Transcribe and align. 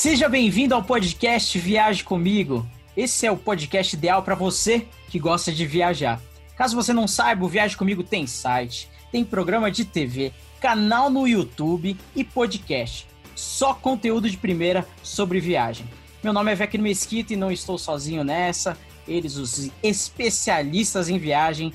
Seja 0.00 0.28
bem-vindo 0.28 0.76
ao 0.76 0.82
podcast 0.84 1.58
Viaje 1.58 2.04
Comigo. 2.04 2.64
Esse 2.96 3.26
é 3.26 3.32
o 3.32 3.36
podcast 3.36 3.96
ideal 3.96 4.22
para 4.22 4.36
você 4.36 4.86
que 5.08 5.18
gosta 5.18 5.50
de 5.50 5.66
viajar. 5.66 6.20
Caso 6.56 6.76
você 6.76 6.92
não 6.92 7.08
saiba, 7.08 7.44
o 7.44 7.48
Viaje 7.48 7.76
Comigo 7.76 8.04
tem 8.04 8.24
site, 8.24 8.88
tem 9.10 9.24
programa 9.24 9.72
de 9.72 9.84
TV, 9.84 10.32
canal 10.60 11.10
no 11.10 11.26
YouTube 11.26 11.96
e 12.14 12.22
podcast. 12.22 13.08
Só 13.34 13.74
conteúdo 13.74 14.30
de 14.30 14.36
primeira 14.36 14.86
sobre 15.02 15.40
viagem. 15.40 15.84
Meu 16.22 16.32
nome 16.32 16.52
é 16.52 16.54
Vecno 16.54 16.84
Mesquita 16.84 17.32
e 17.32 17.36
não 17.36 17.50
estou 17.50 17.76
sozinho 17.76 18.22
nessa. 18.22 18.78
Eles, 19.08 19.34
os 19.34 19.68
especialistas 19.82 21.08
em 21.08 21.18
viagem, 21.18 21.72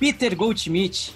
Peter 0.00 0.34
Goldschmidt. 0.34 1.14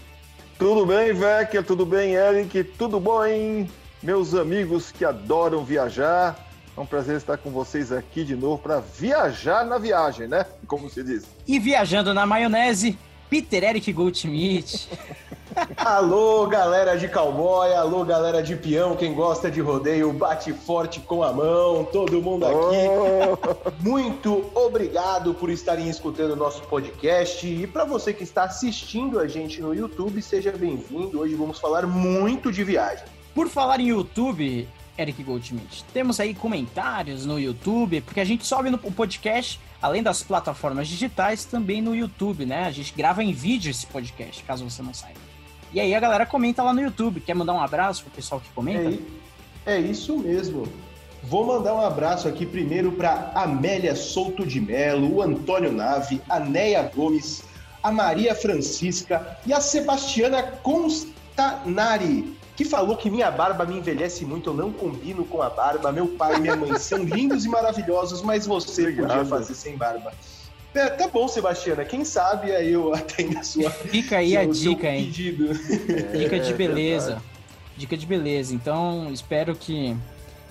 Tudo 0.58 0.84
bem, 0.84 1.14
Vecchia? 1.14 1.62
Tudo 1.62 1.86
bem, 1.86 2.16
Eric? 2.16 2.64
Tudo 2.76 3.00
bom, 3.00 3.24
hein? 3.24 3.66
Meus 4.02 4.34
amigos 4.34 4.92
que 4.92 5.06
adoram 5.06 5.64
viajar. 5.64 6.49
É 6.80 6.82
um 6.82 6.86
prazer 6.86 7.18
estar 7.18 7.36
com 7.36 7.50
vocês 7.50 7.92
aqui 7.92 8.24
de 8.24 8.34
novo 8.34 8.56
para 8.56 8.80
viajar 8.80 9.66
na 9.66 9.76
viagem, 9.76 10.26
né? 10.26 10.46
Como 10.66 10.88
se 10.88 11.04
diz. 11.04 11.26
E 11.46 11.58
viajando 11.58 12.14
na 12.14 12.24
maionese, 12.24 12.98
Peter 13.28 13.62
Eric 13.62 13.92
Goldschmidt. 13.92 14.88
alô, 15.76 16.46
galera 16.46 16.96
de 16.96 17.06
cowboy, 17.06 17.70
alô, 17.74 18.02
galera 18.02 18.42
de 18.42 18.56
peão, 18.56 18.96
quem 18.96 19.12
gosta 19.12 19.50
de 19.50 19.60
rodeio, 19.60 20.10
bate 20.10 20.54
forte 20.54 21.00
com 21.00 21.22
a 21.22 21.30
mão, 21.30 21.84
todo 21.84 22.22
mundo 22.22 22.46
aqui. 22.46 22.56
Oh. 22.56 23.70
Muito 23.86 24.50
obrigado 24.54 25.34
por 25.34 25.50
estarem 25.50 25.86
escutando 25.86 26.30
o 26.30 26.36
nosso 26.36 26.62
podcast. 26.62 27.46
E 27.46 27.66
para 27.66 27.84
você 27.84 28.14
que 28.14 28.24
está 28.24 28.44
assistindo 28.44 29.20
a 29.20 29.28
gente 29.28 29.60
no 29.60 29.74
YouTube, 29.74 30.22
seja 30.22 30.50
bem-vindo. 30.50 31.20
Hoje 31.20 31.34
vamos 31.34 31.60
falar 31.60 31.86
muito 31.86 32.50
de 32.50 32.64
viagem. 32.64 33.04
Por 33.34 33.50
falar 33.50 33.80
em 33.80 33.88
YouTube, 33.88 34.66
Eric 35.00 35.22
Goldschmidt, 35.22 35.84
temos 35.92 36.20
aí 36.20 36.34
comentários 36.34 37.24
no 37.24 37.38
YouTube, 37.38 38.00
porque 38.02 38.20
a 38.20 38.24
gente 38.24 38.46
sobe 38.46 38.70
no 38.70 38.78
podcast 38.78 39.60
além 39.80 40.02
das 40.02 40.22
plataformas 40.22 40.88
digitais, 40.88 41.44
também 41.44 41.80
no 41.80 41.94
YouTube, 41.94 42.44
né? 42.44 42.64
A 42.64 42.70
gente 42.70 42.92
grava 42.94 43.24
em 43.24 43.32
vídeo 43.32 43.70
esse 43.70 43.86
podcast, 43.86 44.42
caso 44.44 44.68
você 44.68 44.82
não 44.82 44.92
saiba. 44.92 45.18
E 45.72 45.80
aí 45.80 45.94
a 45.94 46.00
galera 46.00 46.26
comenta 46.26 46.62
lá 46.62 46.72
no 46.72 46.82
YouTube. 46.82 47.20
Quer 47.20 47.34
mandar 47.34 47.54
um 47.54 47.62
abraço 47.62 48.02
pro 48.02 48.12
pessoal 48.12 48.40
que 48.40 48.50
comenta? 48.50 49.00
É, 49.64 49.76
é 49.76 49.80
isso 49.80 50.18
mesmo. 50.18 50.66
Vou 51.22 51.46
mandar 51.46 51.74
um 51.74 51.80
abraço 51.80 52.26
aqui 52.26 52.44
primeiro 52.44 52.92
para 52.92 53.30
Amélia 53.34 53.94
Souto 53.94 54.46
de 54.46 54.60
Melo, 54.60 55.16
o 55.16 55.22
Antônio 55.22 55.70
Nave, 55.70 56.20
a 56.28 56.40
Neia 56.40 56.82
Gomes, 56.94 57.42
a 57.82 57.92
Maria 57.92 58.34
Francisca 58.34 59.38
e 59.46 59.52
a 59.52 59.60
Sebastiana 59.60 60.42
Constanari, 60.42 62.36
que 62.60 62.64
falou 62.66 62.94
que 62.94 63.08
minha 63.08 63.30
barba 63.30 63.64
me 63.64 63.78
envelhece 63.78 64.22
muito, 64.22 64.50
eu 64.50 64.54
não 64.54 64.70
combino 64.70 65.24
com 65.24 65.40
a 65.40 65.48
barba. 65.48 65.90
Meu 65.90 66.08
pai 66.08 66.36
e 66.36 66.40
minha 66.40 66.54
mãe 66.54 66.76
são 66.78 66.98
lindos 67.02 67.46
e 67.46 67.48
maravilhosos, 67.48 68.20
mas 68.20 68.46
você 68.46 68.82
Obrigado. 68.82 69.08
podia 69.08 69.24
fazer 69.24 69.54
sem 69.54 69.78
barba. 69.78 70.12
É, 70.74 70.90
tá 70.90 71.08
bom, 71.08 71.26
Sebastiana. 71.26 71.86
Quem 71.86 72.04
sabe 72.04 72.52
aí 72.52 72.72
eu 72.72 72.92
atendo 72.92 73.38
a 73.38 73.42
sua. 73.42 73.70
Fica 73.70 74.18
aí 74.18 74.36
a 74.36 74.44
dica, 74.44 74.90
hein? 74.90 75.06
Pedido. 75.06 75.52
É, 76.12 76.18
dica 76.18 76.38
de 76.38 76.52
beleza. 76.52 77.06
Verdade. 77.06 77.24
Dica 77.78 77.96
de 77.96 78.06
beleza. 78.06 78.54
Então, 78.54 79.10
espero 79.10 79.56
que 79.56 79.96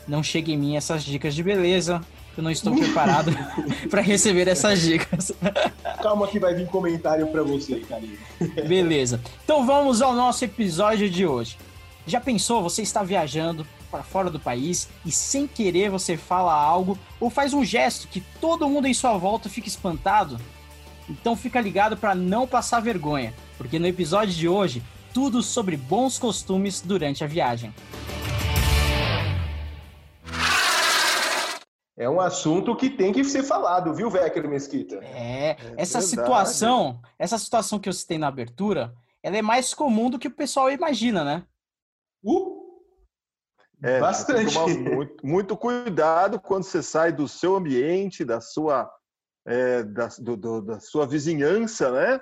não 0.08 0.24
chegue 0.24 0.54
em 0.54 0.58
mim 0.58 0.76
essas 0.76 1.04
dicas 1.04 1.36
de 1.36 1.44
beleza. 1.44 2.02
Eu 2.36 2.42
não 2.42 2.50
estou 2.50 2.76
preparado 2.76 3.32
para 3.88 4.02
receber 4.02 4.48
essas 4.48 4.82
dicas. 4.82 5.32
Calma 6.02 6.28
que 6.28 6.40
vai 6.40 6.56
vir 6.56 6.66
comentário 6.66 7.28
para 7.28 7.44
você, 7.44 7.82
carinho. 7.82 8.18
Beleza. 8.68 9.22
Então 9.44 9.64
vamos 9.64 10.02
ao 10.02 10.14
nosso 10.14 10.44
episódio 10.44 11.08
de 11.08 11.28
hoje. 11.28 11.56
Já 12.08 12.20
pensou, 12.20 12.64
você 12.64 12.82
está 12.82 13.04
viajando, 13.04 13.66
para 13.90 14.04
fora 14.04 14.30
do 14.30 14.40
país 14.40 14.88
e 15.06 15.12
sem 15.12 15.48
querer 15.48 15.90
você 15.90 16.16
fala 16.16 16.54
algo 16.54 16.98
ou 17.20 17.30
faz 17.30 17.54
um 17.54 17.64
gesto 17.64 18.08
que 18.08 18.22
todo 18.40 18.70
mundo 18.70 18.88
em 18.88 18.94
sua 18.94 19.18
volta 19.18 19.50
fica 19.50 19.68
espantado? 19.68 20.40
Então 21.10 21.36
fica 21.36 21.60
ligado 21.60 21.98
para 21.98 22.14
não 22.14 22.48
passar 22.48 22.80
vergonha, 22.80 23.34
porque 23.58 23.80
no 23.80 23.88
episódio 23.88 24.34
de 24.34 24.48
hoje, 24.48 24.84
tudo 25.14 25.42
sobre 25.42 25.76
bons 25.76 26.20
costumes 26.20 26.82
durante 26.82 27.24
a 27.24 27.28
viagem. 27.28 27.74
É 31.98 32.10
um 32.10 32.22
assunto 32.22 32.74
que 32.78 32.90
tem 32.90 33.12
que 33.12 33.26
ser 33.26 33.44
falado, 33.44 33.94
viu, 33.94 34.10
Vecker 34.10 34.48
Mesquita? 34.48 35.00
É, 35.04 35.50
é 35.50 35.58
essa 35.76 36.00
verdade. 36.00 36.06
situação, 36.06 37.02
essa 37.18 37.38
situação 37.38 37.78
que 37.78 37.90
eu 37.90 37.94
citei 37.94 38.18
na 38.18 38.28
abertura, 38.28 38.94
ela 39.22 39.36
é 39.36 39.42
mais 39.42 39.74
comum 39.74 40.10
do 40.10 40.18
que 40.18 40.30
o 40.30 40.32
pessoal 40.32 40.72
imagina, 40.72 41.26
né? 41.26 41.44
Uh, 42.24 42.60
é, 43.82 44.00
Bastante. 44.00 44.54
Tomar 44.54 44.68
muito, 44.68 45.26
muito, 45.26 45.58
cuidado 45.58 46.40
quando 46.40 46.64
você 46.64 46.84
sai 46.84 47.12
do 47.12 47.28
seu 47.28 47.56
ambiente, 47.56 48.26
da 48.26 48.42
sua, 48.42 48.92
é, 49.46 49.84
da, 49.84 50.08
do, 50.20 50.36
do, 50.36 50.62
da 50.62 50.80
sua 50.80 51.08
vizinhança, 51.08 51.92
né? 51.92 52.20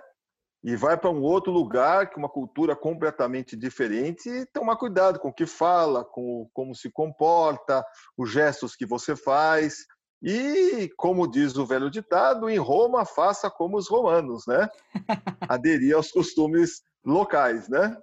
E 0.64 0.76
vai 0.76 0.98
para 0.98 1.10
um 1.10 1.22
outro 1.22 1.52
lugar, 1.52 2.12
com 2.12 2.20
uma 2.20 2.30
cultura 2.30 2.76
completamente 2.76 3.56
diferente, 3.56 4.30
e 4.30 4.46
tomar 4.48 4.76
cuidado 4.76 5.20
com 5.20 5.30
o 5.30 5.34
que 5.34 5.46
fala, 5.46 6.04
com 6.04 6.50
como 6.54 6.76
se 6.76 6.92
comporta, 6.92 7.86
os 8.18 8.32
gestos 8.32 8.76
que 8.76 8.86
você 8.86 9.16
faz. 9.16 9.86
E, 10.22 10.90
como 10.98 11.30
diz 11.30 11.56
o 11.58 11.66
velho 11.66 11.90
ditado, 11.92 12.50
em 12.50 12.58
Roma, 12.58 13.06
faça 13.06 13.50
como 13.50 13.78
os 13.78 13.88
romanos, 13.88 14.46
né? 14.48 14.68
Aderir 15.50 15.96
aos 15.96 16.12
costumes 16.12 16.82
locais, 17.06 17.70
né? 17.70 17.96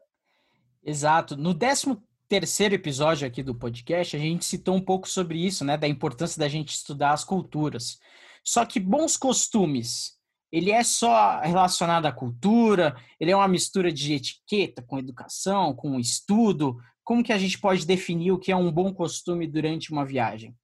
Exato. 0.84 1.37
No 1.37 1.55
décimo 1.55 2.03
terceiro 2.28 2.75
episódio 2.75 3.27
aqui 3.27 3.43
do 3.43 3.55
podcast, 3.55 4.17
a 4.17 4.19
gente 4.19 4.45
citou 4.45 4.75
um 4.75 4.81
pouco 4.81 5.09
sobre 5.09 5.39
isso, 5.39 5.65
né, 5.65 5.77
da 5.77 5.89
importância 5.89 6.39
da 6.39 6.49
gente 6.49 6.75
estudar 6.75 7.12
as 7.12 7.25
culturas. 7.25 7.99
Só 8.45 8.67
que 8.67 8.78
bons 8.78 9.17
costumes, 9.17 10.19
ele 10.53 10.71
é 10.71 10.84
só 10.84 11.41
relacionado 11.41 12.06
à 12.06 12.12
cultura, 12.12 12.95
ele 13.19 13.31
é 13.31 13.37
uma 13.37 13.49
mistura 13.49 13.91
de 13.91 14.12
etiqueta 14.12 14.83
com 14.83 14.99
educação, 14.99 15.75
com 15.75 15.99
estudo. 15.99 16.77
Como 17.03 17.25
que 17.25 17.33
a 17.33 17.39
gente 17.39 17.59
pode 17.59 17.87
definir 17.87 18.33
o 18.33 18.39
que 18.39 18.53
é 18.53 18.56
um 18.56 18.71
bom 18.71 18.93
costume 18.93 19.47
durante 19.47 19.91
uma 19.91 20.05
viagem? 20.05 20.55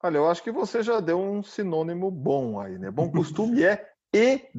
Olha, 0.00 0.18
eu 0.18 0.28
acho 0.28 0.42
que 0.44 0.52
você 0.52 0.82
já 0.82 1.00
deu 1.00 1.20
um 1.20 1.42
sinônimo 1.42 2.10
bom 2.10 2.60
aí, 2.60 2.78
né? 2.78 2.88
Bom 2.88 3.10
costume 3.10 3.64
é 3.64 3.84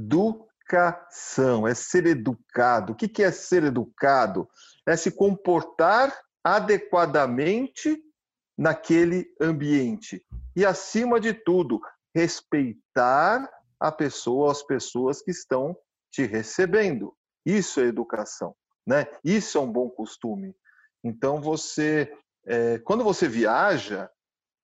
educação, 0.69 1.67
é 1.67 1.73
ser 1.73 2.05
educado. 2.05 2.93
O 2.93 2.95
que 2.95 3.23
é 3.23 3.31
ser 3.31 3.63
educado? 3.63 4.47
é 4.89 4.97
se 4.97 5.11
comportar 5.11 6.11
adequadamente 6.43 8.01
naquele 8.57 9.27
ambiente. 9.39 10.25
E, 10.55 10.65
acima 10.65 11.19
de 11.19 11.33
tudo, 11.33 11.79
respeitar 12.13 13.49
a 13.79 13.91
pessoa, 13.91 14.51
as 14.51 14.63
pessoas 14.63 15.21
que 15.21 15.31
estão 15.31 15.77
te 16.11 16.25
recebendo. 16.25 17.15
Isso 17.45 17.79
é 17.79 17.83
educação, 17.83 18.55
né? 18.85 19.07
Isso 19.23 19.57
é 19.57 19.61
um 19.61 19.71
bom 19.71 19.89
costume. 19.89 20.55
Então, 21.03 21.39
você, 21.39 22.11
é, 22.45 22.79
quando 22.79 23.03
você 23.03 23.27
viaja, 23.27 24.09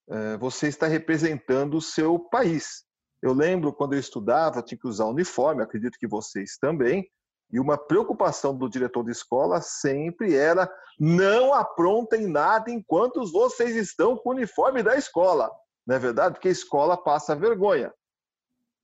é, 0.10 0.38
você 0.38 0.68
está 0.68 0.88
representando 0.88 1.78
o 1.78 1.82
seu 1.82 2.20
país. 2.20 2.84
Eu 3.22 3.34
lembro 3.34 3.74
quando 3.74 3.94
eu 3.94 4.00
estudava, 4.00 4.62
tinha 4.62 4.78
que 4.78 4.88
usar 4.88 5.06
uniforme, 5.06 5.64
acredito 5.64 5.98
que 5.98 6.08
vocês 6.08 6.58
também. 6.58 7.10
E 7.52 7.60
uma 7.60 7.78
preocupação 7.78 8.58
do 8.58 8.70
diretor 8.70 9.04
de 9.04 9.12
escola 9.12 9.62
sempre 9.62 10.36
era: 10.36 10.72
não 11.00 11.54
aprontem 11.54 12.28
nada 12.28 12.72
enquanto 12.72 13.26
vocês 13.32 13.76
estão 13.76 14.18
com 14.18 14.30
o 14.30 14.34
uniforme 14.34 14.82
da 14.82 14.96
escola. 14.96 15.52
Não 15.86 15.96
é 15.96 16.00
verdade? 16.00 16.36
Porque 16.36 16.48
a 16.48 16.52
escola 16.52 16.98
passa 16.98 17.36
vergonha. 17.36 17.94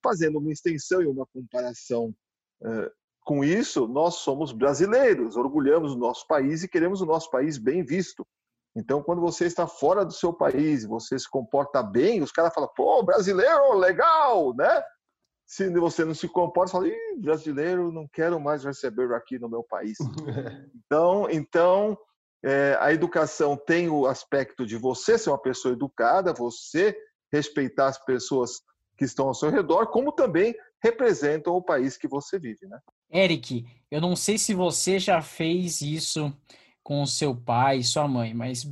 Fazendo 0.04 0.40
uma 0.40 0.52
extensão 0.52 1.02
e 1.02 1.08
uma 1.08 1.26
comparação 1.28 2.14
uh, 2.62 2.92
com 3.24 3.44
isso, 3.44 3.88
nós 3.88 4.16
somos 4.16 4.52
brasileiros, 4.52 5.36
orgulhamos 5.36 5.94
do 5.94 6.00
nosso 6.00 6.26
país 6.28 6.64
e 6.64 6.68
queremos 6.68 7.02
o 7.02 7.06
nosso 7.06 7.30
país 7.30 7.58
bem 7.58 7.84
visto. 7.84 8.26
Então, 8.76 9.04
quando 9.04 9.20
você 9.20 9.46
está 9.46 9.68
fora 9.68 10.06
do 10.06 10.14
seu 10.14 10.32
país, 10.32 10.86
você 10.86 11.20
se 11.20 11.30
comporta 11.30 11.84
bem, 11.84 12.22
os 12.22 12.32
caras 12.32 12.54
falam, 12.54 12.70
pô, 12.76 13.04
brasileiro, 13.04 13.74
legal, 13.74 14.56
né? 14.56 14.82
se 15.52 15.70
você 15.70 16.06
não 16.06 16.14
se 16.14 16.30
comporta, 16.30 16.72
você 16.72 16.78
fala, 16.78 16.88
Ih, 16.88 17.20
brasileiro, 17.20 17.92
não 17.92 18.08
quero 18.08 18.40
mais 18.40 18.64
receber 18.64 19.14
aqui 19.14 19.38
no 19.38 19.50
meu 19.50 19.62
país. 19.62 19.98
então, 20.74 21.30
então 21.30 21.98
é, 22.42 22.78
a 22.80 22.94
educação 22.94 23.58
tem 23.58 23.90
o 23.90 24.08
aspecto 24.08 24.66
de 24.66 24.78
você 24.78 25.18
ser 25.18 25.30
uma 25.30 25.38
pessoa 25.38 25.74
educada, 25.74 26.32
você 26.32 26.98
respeitar 27.30 27.88
as 27.88 27.98
pessoas 28.06 28.62
que 28.98 29.04
estão 29.04 29.28
ao 29.28 29.34
seu 29.34 29.50
redor, 29.50 29.88
como 29.88 30.14
também 30.14 30.56
representam 30.82 31.54
o 31.54 31.62
país 31.62 31.98
que 31.98 32.08
você 32.08 32.40
vive, 32.40 32.66
né? 32.68 32.80
Eric, 33.14 33.66
eu 33.92 34.00
não 34.00 34.16
sei 34.16 34.38
se 34.38 34.54
você 34.54 35.00
já 35.00 35.22
fez 35.22 35.82
isso 35.82 36.34
com 36.84 37.06
seu 37.06 37.36
pai 37.36 37.78
e 37.78 37.84
sua 37.84 38.08
mãe, 38.08 38.34
mas 38.34 38.66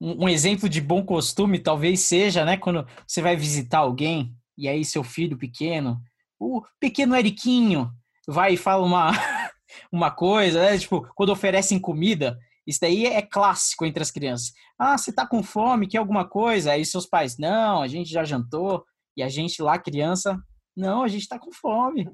um, 0.00 0.24
um 0.24 0.28
exemplo 0.28 0.68
de 0.68 0.80
bom 0.80 1.04
costume 1.04 1.58
talvez 1.58 2.00
seja, 2.00 2.44
né, 2.44 2.56
quando 2.56 2.86
você 3.06 3.22
vai 3.22 3.36
visitar 3.36 3.78
alguém 3.78 4.34
e 4.56 4.68
aí 4.68 4.84
seu 4.84 5.02
filho 5.02 5.36
pequeno 5.36 6.00
o 6.44 6.62
pequeno 6.78 7.16
Eriquinho 7.16 7.90
vai 8.26 8.54
e 8.54 8.56
fala 8.56 8.84
uma, 8.84 9.10
uma 9.90 10.10
coisa, 10.10 10.60
né? 10.60 10.78
Tipo, 10.78 11.08
quando 11.14 11.30
oferecem 11.30 11.78
comida, 11.78 12.38
Isso 12.66 12.80
daí 12.80 13.06
é 13.06 13.20
clássico 13.20 13.84
entre 13.84 14.02
as 14.02 14.10
crianças. 14.10 14.52
Ah, 14.78 14.96
você 14.96 15.12
tá 15.12 15.26
com 15.26 15.42
fome, 15.42 15.86
quer 15.86 15.98
alguma 15.98 16.26
coisa? 16.26 16.72
Aí 16.72 16.84
seus 16.84 17.06
pais, 17.06 17.36
não, 17.38 17.82
a 17.82 17.88
gente 17.88 18.10
já 18.10 18.24
jantou. 18.24 18.84
E 19.16 19.22
a 19.22 19.28
gente 19.28 19.62
lá, 19.62 19.78
criança, 19.78 20.38
não, 20.76 21.02
a 21.02 21.08
gente 21.08 21.28
tá 21.28 21.38
com 21.38 21.52
fome. 21.52 22.08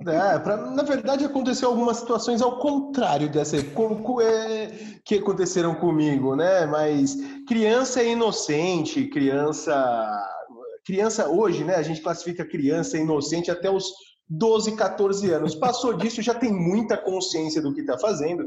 É, 0.00 0.38
pra, 0.40 0.56
na 0.56 0.82
verdade 0.82 1.24
aconteceu 1.24 1.68
algumas 1.68 1.98
situações 1.98 2.42
ao 2.42 2.58
contrário 2.58 3.30
dessa 3.30 3.62
com, 3.62 4.02
com, 4.02 4.20
é, 4.20 4.98
que 5.04 5.16
aconteceram 5.16 5.74
comigo, 5.76 6.34
né? 6.34 6.66
Mas 6.66 7.16
criança 7.46 8.02
é 8.02 8.08
inocente, 8.08 9.06
criança 9.06 9.72
criança 10.84 11.28
hoje, 11.28 11.64
né? 11.64 11.76
A 11.76 11.82
gente 11.82 12.02
classifica 12.02 12.44
criança 12.44 12.98
inocente 12.98 13.50
até 13.50 13.70
os 13.70 13.92
12, 14.28 14.76
14 14.76 15.30
anos. 15.30 15.54
Passou 15.54 15.94
disso, 15.94 16.20
já 16.20 16.34
tem 16.34 16.52
muita 16.52 16.96
consciência 16.96 17.62
do 17.62 17.72
que 17.72 17.80
está 17.80 17.96
fazendo. 17.96 18.44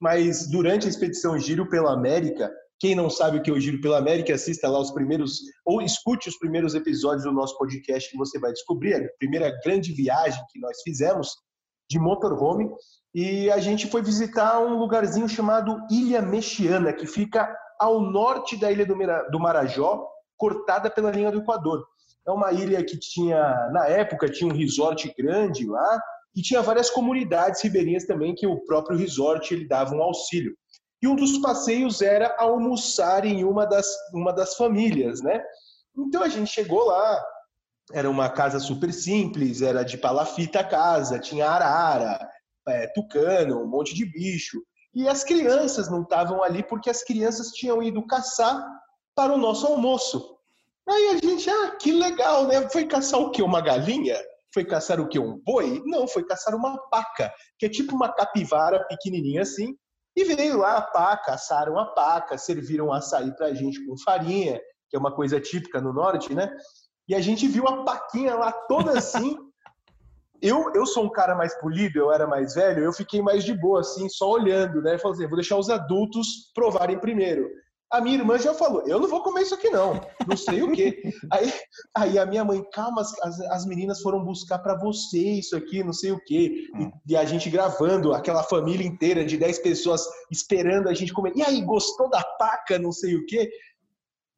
Mas 0.00 0.48
durante 0.48 0.86
a 0.86 0.90
expedição 0.90 1.38
Giro 1.38 1.68
pela 1.68 1.92
América, 1.92 2.52
quem 2.82 2.96
não 2.96 3.08
sabe 3.08 3.38
o 3.38 3.42
que 3.42 3.48
é 3.48 3.52
o 3.52 3.60
Giro 3.60 3.80
pela 3.80 3.98
América, 3.98 4.34
assista 4.34 4.68
lá 4.68 4.80
os 4.80 4.90
primeiros, 4.90 5.38
ou 5.64 5.80
escute 5.80 6.28
os 6.28 6.36
primeiros 6.36 6.74
episódios 6.74 7.22
do 7.22 7.30
nosso 7.30 7.56
podcast 7.56 8.10
que 8.10 8.16
você 8.16 8.40
vai 8.40 8.50
descobrir. 8.50 8.94
A 8.96 9.08
primeira 9.20 9.56
grande 9.64 9.92
viagem 9.92 10.42
que 10.50 10.58
nós 10.58 10.82
fizemos 10.82 11.30
de 11.88 12.00
motorhome. 12.00 12.68
E 13.14 13.48
a 13.52 13.58
gente 13.58 13.86
foi 13.86 14.02
visitar 14.02 14.58
um 14.58 14.80
lugarzinho 14.80 15.28
chamado 15.28 15.78
Ilha 15.88 16.20
Mexiana, 16.20 16.92
que 16.92 17.06
fica 17.06 17.56
ao 17.78 18.00
norte 18.00 18.56
da 18.56 18.72
Ilha 18.72 18.84
do 18.84 19.38
Marajó, 19.38 20.04
cortada 20.36 20.90
pela 20.90 21.12
linha 21.12 21.30
do 21.30 21.38
Equador. 21.38 21.86
É 22.26 22.32
uma 22.32 22.50
ilha 22.50 22.84
que 22.84 22.98
tinha, 22.98 23.70
na 23.72 23.86
época, 23.86 24.28
tinha 24.28 24.52
um 24.52 24.56
resort 24.56 25.08
grande 25.16 25.64
lá 25.68 26.00
e 26.34 26.42
tinha 26.42 26.60
várias 26.60 26.90
comunidades 26.90 27.62
ribeirinhas 27.62 28.06
também 28.06 28.34
que 28.34 28.44
o 28.44 28.58
próprio 28.64 28.98
resort 28.98 29.54
ele 29.54 29.68
dava 29.68 29.94
um 29.94 30.02
auxílio. 30.02 30.52
E 31.02 31.08
um 31.08 31.16
dos 31.16 31.38
passeios 31.38 32.00
era 32.00 32.34
almoçar 32.38 33.24
em 33.24 33.44
uma 33.44 33.66
das, 33.66 33.86
uma 34.14 34.32
das 34.32 34.54
famílias, 34.54 35.20
né? 35.20 35.42
Então 35.98 36.22
a 36.22 36.28
gente 36.28 36.50
chegou 36.50 36.86
lá, 36.86 37.22
era 37.92 38.08
uma 38.08 38.30
casa 38.30 38.60
super 38.60 38.92
simples, 38.92 39.60
era 39.60 39.82
de 39.82 39.98
palafita 39.98 40.60
a 40.60 40.64
casa, 40.64 41.18
tinha 41.18 41.48
arara, 41.48 42.18
é, 42.68 42.86
tucano, 42.94 43.62
um 43.62 43.66
monte 43.66 43.94
de 43.94 44.04
bicho. 44.04 44.62
E 44.94 45.08
as 45.08 45.24
crianças 45.24 45.90
não 45.90 46.02
estavam 46.02 46.42
ali 46.42 46.62
porque 46.62 46.88
as 46.88 47.02
crianças 47.02 47.48
tinham 47.48 47.82
ido 47.82 48.06
caçar 48.06 48.64
para 49.14 49.32
o 49.32 49.38
nosso 49.38 49.66
almoço. 49.66 50.36
Aí 50.88 51.08
a 51.08 51.26
gente, 51.26 51.48
ah, 51.48 51.76
que 51.76 51.92
legal, 51.92 52.46
né? 52.46 52.68
Foi 52.68 52.86
caçar 52.86 53.20
o 53.20 53.30
quê? 53.30 53.42
Uma 53.42 53.60
galinha? 53.60 54.18
Foi 54.52 54.64
caçar 54.64 55.00
o 55.00 55.08
quê? 55.08 55.18
Um 55.18 55.40
boi? 55.44 55.82
Não, 55.86 56.06
foi 56.06 56.24
caçar 56.24 56.54
uma 56.54 56.76
paca, 56.88 57.32
que 57.58 57.66
é 57.66 57.68
tipo 57.68 57.94
uma 57.94 58.12
capivara 58.12 58.84
pequenininha 58.86 59.42
assim, 59.42 59.74
e 60.16 60.24
veio 60.24 60.58
lá 60.58 60.76
a 60.76 60.82
paca, 60.82 61.32
assaram 61.32 61.78
a 61.78 61.86
paca, 61.86 62.36
serviram 62.36 62.92
açaí 62.92 63.34
pra 63.34 63.54
gente 63.54 63.84
com 63.86 63.96
farinha, 63.98 64.60
que 64.88 64.96
é 64.96 64.98
uma 64.98 65.14
coisa 65.14 65.40
típica 65.40 65.80
no 65.80 65.92
norte, 65.92 66.34
né? 66.34 66.54
E 67.08 67.14
a 67.14 67.20
gente 67.20 67.48
viu 67.48 67.66
a 67.66 67.82
paquinha 67.84 68.34
lá 68.34 68.52
toda 68.52 68.92
assim. 68.98 69.36
eu, 70.40 70.70
eu 70.74 70.84
sou 70.84 71.04
um 71.04 71.10
cara 71.10 71.34
mais 71.34 71.58
polido, 71.60 71.98
eu 71.98 72.12
era 72.12 72.26
mais 72.26 72.54
velho, 72.54 72.84
eu 72.84 72.92
fiquei 72.92 73.22
mais 73.22 73.44
de 73.44 73.54
boa, 73.54 73.80
assim, 73.80 74.08
só 74.08 74.30
olhando, 74.30 74.82
né? 74.82 74.98
Falei 74.98 75.16
assim, 75.16 75.26
vou 75.26 75.36
deixar 75.36 75.56
os 75.56 75.70
adultos 75.70 76.52
provarem 76.54 76.98
primeiro. 76.98 77.48
A 77.92 78.00
minha 78.00 78.16
irmã 78.16 78.38
já 78.38 78.54
falou, 78.54 78.82
eu 78.86 78.98
não 78.98 79.06
vou 79.06 79.22
comer 79.22 79.42
isso 79.42 79.54
aqui 79.54 79.68
não, 79.68 80.00
não 80.26 80.36
sei 80.36 80.62
o 80.62 80.72
quê. 80.72 81.02
Aí, 81.30 81.52
aí 81.94 82.18
a 82.18 82.26
minha 82.26 82.44
mãe, 82.44 82.62
calma, 82.72 83.02
as, 83.02 83.40
as 83.40 83.66
meninas 83.66 84.00
foram 84.00 84.24
buscar 84.24 84.58
para 84.58 84.76
você 84.78 85.18
isso 85.18 85.54
aqui, 85.56 85.82
não 85.84 85.92
sei 85.92 86.12
o 86.12 86.20
quê. 86.24 86.68
E, 86.74 86.82
hum. 86.82 86.90
e, 87.06 87.16
a 87.16 87.24
gente 87.24 87.50
gravando, 87.50 88.12
aquela 88.12 88.42
família 88.42 88.86
inteira 88.86 89.24
de 89.24 89.36
10 89.36 89.58
pessoas 89.60 90.06
esperando 90.30 90.88
a 90.88 90.94
gente 90.94 91.12
comer. 91.12 91.32
E 91.36 91.42
aí, 91.42 91.60
gostou 91.62 92.08
da 92.08 92.22
paca, 92.38 92.78
não 92.78 92.92
sei 92.92 93.14
o 93.16 93.26
quê? 93.26 93.50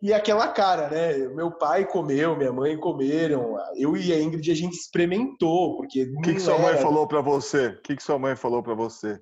E 0.05 0.13
aquela 0.13 0.49
cara, 0.49 0.91
né? 0.91 1.17
Meu 1.29 1.51
pai 1.51 1.87
comeu, 1.87 2.37
minha 2.37 2.53
mãe 2.53 2.77
comeram. 2.77 3.57
Eu 3.75 3.97
e 3.97 4.13
a 4.13 4.21
Ingrid 4.21 4.51
a 4.51 4.55
gente 4.55 4.75
experimentou, 4.75 5.79
porque 5.79 6.03
O 6.03 6.21
que, 6.21 6.35
que 6.35 6.41
sua 6.41 6.59
mãe 6.59 6.77
falou 6.77 7.09
para 7.09 7.23
você? 7.23 7.69
O 7.69 7.81
que, 7.81 7.97
que 7.97 8.03
sua 8.03 8.19
mãe 8.19 8.37
falou 8.37 8.63
para 8.63 8.75
você? 8.75 9.19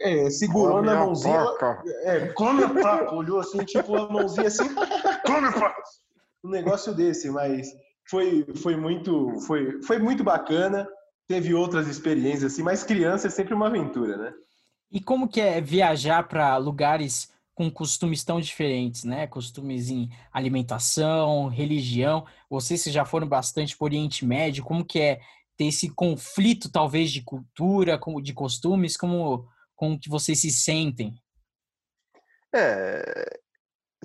É, 0.00 0.30
segurou 0.30 0.76
come 0.76 0.86
na 0.86 1.04
mãozinha. 1.04 1.44
É, 2.02 2.26
come 2.28 2.64
a 2.64 2.68
paca, 2.68 3.14
olhou 3.14 3.40
assim, 3.40 3.58
tipo, 3.64 3.96
a 3.96 4.08
mãozinha 4.08 4.46
assim, 4.46 4.68
come 5.26 5.48
a 5.48 5.52
paca. 5.52 5.82
Um 6.44 6.50
negócio 6.50 6.94
desse, 6.94 7.30
mas 7.30 7.68
foi, 8.08 8.46
foi, 8.56 8.76
muito, 8.76 9.40
foi, 9.46 9.82
foi 9.82 9.98
muito 9.98 10.22
bacana. 10.22 10.88
Teve 11.26 11.52
outras 11.52 11.88
experiências, 11.88 12.52
assim, 12.52 12.62
mas 12.62 12.82
criança 12.82 13.26
é 13.26 13.30
sempre 13.30 13.54
uma 13.54 13.66
aventura, 13.66 14.16
né? 14.16 14.32
E 14.90 15.00
como 15.00 15.28
que 15.28 15.40
é 15.40 15.60
viajar 15.60 16.26
para 16.26 16.56
lugares 16.56 17.30
com 17.54 17.70
costumes 17.70 18.22
tão 18.24 18.40
diferentes, 18.40 19.04
né? 19.04 19.26
Costumes 19.26 19.90
em 19.90 20.08
alimentação, 20.32 21.48
religião. 21.48 22.24
Vocês 22.48 22.84
já 22.84 23.04
foram 23.04 23.26
bastante 23.26 23.76
para 23.76 23.84
o 23.84 23.88
Oriente 23.88 24.24
Médio, 24.24 24.64
como 24.64 24.84
que 24.84 25.00
é 25.00 25.20
ter 25.56 25.64
esse 25.64 25.90
conflito, 25.90 26.70
talvez, 26.70 27.10
de 27.10 27.20
cultura, 27.20 28.00
de 28.22 28.32
costumes, 28.32 28.96
como 28.96 29.48
com 29.78 29.92
o 29.92 29.98
que 29.98 30.10
vocês 30.10 30.40
se 30.40 30.50
sentem? 30.50 31.14
É, 32.52 33.38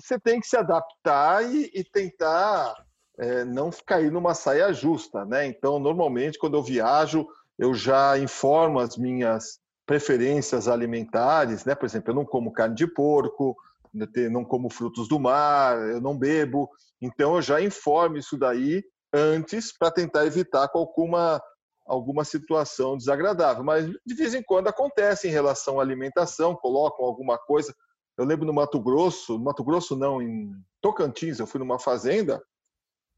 você 0.00 0.18
tem 0.20 0.40
que 0.40 0.46
se 0.46 0.56
adaptar 0.56 1.44
e, 1.44 1.70
e 1.74 1.82
tentar 1.82 2.74
é, 3.18 3.44
não 3.44 3.70
cair 3.84 4.10
numa 4.10 4.34
saia 4.34 4.72
justa, 4.72 5.24
né? 5.24 5.46
Então, 5.46 5.80
normalmente, 5.80 6.38
quando 6.38 6.56
eu 6.56 6.62
viajo, 6.62 7.26
eu 7.58 7.74
já 7.74 8.16
informo 8.16 8.78
as 8.78 8.96
minhas 8.96 9.58
preferências 9.84 10.68
alimentares, 10.68 11.64
né? 11.64 11.74
Por 11.74 11.86
exemplo, 11.86 12.12
eu 12.12 12.14
não 12.14 12.24
como 12.24 12.52
carne 12.52 12.76
de 12.76 12.86
porco, 12.86 13.56
não 14.30 14.44
como 14.44 14.70
frutos 14.70 15.08
do 15.08 15.18
mar, 15.18 15.76
eu 15.88 16.00
não 16.00 16.16
bebo. 16.16 16.70
Então, 17.02 17.34
eu 17.34 17.42
já 17.42 17.60
informo 17.60 18.16
isso 18.16 18.38
daí 18.38 18.84
antes 19.12 19.76
para 19.76 19.90
tentar 19.90 20.24
evitar 20.24 20.70
alguma 20.72 21.42
alguma 21.86 22.24
situação 22.24 22.96
desagradável, 22.96 23.62
mas 23.62 23.86
de 23.86 24.14
vez 24.14 24.34
em 24.34 24.42
quando 24.42 24.68
acontece 24.68 25.28
em 25.28 25.30
relação 25.30 25.78
à 25.78 25.82
alimentação, 25.82 26.56
colocam 26.56 27.04
alguma 27.04 27.36
coisa. 27.38 27.74
Eu 28.16 28.24
lembro 28.24 28.46
no 28.46 28.54
Mato 28.54 28.80
Grosso, 28.80 29.34
no 29.34 29.44
Mato 29.44 29.62
Grosso 29.62 29.96
não, 29.96 30.22
em 30.22 30.52
Tocantins, 30.80 31.38
eu 31.38 31.46
fui 31.46 31.58
numa 31.58 31.78
fazenda 31.78 32.42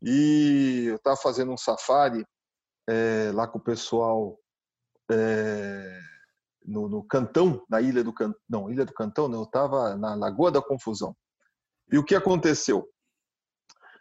e 0.03 0.87
eu 0.89 0.97
estava 0.97 1.17
fazendo 1.17 1.53
um 1.53 1.57
safari 1.57 2.27
é, 2.89 3.31
lá 3.33 3.47
com 3.47 3.59
o 3.59 3.63
pessoal 3.63 4.39
é, 5.11 6.01
no, 6.65 6.89
no, 6.89 7.05
Cantão, 7.05 7.63
na 7.69 7.81
Ilha 7.81 8.03
do 8.03 8.13
Cantão, 8.13 8.41
não, 8.49 8.71
Ilha 8.71 8.85
do 8.85 8.93
Cantão, 8.93 9.29
não, 9.29 9.41
eu 9.41 9.45
estava 9.45 9.97
na 9.97 10.15
Lagoa 10.15 10.51
da 10.51 10.63
Confusão. 10.63 11.15
E 11.93 11.99
o 11.99 12.05
que 12.05 12.15
aconteceu? 12.15 12.89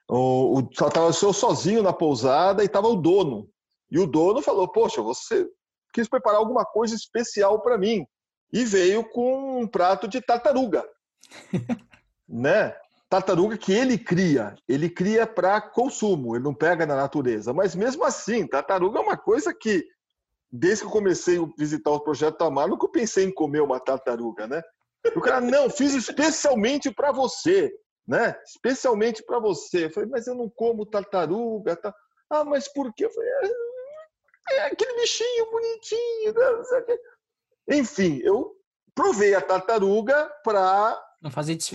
O, 0.09 0.59
o, 0.59 0.69
estava 0.71 1.07
eu 1.07 1.33
sozinho 1.33 1.83
na 1.83 1.93
pousada 1.93 2.63
e 2.63 2.65
estava 2.65 2.87
o 2.87 2.95
dono 2.95 3.49
e 3.95 3.99
o 3.99 4.05
dono 4.05 4.41
falou: 4.41 4.67
Poxa, 4.67 5.01
você 5.01 5.49
quis 5.93 6.09
preparar 6.09 6.39
alguma 6.39 6.65
coisa 6.65 6.93
especial 6.93 7.61
para 7.61 7.77
mim. 7.77 8.05
E 8.51 8.65
veio 8.65 9.07
com 9.09 9.61
um 9.61 9.65
prato 9.65 10.05
de 10.05 10.19
tartaruga. 10.19 10.85
né? 12.27 12.75
Tartaruga 13.09 13.57
que 13.57 13.71
ele 13.71 13.97
cria. 13.97 14.53
Ele 14.67 14.89
cria 14.89 15.25
para 15.25 15.61
consumo, 15.61 16.35
ele 16.35 16.43
não 16.43 16.53
pega 16.53 16.85
na 16.85 16.97
natureza. 16.97 17.53
Mas 17.53 17.73
mesmo 17.73 18.03
assim, 18.03 18.45
tartaruga 18.45 18.99
é 18.99 19.01
uma 19.01 19.17
coisa 19.17 19.53
que, 19.53 19.85
desde 20.51 20.81
que 20.81 20.87
eu 20.87 20.91
comecei 20.91 21.39
a 21.39 21.47
visitar 21.57 21.91
o 21.91 22.01
Projeto 22.01 22.37
Tamar, 22.37 22.67
nunca 22.67 22.89
pensei 22.89 23.23
em 23.23 23.33
comer 23.33 23.61
uma 23.61 23.79
tartaruga, 23.79 24.45
né? 24.45 24.61
O 25.15 25.21
cara, 25.21 25.39
não, 25.39 25.69
fiz 25.69 25.93
especialmente 25.93 26.91
para 26.91 27.13
você, 27.13 27.71
né? 28.05 28.35
Especialmente 28.45 29.23
para 29.23 29.39
você. 29.39 29.85
Eu 29.85 29.91
falei, 29.91 30.09
mas 30.09 30.27
eu 30.27 30.35
não 30.35 30.49
como 30.49 30.85
tartaruga. 30.85 31.77
Tá... 31.77 31.95
Ah, 32.29 32.43
mas 32.43 32.67
por 32.67 32.93
quê? 32.93 33.05
Eu 33.05 33.11
falei, 33.11 33.29
é, 33.29 33.64
é 34.51 34.65
aquele 34.65 35.01
bichinho 35.01 35.51
bonitinho. 35.51 36.33
Né? 36.33 36.97
Enfim, 37.69 38.19
eu 38.23 38.55
provei 38.93 39.35
a 39.35 39.41
tartaruga 39.41 40.31
para 40.43 41.01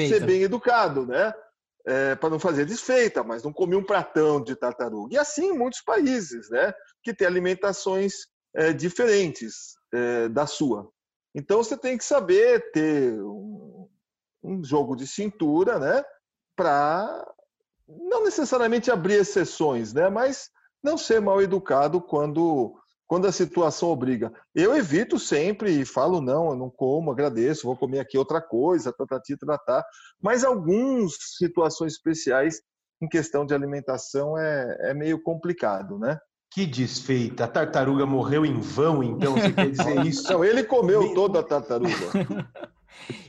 ser 0.08 0.24
bem 0.26 0.42
educado, 0.42 1.06
né? 1.06 1.34
É, 1.86 2.14
para 2.14 2.28
não 2.30 2.38
fazer 2.38 2.66
desfeita, 2.66 3.24
mas 3.24 3.42
não 3.42 3.52
comi 3.52 3.74
um 3.74 3.84
pratão 3.84 4.42
de 4.42 4.54
tartaruga. 4.54 5.14
E 5.14 5.18
assim 5.18 5.46
em 5.46 5.58
muitos 5.58 5.80
países, 5.80 6.50
né? 6.50 6.72
Que 7.02 7.14
tem 7.14 7.26
alimentações 7.26 8.26
é, 8.54 8.72
diferentes 8.72 9.74
é, 9.92 10.28
da 10.28 10.46
sua. 10.46 10.90
Então 11.34 11.62
você 11.62 11.76
tem 11.76 11.96
que 11.96 12.04
saber 12.04 12.70
ter 12.72 13.14
um, 13.22 13.88
um 14.42 14.64
jogo 14.64 14.94
de 14.94 15.06
cintura, 15.06 15.78
né? 15.78 16.04
Para 16.56 17.26
não 17.88 18.24
necessariamente 18.24 18.90
abrir 18.90 19.14
exceções, 19.14 19.92
né? 19.92 20.08
Mas 20.08 20.50
não 20.82 20.96
ser 20.96 21.20
mal 21.20 21.40
educado 21.40 22.00
quando, 22.00 22.74
quando 23.06 23.26
a 23.26 23.32
situação 23.32 23.88
obriga. 23.88 24.32
Eu 24.54 24.74
evito 24.76 25.18
sempre 25.18 25.80
e 25.80 25.84
falo, 25.84 26.20
não, 26.20 26.50
eu 26.50 26.56
não 26.56 26.70
como, 26.70 27.10
agradeço, 27.10 27.66
vou 27.66 27.76
comer 27.76 28.00
aqui 28.00 28.16
outra 28.16 28.40
coisa, 28.40 28.92
tatati, 28.92 29.36
tatá. 29.36 29.84
Mas 30.22 30.44
algumas 30.44 31.12
situações 31.36 31.94
especiais 31.94 32.60
em 33.02 33.08
questão 33.08 33.46
de 33.46 33.54
alimentação 33.54 34.36
é, 34.36 34.90
é 34.90 34.94
meio 34.94 35.22
complicado, 35.22 35.98
né? 35.98 36.18
Que 36.52 36.66
desfeita. 36.66 37.44
A 37.44 37.48
tartaruga 37.48 38.04
morreu 38.04 38.44
em 38.44 38.60
vão, 38.60 39.02
então 39.02 39.34
você 39.34 39.52
quer 39.52 39.70
dizer 39.70 40.04
isso? 40.06 40.32
Não, 40.32 40.44
ele 40.44 40.64
comeu 40.64 41.14
toda 41.14 41.40
a 41.40 41.42
tartaruga. 41.42 41.94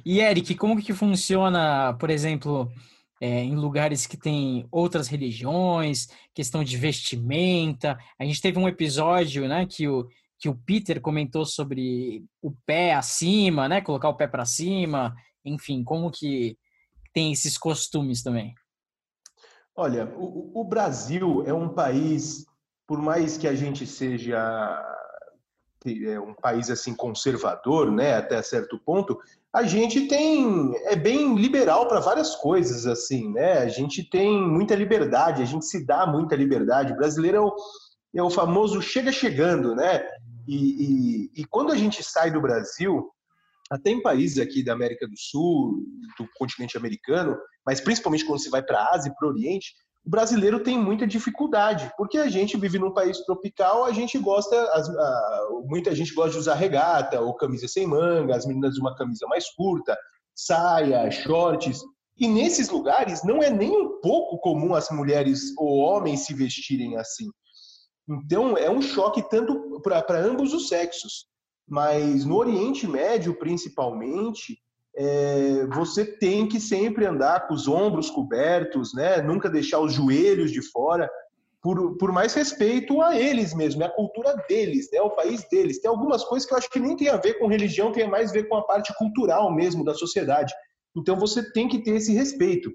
E 0.03 0.19
Eric, 0.19 0.55
como 0.55 0.81
que 0.81 0.93
funciona, 0.93 1.93
por 1.99 2.09
exemplo, 2.09 2.69
é, 3.21 3.43
em 3.43 3.55
lugares 3.55 4.07
que 4.07 4.17
tem 4.17 4.67
outras 4.71 5.07
religiões, 5.07 6.07
questão 6.33 6.63
de 6.63 6.75
vestimenta? 6.75 7.95
A 8.19 8.25
gente 8.25 8.41
teve 8.41 8.57
um 8.57 8.67
episódio, 8.67 9.47
né, 9.47 9.67
que 9.67 9.87
o, 9.87 10.07
que 10.39 10.49
o 10.49 10.55
Peter 10.55 10.99
comentou 10.99 11.45
sobre 11.45 12.25
o 12.41 12.51
pé 12.65 12.95
acima, 12.95 13.69
né, 13.69 13.79
colocar 13.79 14.09
o 14.09 14.17
pé 14.17 14.27
para 14.27 14.43
cima, 14.43 15.15
enfim, 15.45 15.83
como 15.83 16.09
que 16.09 16.57
tem 17.13 17.31
esses 17.31 17.59
costumes 17.59 18.23
também? 18.23 18.55
Olha, 19.75 20.11
o, 20.17 20.59
o 20.59 20.63
Brasil 20.63 21.43
é 21.45 21.53
um 21.53 21.69
país, 21.69 22.43
por 22.87 22.99
mais 22.99 23.37
que 23.37 23.47
a 23.47 23.53
gente 23.53 23.85
seja 23.85 24.87
é 26.05 26.19
um 26.19 26.33
país 26.33 26.69
assim 26.69 26.93
conservador, 26.93 27.91
né, 27.91 28.15
até 28.15 28.41
certo 28.41 28.79
ponto, 28.79 29.19
a 29.53 29.63
gente 29.63 30.07
tem 30.07 30.71
é 30.85 30.95
bem 30.95 31.35
liberal 31.35 31.87
para 31.87 31.99
várias 31.99 32.35
coisas 32.35 32.87
assim, 32.87 33.31
né? 33.33 33.59
A 33.59 33.67
gente 33.67 34.03
tem 34.03 34.41
muita 34.41 34.75
liberdade, 34.75 35.41
a 35.41 35.45
gente 35.45 35.65
se 35.65 35.85
dá 35.85 36.07
muita 36.07 36.35
liberdade. 36.35 36.93
O 36.93 36.97
brasileiro 36.97 37.37
é 37.37 37.41
o, 37.41 37.55
é 38.15 38.23
o 38.23 38.29
famoso 38.29 38.81
chega 38.81 39.11
chegando, 39.11 39.75
né? 39.75 40.03
E, 40.47 40.55
e, 41.35 41.41
e 41.41 41.45
quando 41.45 41.71
a 41.71 41.75
gente 41.75 42.01
sai 42.01 42.31
do 42.31 42.41
Brasil, 42.41 43.09
até 43.69 43.89
em 43.89 44.01
países 44.01 44.37
aqui 44.37 44.63
da 44.63 44.73
América 44.73 45.05
do 45.05 45.17
Sul, 45.17 45.85
do 46.17 46.27
continente 46.35 46.77
americano, 46.77 47.37
mas 47.65 47.81
principalmente 47.81 48.25
quando 48.25 48.41
você 48.41 48.49
vai 48.49 48.63
para 48.63 48.79
a 48.79 48.95
Ásia 48.95 49.09
e 49.09 49.15
para 49.15 49.27
o 49.27 49.31
Oriente, 49.31 49.73
o 50.03 50.09
brasileiro 50.09 50.63
tem 50.63 50.79
muita 50.79 51.05
dificuldade, 51.05 51.91
porque 51.95 52.17
a 52.17 52.27
gente 52.27 52.57
vive 52.57 52.79
num 52.79 52.93
país 52.93 53.19
tropical, 53.19 53.85
a 53.85 53.91
gente 53.91 54.17
gosta, 54.17 54.59
as, 54.73 54.89
a, 54.89 55.47
muita 55.65 55.93
gente 55.93 56.13
gosta 56.13 56.31
de 56.31 56.37
usar 56.39 56.55
regata 56.55 57.21
ou 57.21 57.35
camisa 57.35 57.67
sem 57.67 57.85
manga, 57.85 58.35
as 58.35 58.45
meninas 58.45 58.77
uma 58.77 58.95
camisa 58.95 59.27
mais 59.27 59.49
curta, 59.53 59.95
saia, 60.35 61.09
shorts. 61.11 61.81
E 62.17 62.27
nesses 62.27 62.69
lugares 62.69 63.23
não 63.23 63.43
é 63.43 63.49
nem 63.49 63.69
um 63.69 63.99
pouco 64.01 64.39
comum 64.39 64.73
as 64.73 64.89
mulheres 64.89 65.55
ou 65.57 65.77
homens 65.77 66.21
se 66.21 66.33
vestirem 66.33 66.97
assim. 66.97 67.29
Então 68.09 68.57
é 68.57 68.69
um 68.69 68.81
choque 68.81 69.27
tanto 69.29 69.79
para 69.81 70.19
ambos 70.19 70.53
os 70.53 70.67
sexos. 70.67 71.27
Mas 71.67 72.25
no 72.25 72.37
Oriente 72.37 72.87
Médio, 72.87 73.37
principalmente, 73.37 74.57
é, 74.95 75.65
você 75.67 76.05
tem 76.05 76.47
que 76.47 76.59
sempre 76.59 77.05
andar 77.05 77.47
com 77.47 77.53
os 77.53 77.67
ombros 77.67 78.09
cobertos, 78.09 78.93
né? 78.93 79.21
nunca 79.21 79.49
deixar 79.49 79.79
os 79.79 79.93
joelhos 79.93 80.51
de 80.51 80.61
fora, 80.61 81.09
por, 81.61 81.97
por 81.97 82.11
mais 82.11 82.33
respeito 82.33 83.01
a 83.01 83.17
eles 83.17 83.53
mesmo, 83.53 83.83
é 83.83 83.85
a 83.85 83.95
cultura 83.95 84.35
deles, 84.49 84.89
né? 84.91 84.99
o 85.01 85.11
país 85.11 85.47
deles. 85.49 85.79
Tem 85.79 85.89
algumas 85.89 86.23
coisas 86.23 86.47
que 86.47 86.53
eu 86.53 86.57
acho 86.57 86.69
que 86.69 86.79
nem 86.79 86.95
tem 86.95 87.09
a 87.09 87.17
ver 87.17 87.35
com 87.35 87.47
religião, 87.47 87.91
tem 87.91 88.09
mais 88.09 88.31
a 88.31 88.33
ver 88.33 88.49
com 88.49 88.55
a 88.55 88.63
parte 88.63 88.93
cultural 88.97 89.53
mesmo 89.53 89.83
da 89.83 89.93
sociedade. 89.93 90.53
Então 90.95 91.15
você 91.15 91.51
tem 91.53 91.67
que 91.67 91.83
ter 91.83 91.95
esse 91.95 92.13
respeito. 92.13 92.71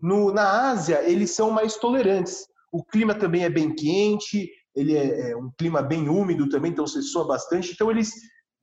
No, 0.00 0.32
na 0.32 0.70
Ásia, 0.70 1.02
eles 1.02 1.30
são 1.30 1.50
mais 1.50 1.76
tolerantes. 1.76 2.46
O 2.70 2.84
clima 2.84 3.14
também 3.14 3.44
é 3.44 3.50
bem 3.50 3.74
quente, 3.74 4.50
ele 4.74 4.94
é, 4.94 5.30
é 5.30 5.36
um 5.36 5.50
clima 5.58 5.82
bem 5.82 6.08
úmido 6.08 6.48
também, 6.50 6.70
então 6.70 6.86
você 6.86 7.00
soa 7.00 7.26
bastante. 7.26 7.72
Então 7.72 7.90
eles 7.90 8.12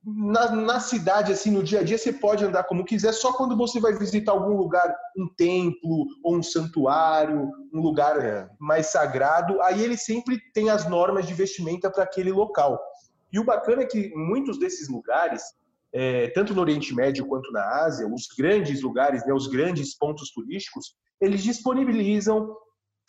na, 0.06 0.50
na, 0.50 0.80
cidade, 0.80 1.32
assim, 1.32 1.50
no 1.50 1.62
dia 1.62 1.80
a 1.80 1.82
dia, 1.82 1.96
você 1.96 2.12
pode 2.12 2.44
andar 2.44 2.64
como 2.64 2.84
quiser, 2.84 3.12
só 3.12 3.32
quando 3.32 3.56
você 3.56 3.80
vai 3.80 3.94
visitar 3.94 4.32
algum 4.32 4.56
lugar, 4.56 4.94
um 5.16 5.26
templo 5.34 6.06
ou 6.22 6.36
um 6.36 6.42
santuário, 6.42 7.50
um 7.72 7.80
lugar 7.80 8.22
é. 8.22 8.48
mais 8.58 8.88
sagrado, 8.88 9.60
aí 9.62 9.82
ele 9.82 9.96
sempre 9.96 10.38
tem 10.52 10.68
as 10.68 10.86
normas 10.86 11.26
de 11.26 11.32
vestimenta 11.32 11.90
para 11.90 12.04
aquele 12.04 12.30
local. 12.30 12.78
E 13.32 13.38
o 13.38 13.44
bacana 13.44 13.82
é 13.82 13.86
que 13.86 14.12
muitos 14.14 14.58
desses 14.58 14.88
lugares, 14.88 15.42
é, 15.92 16.28
tanto 16.28 16.54
no 16.54 16.60
Oriente 16.60 16.94
Médio 16.94 17.26
quanto 17.26 17.50
na 17.50 17.84
Ásia, 17.84 18.06
os 18.06 18.28
grandes 18.36 18.82
lugares, 18.82 19.24
né, 19.26 19.32
os 19.32 19.46
grandes 19.46 19.96
pontos 19.96 20.30
turísticos, 20.32 20.94
eles 21.18 21.42
disponibilizam, 21.42 22.54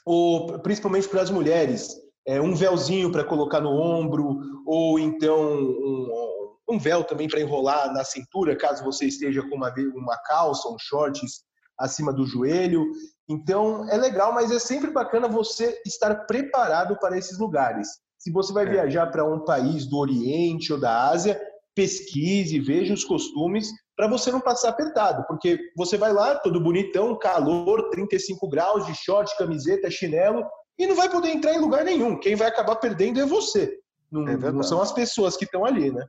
o, 0.06 0.60
principalmente 0.60 1.10
para 1.10 1.22
as 1.22 1.30
mulheres, 1.30 1.94
é, 2.26 2.40
um 2.40 2.56
véuzinho 2.56 3.12
para 3.12 3.24
colocar 3.24 3.60
no 3.60 3.72
ombro, 3.72 4.40
ou 4.66 4.98
então 4.98 5.60
um, 5.60 6.35
um 6.68 6.80
véu 6.80 7.04
também 7.04 7.28
para 7.28 7.40
enrolar 7.40 7.94
na 7.94 8.04
cintura, 8.04 8.56
caso 8.56 8.84
você 8.84 9.06
esteja 9.06 9.42
com 9.42 9.56
uma, 9.56 9.74
uma 9.96 10.18
calça, 10.18 10.68
um 10.70 10.78
shorts 10.80 11.44
acima 11.78 12.12
do 12.12 12.26
joelho. 12.26 12.86
Então 13.30 13.88
é 13.90 13.98
legal, 13.98 14.34
mas 14.34 14.52
é 14.52 14.60
sempre 14.60 14.92
bacana 14.92 15.28
você 15.28 15.82
estar 15.86 16.26
preparado 16.26 16.98
para 17.00 17.18
esses 17.18 17.38
lugares. 17.38 17.88
Se 18.18 18.32
você 18.32 18.52
vai 18.52 18.66
é. 18.66 18.70
viajar 18.70 19.08
para 19.08 19.26
um 19.26 19.44
país 19.44 19.86
do 19.86 19.98
Oriente 19.98 20.74
ou 20.74 20.80
da 20.80 21.10
Ásia, 21.10 21.40
pesquise, 21.76 22.60
veja 22.60 22.94
os 22.94 23.04
costumes 23.04 23.70
para 23.96 24.08
você 24.08 24.32
não 24.32 24.42
passar 24.42 24.70
apertado, 24.70 25.26
porque 25.28 25.60
você 25.76 25.98
vai 25.98 26.12
lá 26.12 26.36
todo 26.36 26.60
bonitão, 26.60 27.18
calor, 27.18 27.90
35 27.92 28.48
graus 28.50 28.86
de 28.86 28.96
short, 28.96 29.36
camiseta, 29.38 29.92
chinelo 29.92 30.44
e 30.78 30.86
não 30.86 30.96
vai 30.96 31.10
poder 31.10 31.30
entrar 31.30 31.54
em 31.54 31.60
lugar 31.60 31.84
nenhum. 31.86 32.20
Quem 32.20 32.36
vai 32.36 32.48
acabar 32.48 32.76
perdendo 32.76 33.22
é 33.22 33.26
você. 33.26 33.78
Não, 34.12 34.28
é 34.28 34.52
não 34.52 34.64
são 34.64 34.82
as 34.82 34.92
pessoas 34.92 35.38
que 35.38 35.46
estão 35.46 35.66
ali, 35.66 35.92
né? 35.92 36.06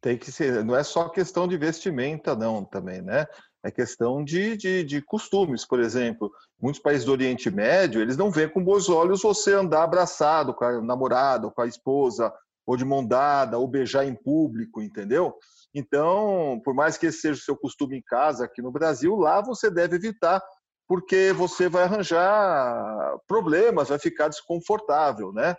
Tem 0.00 0.16
que 0.16 0.32
ser, 0.32 0.64
não 0.64 0.74
é 0.74 0.82
só 0.82 1.08
questão 1.08 1.46
de 1.46 1.56
vestimenta, 1.56 2.34
não, 2.34 2.64
também, 2.64 3.02
né? 3.02 3.26
É 3.62 3.70
questão 3.70 4.24
de, 4.24 4.56
de, 4.56 4.82
de, 4.82 5.02
costumes, 5.02 5.66
por 5.66 5.80
exemplo. 5.80 6.32
Muitos 6.58 6.80
países 6.80 7.04
do 7.04 7.12
Oriente 7.12 7.50
Médio, 7.50 8.00
eles 8.00 8.16
não 8.16 8.30
veem 8.30 8.48
com 8.48 8.64
bons 8.64 8.88
olhos 8.88 9.22
você 9.22 9.52
andar 9.52 9.82
abraçado 9.82 10.54
com 10.54 10.64
a 10.64 10.80
namorada, 10.80 11.50
com 11.50 11.60
a 11.60 11.66
esposa, 11.66 12.32
ou 12.66 12.76
de 12.76 12.84
mão 12.84 13.06
dada, 13.06 13.58
ou 13.58 13.68
beijar 13.68 14.06
em 14.06 14.14
público, 14.14 14.80
entendeu? 14.80 15.34
Então, 15.74 16.60
por 16.64 16.74
mais 16.74 16.96
que 16.96 17.06
esse 17.06 17.20
seja 17.20 17.38
o 17.38 17.44
seu 17.44 17.56
costume 17.56 17.98
em 17.98 18.02
casa, 18.02 18.46
aqui 18.46 18.62
no 18.62 18.72
Brasil, 18.72 19.14
lá 19.16 19.42
você 19.42 19.70
deve 19.70 19.96
evitar, 19.96 20.42
porque 20.88 21.32
você 21.32 21.68
vai 21.68 21.84
arranjar 21.84 23.16
problemas, 23.28 23.90
vai 23.90 23.98
ficar 23.98 24.28
desconfortável, 24.28 25.32
né? 25.32 25.54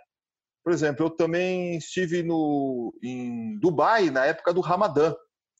Por 0.64 0.72
exemplo, 0.72 1.06
eu 1.06 1.10
também 1.10 1.76
estive 1.76 2.22
no, 2.22 2.94
em 3.02 3.58
Dubai 3.58 4.10
na 4.10 4.24
época 4.24 4.52
do 4.52 4.60
Ramadã, 4.60 5.14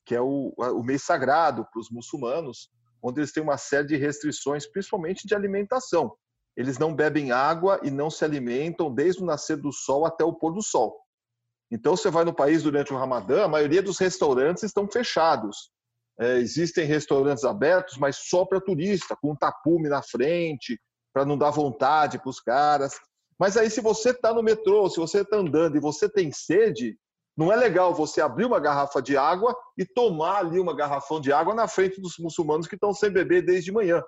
que 0.05 0.15
é 0.15 0.21
o, 0.21 0.53
o 0.57 0.83
mês 0.83 1.03
sagrado 1.03 1.65
para 1.71 1.79
os 1.79 1.89
muçulmanos, 1.89 2.69
onde 3.01 3.19
eles 3.19 3.31
têm 3.31 3.43
uma 3.43 3.57
série 3.57 3.87
de 3.87 3.97
restrições, 3.97 4.65
principalmente 4.65 5.27
de 5.27 5.35
alimentação. 5.35 6.15
Eles 6.55 6.77
não 6.77 6.95
bebem 6.95 7.31
água 7.31 7.79
e 7.83 7.91
não 7.91 8.09
se 8.09 8.23
alimentam 8.23 8.93
desde 8.93 9.21
o 9.21 9.25
nascer 9.25 9.57
do 9.57 9.71
sol 9.71 10.05
até 10.05 10.23
o 10.23 10.33
pôr 10.33 10.53
do 10.53 10.61
sol. 10.61 10.97
Então, 11.71 11.97
você 11.97 12.09
vai 12.09 12.23
no 12.23 12.33
país 12.33 12.63
durante 12.63 12.93
o 12.93 12.97
Ramadã, 12.97 13.43
a 13.43 13.47
maioria 13.47 13.81
dos 13.81 13.97
restaurantes 13.97 14.63
estão 14.63 14.87
fechados. 14.87 15.71
É, 16.19 16.37
existem 16.37 16.85
restaurantes 16.85 17.43
abertos, 17.43 17.97
mas 17.97 18.17
só 18.17 18.45
para 18.45 18.61
turista, 18.61 19.17
com 19.19 19.31
um 19.31 19.35
tapume 19.35 19.89
na 19.89 20.01
frente, 20.03 20.79
para 21.11 21.25
não 21.25 21.37
dar 21.37 21.49
vontade 21.49 22.19
para 22.19 22.29
os 22.29 22.39
caras. 22.39 22.93
Mas 23.43 23.57
aí, 23.57 23.69
se 23.69 23.81
você 23.81 24.11
está 24.11 24.33
no 24.33 24.41
metrô, 24.41 24.89
se 24.89 25.01
você 25.01 25.19
está 25.19 25.35
andando 25.35 25.75
e 25.75 25.81
você 25.81 26.07
tem 26.07 26.31
sede, 26.31 26.97
não 27.35 27.51
é 27.51 27.57
legal 27.57 27.93
você 27.93 28.21
abrir 28.21 28.45
uma 28.45 28.57
garrafa 28.57 29.01
de 29.01 29.17
água 29.17 29.53
e 29.77 29.85
tomar 29.85 30.37
ali 30.37 30.61
uma 30.61 30.73
garrafão 30.73 31.19
de 31.19 31.33
água 31.33 31.53
na 31.53 31.67
frente 31.67 31.99
dos 31.99 32.17
muçulmanos 32.17 32.67
que 32.67 32.75
estão 32.75 32.93
sem 32.93 33.11
beber 33.11 33.45
desde 33.45 33.69
manhã. 33.69 34.01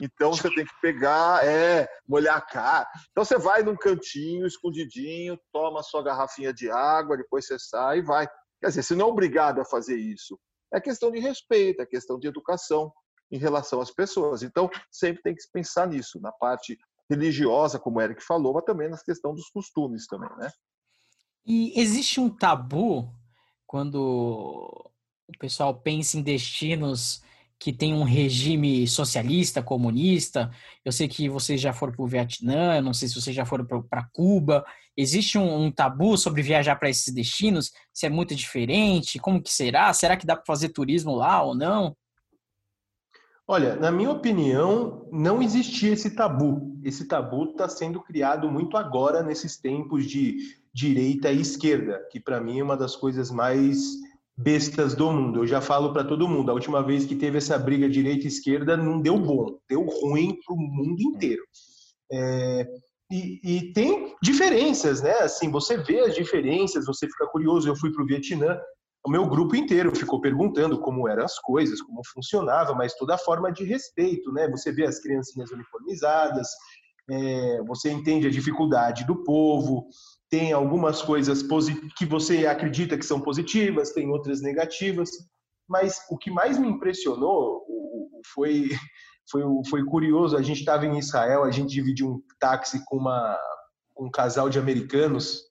Então 0.00 0.32
você 0.32 0.48
tem 0.54 0.64
que 0.64 0.80
pegar, 0.80 1.44
é, 1.44 1.88
molhar 2.08 2.36
a 2.36 2.40
cara. 2.40 2.88
Então 3.10 3.24
você 3.24 3.36
vai 3.36 3.64
num 3.64 3.74
cantinho, 3.74 4.46
escondidinho, 4.46 5.36
toma 5.52 5.82
sua 5.82 6.04
garrafinha 6.04 6.54
de 6.54 6.70
água, 6.70 7.16
depois 7.16 7.48
você 7.48 7.58
sai 7.58 7.98
e 7.98 8.02
vai. 8.02 8.28
Quer 8.60 8.68
dizer, 8.68 8.84
você 8.84 8.94
não 8.94 9.06
é 9.06 9.10
obrigado 9.10 9.60
a 9.60 9.64
fazer 9.64 9.96
isso. 9.96 10.38
É 10.72 10.80
questão 10.80 11.10
de 11.10 11.18
respeito, 11.18 11.82
é 11.82 11.84
questão 11.84 12.16
de 12.16 12.28
educação 12.28 12.92
em 13.28 13.38
relação 13.38 13.80
às 13.80 13.90
pessoas. 13.90 14.44
Então 14.44 14.70
sempre 14.88 15.20
tem 15.20 15.34
que 15.34 15.42
pensar 15.52 15.88
nisso, 15.88 16.20
na 16.20 16.30
parte 16.30 16.78
religiosa, 17.08 17.78
como 17.78 17.98
o 17.98 18.02
Eric 18.02 18.22
falou, 18.22 18.54
mas 18.54 18.64
também 18.64 18.88
na 18.88 18.98
questão 18.98 19.34
dos 19.34 19.48
costumes 19.50 20.06
também, 20.06 20.30
né? 20.36 20.50
E 21.46 21.78
existe 21.80 22.20
um 22.20 22.28
tabu 22.28 23.08
quando 23.66 23.98
o 25.28 25.38
pessoal 25.38 25.74
pensa 25.74 26.18
em 26.18 26.22
destinos 26.22 27.22
que 27.58 27.72
tem 27.72 27.94
um 27.94 28.02
regime 28.02 28.86
socialista, 28.86 29.62
comunista. 29.62 30.50
Eu 30.84 30.92
sei 30.92 31.08
que 31.08 31.28
vocês 31.28 31.60
já 31.60 31.72
foram 31.72 31.92
para 31.92 32.04
o 32.04 32.08
Vietnã, 32.08 32.80
não 32.82 32.92
sei 32.92 33.08
se 33.08 33.14
vocês 33.14 33.34
já 33.34 33.46
foram 33.46 33.64
para 33.64 34.08
Cuba. 34.12 34.64
Existe 34.96 35.38
um, 35.38 35.64
um 35.64 35.70
tabu 35.70 36.18
sobre 36.18 36.42
viajar 36.42 36.76
para 36.76 36.90
esses 36.90 37.12
destinos? 37.14 37.72
Se 37.92 38.06
é 38.06 38.10
muito 38.10 38.34
diferente? 38.34 39.18
Como 39.18 39.42
que 39.42 39.52
será? 39.52 39.92
Será 39.92 40.16
que 40.16 40.26
dá 40.26 40.36
para 40.36 40.44
fazer 40.46 40.68
turismo 40.70 41.14
lá 41.14 41.42
ou 41.42 41.54
não? 41.54 41.96
Olha, 43.48 43.76
na 43.76 43.92
minha 43.92 44.10
opinião, 44.10 45.06
não 45.12 45.40
existia 45.40 45.92
esse 45.92 46.10
tabu. 46.10 46.76
Esse 46.82 47.06
tabu 47.06 47.50
está 47.50 47.68
sendo 47.68 48.00
criado 48.00 48.50
muito 48.50 48.76
agora, 48.76 49.22
nesses 49.22 49.56
tempos 49.56 50.04
de 50.04 50.56
direita 50.74 51.30
e 51.30 51.40
esquerda, 51.40 52.04
que 52.10 52.18
para 52.18 52.40
mim 52.40 52.58
é 52.58 52.62
uma 52.62 52.76
das 52.76 52.96
coisas 52.96 53.30
mais 53.30 53.78
bestas 54.36 54.94
do 54.94 55.10
mundo. 55.10 55.40
Eu 55.40 55.46
já 55.46 55.60
falo 55.60 55.92
para 55.92 56.04
todo 56.04 56.28
mundo, 56.28 56.50
a 56.50 56.54
última 56.54 56.82
vez 56.82 57.06
que 57.06 57.14
teve 57.14 57.38
essa 57.38 57.56
briga 57.56 57.88
direita 57.88 58.24
e 58.24 58.28
esquerda 58.28 58.76
não 58.76 59.00
deu 59.00 59.18
bom, 59.18 59.58
deu 59.68 59.82
ruim 59.82 60.36
para 60.44 60.54
o 60.54 60.58
mundo 60.58 61.00
inteiro. 61.00 61.42
É, 62.12 62.68
e, 63.10 63.40
e, 63.42 63.72
tem 63.72 64.14
diferenças, 64.20 65.00
né? 65.00 65.12
Assim, 65.20 65.50
você 65.50 65.76
vê 65.76 66.00
as 66.00 66.14
diferenças, 66.14 66.84
você 66.84 67.06
fica 67.06 67.26
curioso. 67.28 67.68
Eu 67.68 67.76
fui 67.76 67.92
para 67.92 68.02
o 68.02 68.06
Vietnã, 68.06 68.58
o 69.06 69.10
meu 69.10 69.24
grupo 69.24 69.54
inteiro 69.54 69.94
ficou 69.94 70.20
perguntando 70.20 70.80
como 70.80 71.08
eram 71.08 71.24
as 71.24 71.38
coisas, 71.38 71.80
como 71.80 72.02
funcionava, 72.12 72.74
mas 72.74 72.92
toda 72.94 73.14
a 73.14 73.18
forma 73.18 73.52
de 73.52 73.62
respeito, 73.62 74.32
né? 74.32 74.48
Você 74.50 74.72
vê 74.72 74.84
as 74.84 74.98
criancinhas 74.98 75.52
uniformizadas, 75.52 76.48
é, 77.08 77.62
você 77.62 77.88
entende 77.88 78.26
a 78.26 78.30
dificuldade 78.30 79.06
do 79.06 79.22
povo, 79.22 79.86
tem 80.28 80.52
algumas 80.52 81.02
coisas 81.02 81.40
que 81.96 82.04
você 82.04 82.48
acredita 82.48 82.98
que 82.98 83.06
são 83.06 83.20
positivas, 83.20 83.92
tem 83.92 84.10
outras 84.10 84.42
negativas, 84.42 85.08
mas 85.68 86.00
o 86.10 86.18
que 86.18 86.28
mais 86.32 86.58
me 86.58 86.66
impressionou 86.66 87.64
foi 88.34 88.70
foi, 89.30 89.42
foi 89.70 89.84
curioso. 89.84 90.36
A 90.36 90.42
gente 90.42 90.58
estava 90.58 90.84
em 90.84 90.98
Israel, 90.98 91.44
a 91.44 91.52
gente 91.52 91.70
dividiu 91.70 92.08
um 92.08 92.22
táxi 92.40 92.84
com 92.84 92.96
uma 92.96 93.38
um 93.96 94.10
casal 94.10 94.50
de 94.50 94.58
americanos 94.58 95.42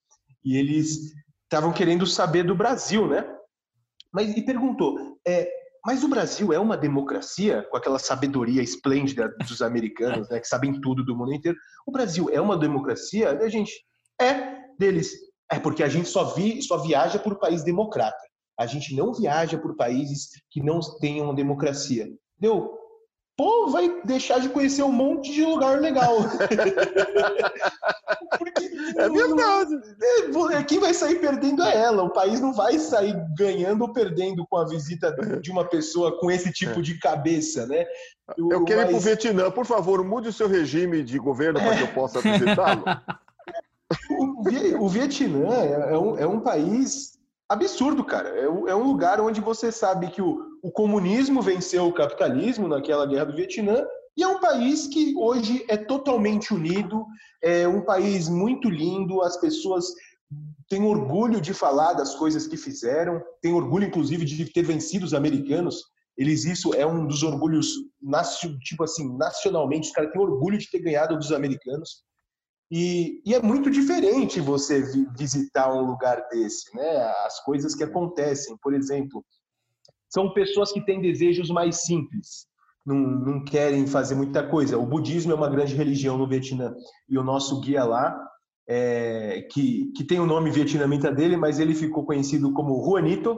e 0.44 0.58
eles 0.58 1.14
estavam 1.46 1.72
querendo 1.72 2.06
saber 2.06 2.44
do 2.44 2.54
Brasil, 2.54 3.08
né? 3.08 3.35
Mas 4.16 4.36
e 4.38 4.42
perguntou, 4.42 4.98
é, 5.28 5.52
mas 5.86 6.02
o 6.02 6.08
Brasil 6.08 6.54
é 6.54 6.58
uma 6.58 6.78
democracia 6.78 7.68
com 7.70 7.76
aquela 7.76 8.00
sabedoria 8.00 8.64
esplêndida 8.64 9.28
dos 9.46 9.62
americanos, 9.62 10.30
né, 10.30 10.40
que 10.40 10.48
sabem 10.48 10.80
tudo 10.80 11.04
do 11.04 11.18
mundo 11.18 11.34
inteiro. 11.34 11.58
O 11.86 11.92
Brasil 11.92 12.30
é 12.32 12.40
uma 12.40 12.58
democracia? 12.58 13.30
A 13.30 13.50
gente 13.50 13.74
é 14.20 14.56
deles. 14.80 15.12
É 15.52 15.60
porque 15.60 15.84
a 15.84 15.90
gente 15.90 16.08
só 16.08 16.34
vi, 16.34 16.62
só 16.62 16.78
viaja 16.78 17.20
por 17.20 17.38
país 17.38 17.62
democrata. 17.62 18.18
A 18.58 18.66
gente 18.66 18.96
não 18.96 19.14
viaja 19.14 19.58
por 19.58 19.76
países 19.76 20.30
que 20.50 20.64
não 20.64 20.80
tenham 21.02 21.36
democracia. 21.36 22.08
Deu? 22.40 22.74
Pô, 23.38 23.68
vai 23.70 24.02
deixar 24.04 24.40
de 24.40 24.50
conhecer 24.50 24.84
um 24.84 24.92
monte 24.92 25.32
de 25.32 25.44
lugar 25.44 25.80
legal. 25.80 26.18
Porque, 28.38 28.66
é 28.98 29.10
verdade. 29.10 29.76
É, 30.54 30.64
quem 30.64 30.80
vai 30.80 30.94
sair 30.94 31.20
perdendo 31.20 31.64
é 31.64 31.76
ela. 31.76 32.04
O 32.04 32.14
país 32.14 32.40
não 32.40 32.54
vai 32.54 32.80
sair 32.80 33.16
ganhando 33.38 33.82
ou 33.82 33.92
perdendo 33.92 34.46
com 34.48 34.58
a 34.58 34.66
visita 34.66 35.12
de 35.42 35.52
uma 35.52 35.66
pessoa 35.66 36.18
com 36.20 36.32
esse 36.32 36.52
tipo 36.52 36.80
é. 36.80 36.82
de 36.82 36.98
cabeça, 37.00 37.66
né? 37.68 37.86
Eu, 38.38 38.50
eu 38.52 38.66
quero 38.66 38.82
mas... 38.82 38.90
ir 38.90 38.92
para 38.92 38.98
o 38.98 39.02
Vietnã. 39.02 39.52
Por 39.52 39.66
favor, 39.66 40.04
mude 40.04 40.30
o 40.30 40.34
seu 40.34 40.48
regime 40.48 41.04
de 41.04 41.18
governo 41.20 41.60
para 41.60 41.76
que 41.76 41.84
eu 41.84 41.94
possa 41.94 42.22
visitá-lo. 42.22 42.84
O 44.80 44.90
Vietnã 44.90 45.54
é 45.54 45.98
um, 45.98 46.18
é 46.18 46.28
um 46.28 46.40
país 46.40 47.20
absurdo, 47.48 48.04
cara. 48.04 48.30
É 48.30 48.50
um, 48.50 48.68
é 48.68 48.76
um 48.76 48.84
lugar 48.84 49.22
onde 49.22 49.40
você 49.40 49.72
sabe 49.72 50.08
que 50.08 50.22
o, 50.22 50.55
o 50.66 50.72
comunismo 50.72 51.44
venceu 51.44 51.86
o 51.86 51.94
capitalismo 51.94 52.68
naquela 52.68 53.06
guerra 53.06 53.26
do 53.26 53.36
Vietnã 53.36 53.86
e 54.18 54.24
é 54.24 54.28
um 54.28 54.40
país 54.40 54.88
que 54.88 55.14
hoje 55.16 55.64
é 55.70 55.78
totalmente 55.78 56.56
unido, 56.56 57.06
é 57.44 57.68
um 57.68 57.86
país 57.86 58.28
muito 58.28 58.68
lindo, 58.68 59.22
as 59.22 59.38
pessoas 59.40 59.86
têm 60.68 60.84
orgulho 60.84 61.40
de 61.40 61.54
falar 61.54 61.94
das 61.94 62.16
coisas 62.16 62.48
que 62.48 62.58
fizeram, 62.58 63.22
têm 63.44 63.54
orgulho, 63.54 63.86
inclusive, 63.86 64.26
de 64.26 64.52
ter 64.52 64.64
vencido 64.64 65.06
os 65.06 65.14
americanos. 65.14 65.84
Eles, 66.18 66.46
isso 66.46 66.74
é 66.74 66.84
um 66.84 67.06
dos 67.06 67.22
orgulhos, 67.22 67.68
tipo 68.64 68.84
assim, 68.84 69.16
nacionalmente, 69.18 69.90
os 69.90 69.94
caras 69.94 70.12
têm 70.12 70.20
orgulho 70.20 70.58
de 70.58 70.72
ter 70.72 70.80
ganhado 70.80 71.16
dos 71.16 71.32
americanos. 71.32 72.04
E, 72.72 73.22
e, 73.24 73.36
é 73.36 73.40
muito 73.40 73.70
diferente 73.70 74.42
você 74.42 74.82
vi, 74.82 75.06
visitar 75.16 75.72
um 75.72 75.86
lugar 75.86 76.28
desse, 76.32 76.76
né? 76.76 77.04
As 77.24 77.44
coisas 77.44 77.76
que 77.76 77.84
acontecem, 77.84 78.58
por 78.64 78.74
exemplo, 78.74 79.24
são 80.10 80.34
pessoas 80.34 80.72
que 80.72 80.84
têm 80.86 81.02
desejos 81.02 81.50
mais 81.50 81.84
simples, 81.86 82.48
não, 82.86 82.96
não 82.96 83.44
querem 83.44 83.88
fazer 83.88 84.16
muita 84.16 84.44
coisa. 84.44 84.78
O 84.78 84.86
budismo 84.86 85.32
é 85.32 85.36
uma 85.36 85.50
grande 85.50 85.76
religião 85.76 86.18
no 86.18 86.28
Vietnã 86.28 86.74
e 87.10 87.18
o 87.18 87.24
nosso 87.24 87.60
guia 87.62 87.84
lá, 87.84 88.18
é, 88.68 89.48
que, 89.52 89.92
que 89.96 90.04
tem 90.04 90.20
o 90.20 90.26
nome 90.26 90.52
vietnamita 90.52 91.12
dele, 91.12 91.38
mas 91.38 91.60
ele 91.60 91.74
ficou 91.74 92.06
conhecido 92.06 92.54
como 92.54 92.84
Juanito, 92.84 93.38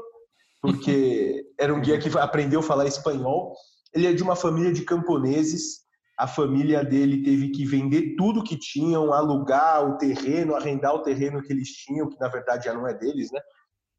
porque 0.62 1.46
era 1.60 1.74
um 1.74 1.82
guia 1.82 2.00
que 2.00 2.16
aprendeu 2.18 2.60
a 2.60 2.64
falar 2.64 2.86
espanhol. 2.86 3.54
Ele 3.94 4.08
é 4.08 4.14
de 4.14 4.24
uma 4.24 4.36
família 4.36 4.72
de 4.72 4.84
camponeses 4.84 5.88
a 6.18 6.26
família 6.26 6.84
dele 6.84 7.22
teve 7.22 7.50
que 7.50 7.64
vender 7.64 8.16
tudo 8.16 8.44
que 8.44 8.58
tinham, 8.58 9.14
alugar 9.14 9.88
o 9.88 9.98
terreno, 9.98 10.56
arrendar 10.56 10.96
o 10.96 11.04
terreno 11.04 11.44
que 11.44 11.54
eles 11.54 11.70
tinham, 11.70 12.10
que 12.10 12.20
na 12.20 12.28
verdade 12.28 12.66
já 12.66 12.74
não 12.74 12.88
é 12.88 12.94
deles, 12.94 13.32
né? 13.32 13.40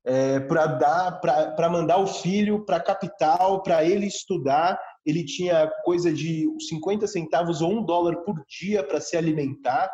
É, 0.05 0.41
para 0.41 0.67
dar, 0.67 1.21
para 1.21 1.69
mandar 1.69 1.99
o 1.99 2.07
filho 2.07 2.65
para 2.65 2.77
a 2.77 2.83
capital, 2.83 3.63
para 3.63 3.85
ele 3.85 4.07
estudar. 4.07 4.81
Ele 5.05 5.25
tinha 5.25 5.71
coisa 5.85 6.13
de 6.13 6.49
50 6.69 7.07
centavos 7.07 7.61
ou 7.61 7.73
um 7.73 7.85
dólar 7.85 8.17
por 8.19 8.43
dia 8.49 8.83
para 8.83 9.01
se 9.01 9.17
alimentar. 9.17 9.91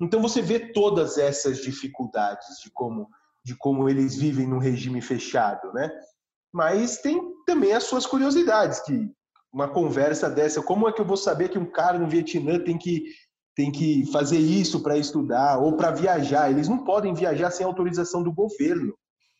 Então 0.00 0.20
você 0.20 0.42
vê 0.42 0.72
todas 0.72 1.16
essas 1.18 1.58
dificuldades 1.62 2.46
de 2.62 2.70
como, 2.70 3.08
de 3.44 3.56
como 3.56 3.88
eles 3.88 4.16
vivem 4.16 4.46
num 4.46 4.58
regime 4.58 5.00
fechado, 5.00 5.72
né? 5.72 5.90
Mas 6.52 6.98
tem 6.98 7.20
também 7.46 7.72
as 7.72 7.84
suas 7.84 8.06
curiosidades, 8.06 8.80
que 8.80 9.10
uma 9.54 9.68
conversa 9.68 10.28
dessa? 10.28 10.60
Como 10.60 10.88
é 10.88 10.92
que 10.92 11.00
eu 11.00 11.04
vou 11.04 11.16
saber 11.16 11.48
que 11.48 11.58
um 11.58 11.70
cara 11.70 11.96
no 11.96 12.08
Vietnã 12.08 12.58
tem 12.58 12.76
que, 12.76 13.04
tem 13.54 13.70
que 13.70 14.04
fazer 14.10 14.38
isso 14.38 14.82
para 14.82 14.98
estudar 14.98 15.58
ou 15.58 15.76
para 15.76 15.92
viajar? 15.92 16.50
Eles 16.50 16.68
não 16.68 16.82
podem 16.84 17.14
viajar 17.14 17.52
sem 17.52 17.64
autorização 17.64 18.20
do 18.20 18.32
governo. 18.32 18.92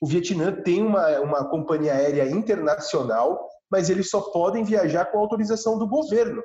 O 0.05 0.07
Vietnã 0.07 0.53
tem 0.53 0.83
uma, 0.83 1.19
uma 1.21 1.49
companhia 1.49 1.95
aérea 1.95 2.29
internacional, 2.29 3.49
mas 3.71 3.89
eles 3.89 4.11
só 4.11 4.21
podem 4.21 4.63
viajar 4.63 5.07
com 5.07 5.19
autorização 5.19 5.79
do 5.79 5.89
governo. 5.89 6.43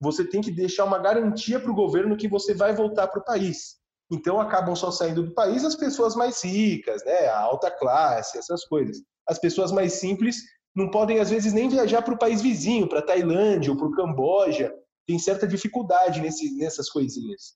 Você 0.00 0.24
tem 0.24 0.40
que 0.40 0.50
deixar 0.50 0.86
uma 0.86 0.98
garantia 0.98 1.60
para 1.60 1.70
o 1.70 1.74
governo 1.74 2.16
que 2.16 2.26
você 2.26 2.54
vai 2.54 2.74
voltar 2.74 3.08
para 3.08 3.20
o 3.20 3.24
país. 3.26 3.76
Então 4.10 4.40
acabam 4.40 4.74
só 4.74 4.90
saindo 4.90 5.22
do 5.22 5.34
país 5.34 5.66
as 5.66 5.74
pessoas 5.74 6.16
mais 6.16 6.42
ricas, 6.42 7.04
né, 7.04 7.26
a 7.26 7.38
alta 7.38 7.70
classe, 7.70 8.38
essas 8.38 8.64
coisas. 8.64 9.02
As 9.28 9.38
pessoas 9.38 9.70
mais 9.70 9.92
simples 9.92 10.38
não 10.74 10.90
podem, 10.90 11.18
às 11.18 11.28
vezes, 11.28 11.52
nem 11.52 11.68
viajar 11.68 12.00
para 12.00 12.14
o 12.14 12.18
país 12.18 12.40
vizinho, 12.40 12.88
para 12.88 13.00
a 13.00 13.06
Tailândia 13.06 13.70
ou 13.70 13.76
para 13.76 13.86
o 13.86 13.94
Camboja. 13.94 14.74
Tem 15.06 15.18
certa 15.18 15.46
dificuldade 15.46 16.22
nesse, 16.22 16.56
nessas 16.56 16.88
coisinhas. 16.88 17.54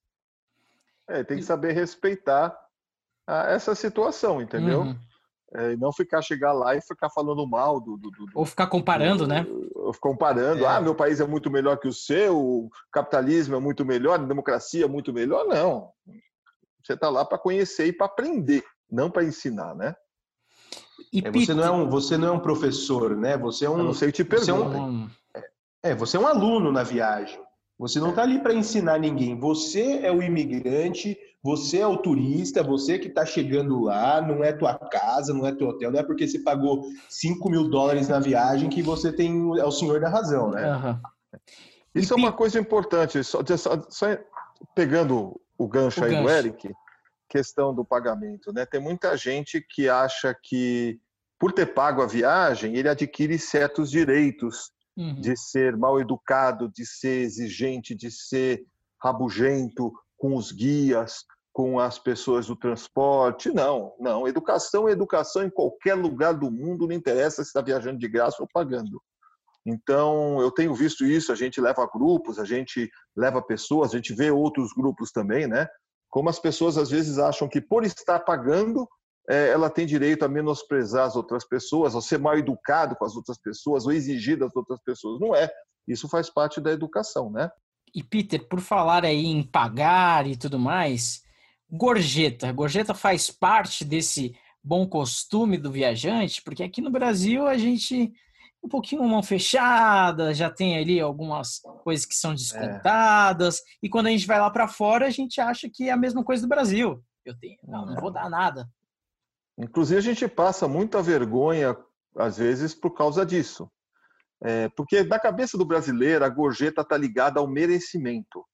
É, 1.09 1.23
tem 1.23 1.37
que 1.37 1.43
saber 1.43 1.71
respeitar 1.71 2.55
a, 3.25 3.49
essa 3.49 3.73
situação, 3.73 4.39
entendeu? 4.39 4.81
Uhum. 4.81 5.12
É, 5.55 5.75
não 5.77 5.93
ficar 5.93 6.21
chegar 6.21 6.51
lá 6.51 6.75
e 6.75 6.81
ficar 6.81 7.09
falando 7.11 7.47
mal 7.47 7.79
do. 7.79 7.95
do, 7.95 8.09
do 8.09 8.25
ou 8.33 8.45
ficar 8.45 8.65
comparando, 8.67 9.25
do, 9.25 9.27
né? 9.27 9.45
Ou 9.75 9.93
comparando, 9.93 10.65
é. 10.65 10.67
ah, 10.67 10.81
meu 10.81 10.95
país 10.95 11.19
é 11.19 11.27
muito 11.27 11.51
melhor 11.51 11.77
que 11.77 11.87
o 11.87 11.93
seu, 11.93 12.37
o 12.37 12.69
capitalismo 12.91 13.55
é 13.55 13.59
muito 13.59 13.85
melhor, 13.85 14.15
a 14.15 14.23
democracia 14.23 14.85
é 14.85 14.87
muito 14.87 15.13
melhor. 15.13 15.45
Não. 15.45 15.91
Você 16.83 16.93
está 16.93 17.07
lá 17.09 17.23
para 17.23 17.37
conhecer 17.37 17.85
e 17.85 17.93
para 17.93 18.07
aprender, 18.07 18.63
não 18.91 19.11
para 19.11 19.23
ensinar, 19.23 19.75
né? 19.75 19.95
É, 21.13 21.31
você, 21.31 21.53
não 21.53 21.63
é 21.63 21.71
um, 21.71 21.89
você 21.89 22.17
não 22.17 22.27
é 22.29 22.31
um 22.31 22.39
professor, 22.39 23.15
né? 23.15 23.37
Você 23.37 23.65
é 23.65 23.69
um. 23.69 23.77
Eu 23.77 23.83
não 23.83 23.93
sei 23.93 24.11
te 24.11 24.23
pergunta. 24.23 24.75
É, 24.75 24.79
um, 24.79 25.09
é, 25.83 25.95
você 25.95 26.17
é 26.17 26.19
um 26.19 26.27
aluno 26.27 26.71
na 26.71 26.81
viagem. 26.81 27.39
Você 27.77 27.99
não 27.99 28.09
está 28.09 28.23
ali 28.23 28.39
para 28.39 28.53
ensinar 28.53 28.99
ninguém. 28.99 29.37
Você 29.39 29.99
é 29.99 30.11
o 30.11 30.23
imigrante, 30.23 31.17
você 31.43 31.79
é 31.79 31.87
o 31.87 31.97
turista, 31.97 32.63
você 32.63 32.97
que 32.97 33.09
está 33.09 33.25
chegando 33.25 33.81
lá, 33.81 34.21
não 34.21 34.41
é 34.41 34.53
tua 34.53 34.75
casa, 34.75 35.33
não 35.33 35.45
é 35.45 35.53
teu 35.53 35.67
hotel, 35.67 35.91
não 35.91 35.99
é 35.99 36.03
porque 36.03 36.25
você 36.25 36.39
pagou 36.39 36.87
5 37.09 37.49
mil 37.49 37.69
dólares 37.69 38.07
na 38.07 38.17
viagem 38.17 38.69
que 38.69 38.81
você 38.81 39.11
tem 39.11 39.59
é 39.59 39.65
o 39.65 39.71
senhor 39.71 39.99
da 39.99 40.07
razão, 40.07 40.51
né? 40.51 40.73
Uhum. 40.73 41.39
Isso 41.93 42.13
e 42.13 42.15
é 42.15 42.17
uma 42.17 42.31
coisa 42.31 42.57
importante, 42.57 43.21
só, 43.25 43.39
só, 43.57 43.85
só 43.89 44.17
pegando 44.73 45.39
o 45.57 45.67
gancho 45.67 45.99
o 45.99 46.05
aí 46.05 46.11
gancho. 46.11 46.23
do 46.23 46.29
Eric, 46.29 46.73
questão 47.27 47.75
do 47.75 47.83
pagamento, 47.83 48.53
né? 48.53 48.65
Tem 48.65 48.79
muita 48.79 49.17
gente 49.17 49.59
que 49.59 49.89
acha 49.89 50.33
que 50.41 50.97
por 51.37 51.51
ter 51.51 51.73
pago 51.73 52.01
a 52.01 52.07
viagem, 52.07 52.77
ele 52.77 52.87
adquire 52.87 53.37
certos 53.37 53.91
direitos 53.91 54.71
uhum. 54.95 55.19
de 55.19 55.35
ser 55.35 55.75
mal 55.75 55.99
educado, 55.99 56.69
de 56.69 56.85
ser 56.85 57.21
exigente, 57.21 57.93
de 57.93 58.09
ser 58.09 58.63
rabugento 59.03 59.91
com 60.15 60.37
os 60.37 60.53
guias, 60.53 61.25
com 61.53 61.79
as 61.79 61.97
pessoas 61.99 62.47
do 62.47 62.55
transporte. 62.55 63.49
Não, 63.53 63.93
não. 63.99 64.27
Educação 64.27 64.89
é 64.89 64.91
educação 64.91 65.43
em 65.43 65.49
qualquer 65.49 65.93
lugar 65.93 66.33
do 66.33 66.51
mundo, 66.51 66.87
não 66.87 66.95
interessa 66.95 67.43
se 67.43 67.49
está 67.49 67.61
viajando 67.61 67.99
de 67.99 68.07
graça 68.07 68.41
ou 68.41 68.47
pagando. 68.51 69.01
Então, 69.65 70.41
eu 70.41 70.51
tenho 70.51 70.73
visto 70.75 71.05
isso, 71.05 71.31
a 71.31 71.35
gente 71.35 71.61
leva 71.61 71.87
grupos, 71.87 72.37
a 72.37 72.43
gente 72.43 72.89
leva 73.15 73.41
pessoas, 73.41 73.93
a 73.93 73.95
gente 73.95 74.13
vê 74.13 74.29
outros 74.29 74.73
grupos 74.73 75.11
também, 75.11 75.47
né? 75.47 75.69
como 76.13 76.29
as 76.29 76.37
pessoas 76.37 76.77
às 76.77 76.91
vezes 76.91 77.17
acham 77.17 77.49
que 77.49 77.59
por 77.59 77.83
estar 77.83 78.19
pagando, 78.19 78.87
é, 79.27 79.49
ela 79.49 79.67
tem 79.67 79.83
direito 79.83 80.23
a 80.23 80.27
menosprezar 80.27 81.07
as 81.07 81.15
outras 81.15 81.43
pessoas, 81.43 81.95
ou 81.95 82.03
ser 82.03 82.19
mal 82.19 82.37
educado 82.37 82.95
com 82.95 83.03
as 83.03 83.15
outras 83.15 83.35
pessoas, 83.41 83.87
ou 83.87 83.91
exigir 83.91 84.37
das 84.37 84.55
outras 84.55 84.79
pessoas. 84.85 85.19
Não 85.19 85.35
é. 85.35 85.49
Isso 85.87 86.07
faz 86.07 86.29
parte 86.29 86.61
da 86.61 86.71
educação, 86.71 87.31
né? 87.31 87.49
E 87.95 88.03
Peter, 88.03 88.47
por 88.47 88.61
falar 88.61 89.03
aí 89.03 89.25
em 89.25 89.41
pagar 89.41 90.27
e 90.27 90.37
tudo 90.37 90.59
mais, 90.59 91.22
gorjeta. 91.73 92.51
Gorjeta 92.51 92.93
faz 92.93 93.31
parte 93.31 93.83
desse 93.83 94.35
bom 94.63 94.87
costume 94.87 95.57
do 95.57 95.71
viajante, 95.71 96.41
porque 96.43 96.63
aqui 96.63 96.81
no 96.81 96.91
Brasil 96.91 97.47
a 97.47 97.57
gente 97.57 98.13
um 98.63 98.69
pouquinho 98.69 99.03
mão 99.03 99.21
fechada, 99.21 100.33
já 100.33 100.49
tem 100.49 100.77
ali 100.77 100.97
algumas 100.97 101.59
coisas 101.83 102.05
que 102.05 102.15
são 102.15 102.31
é. 102.31 102.35
descontadas, 102.35 103.57
é. 103.57 103.61
e 103.83 103.89
quando 103.89 104.07
a 104.07 104.09
gente 104.09 104.25
vai 104.25 104.39
lá 104.39 104.49
para 104.49 104.69
fora, 104.69 105.05
a 105.05 105.09
gente 105.09 105.41
acha 105.41 105.69
que 105.69 105.89
é 105.89 105.91
a 105.91 105.97
mesma 105.97 106.23
coisa 106.23 106.43
do 106.43 106.47
Brasil. 106.47 107.03
Eu 107.25 107.37
tenho, 107.37 107.57
não, 107.67 107.85
não 107.85 107.95
vou 107.97 108.09
dar 108.09 108.29
nada. 108.29 108.69
Inclusive, 109.57 109.99
a 109.99 110.01
gente 110.01 110.27
passa 110.29 110.65
muita 110.65 111.01
vergonha, 111.01 111.75
às 112.15 112.37
vezes, 112.37 112.73
por 112.73 112.91
causa 112.91 113.25
disso. 113.25 113.69
É, 114.41 114.69
porque 114.69 115.03
na 115.03 115.19
cabeça 115.19 115.57
do 115.57 115.65
brasileiro, 115.65 116.23
a 116.23 116.29
gorjeta 116.29 116.81
está 116.81 116.97
ligada 116.97 117.41
ao 117.41 117.47
merecimento. 117.47 118.45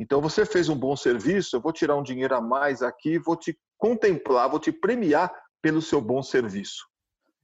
Então, 0.00 0.18
você 0.18 0.46
fez 0.46 0.70
um 0.70 0.74
bom 0.74 0.96
serviço, 0.96 1.54
eu 1.54 1.60
vou 1.60 1.74
tirar 1.74 1.94
um 1.94 2.02
dinheiro 2.02 2.34
a 2.34 2.40
mais 2.40 2.80
aqui, 2.80 3.18
vou 3.18 3.36
te 3.36 3.54
contemplar, 3.76 4.48
vou 4.48 4.58
te 4.58 4.72
premiar 4.72 5.30
pelo 5.60 5.82
seu 5.82 6.00
bom 6.00 6.22
serviço. 6.22 6.86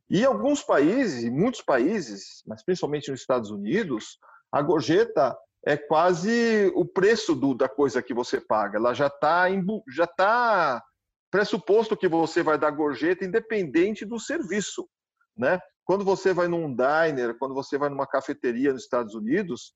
E 0.09 0.25
alguns 0.25 0.63
países, 0.63 1.31
muitos 1.31 1.61
países, 1.61 2.43
mas 2.47 2.65
principalmente 2.65 3.11
nos 3.11 3.21
Estados 3.21 3.51
Unidos, 3.51 4.19
a 4.51 4.63
gorjeta 4.63 5.37
é 5.67 5.77
quase 5.77 6.73
o 6.75 6.87
preço 6.87 7.35
do, 7.35 7.55
da 7.55 7.69
coisa 7.69 8.03
que 8.03 8.15
você 8.15 8.41
paga. 8.41 8.79
Ela 8.79 8.95
já 8.95 9.09
está 9.09 9.49
já 9.95 10.07
tá 10.07 10.83
pressuposto 11.31 11.95
que 11.95 12.09
você 12.09 12.43
vai 12.43 12.57
dar 12.57 12.71
gorjeta 12.71 13.23
independente 13.23 14.07
do 14.07 14.19
serviço, 14.19 14.89
né? 15.37 15.61
Quando 15.85 16.07
você 16.07 16.33
vai 16.33 16.49
num 16.49 16.75
diner, 16.75 17.37
quando 17.39 17.53
você 17.53 17.77
vai 17.77 17.91
numa 17.91 18.07
cafeteria 18.07 18.73
nos 18.73 18.85
Estados 18.85 19.15
Unidos, 19.15 19.75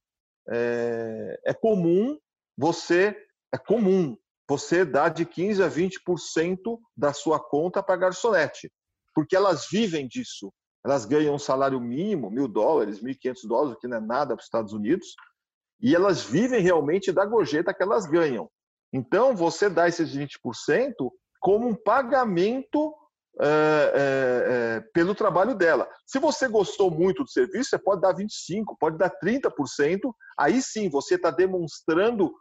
é, 0.48 1.38
é 1.44 1.52
comum 1.52 2.16
você 2.60 3.16
é 3.52 3.56
comum 3.56 4.14
você 4.46 4.84
dar 4.84 5.08
de 5.08 5.24
15 5.24 5.62
a 5.62 5.68
20% 5.68 6.78
da 6.94 7.14
sua 7.14 7.40
conta 7.40 7.82
para 7.82 7.96
garçonete, 7.96 8.70
porque 9.14 9.34
elas 9.34 9.66
vivem 9.70 10.06
disso. 10.06 10.52
Elas 10.84 11.06
ganham 11.06 11.34
um 11.34 11.38
salário 11.38 11.80
mínimo, 11.80 12.30
mil 12.30 12.46
dólares, 12.46 13.00
mil 13.00 13.12
e 13.12 13.16
quinhentos 13.16 13.44
dólares, 13.44 13.76
o 13.76 13.80
que 13.80 13.88
não 13.88 13.96
é 13.96 14.00
nada 14.00 14.34
para 14.34 14.40
os 14.40 14.44
Estados 14.44 14.74
Unidos, 14.74 15.14
e 15.80 15.94
elas 15.94 16.22
vivem 16.22 16.60
realmente 16.60 17.10
da 17.10 17.24
gorjeta 17.24 17.72
que 17.72 17.82
elas 17.82 18.04
ganham. 18.04 18.50
Então, 18.92 19.34
você 19.34 19.70
dá 19.70 19.88
esses 19.88 20.14
20% 20.14 20.30
como 21.40 21.66
um 21.66 21.74
pagamento 21.74 22.94
é, 23.40 23.46
é, 23.46 24.52
é, 24.76 24.80
pelo 24.92 25.14
trabalho 25.14 25.54
dela. 25.54 25.88
Se 26.04 26.18
você 26.18 26.46
gostou 26.46 26.90
muito 26.90 27.24
do 27.24 27.30
serviço, 27.30 27.70
você 27.70 27.78
pode 27.78 28.02
dar 28.02 28.14
25%, 28.14 28.64
pode 28.78 28.98
dar 28.98 29.10
30%, 29.22 30.12
aí 30.38 30.60
sim 30.60 30.90
você 30.90 31.14
está 31.14 31.30
demonstrando 31.30 32.34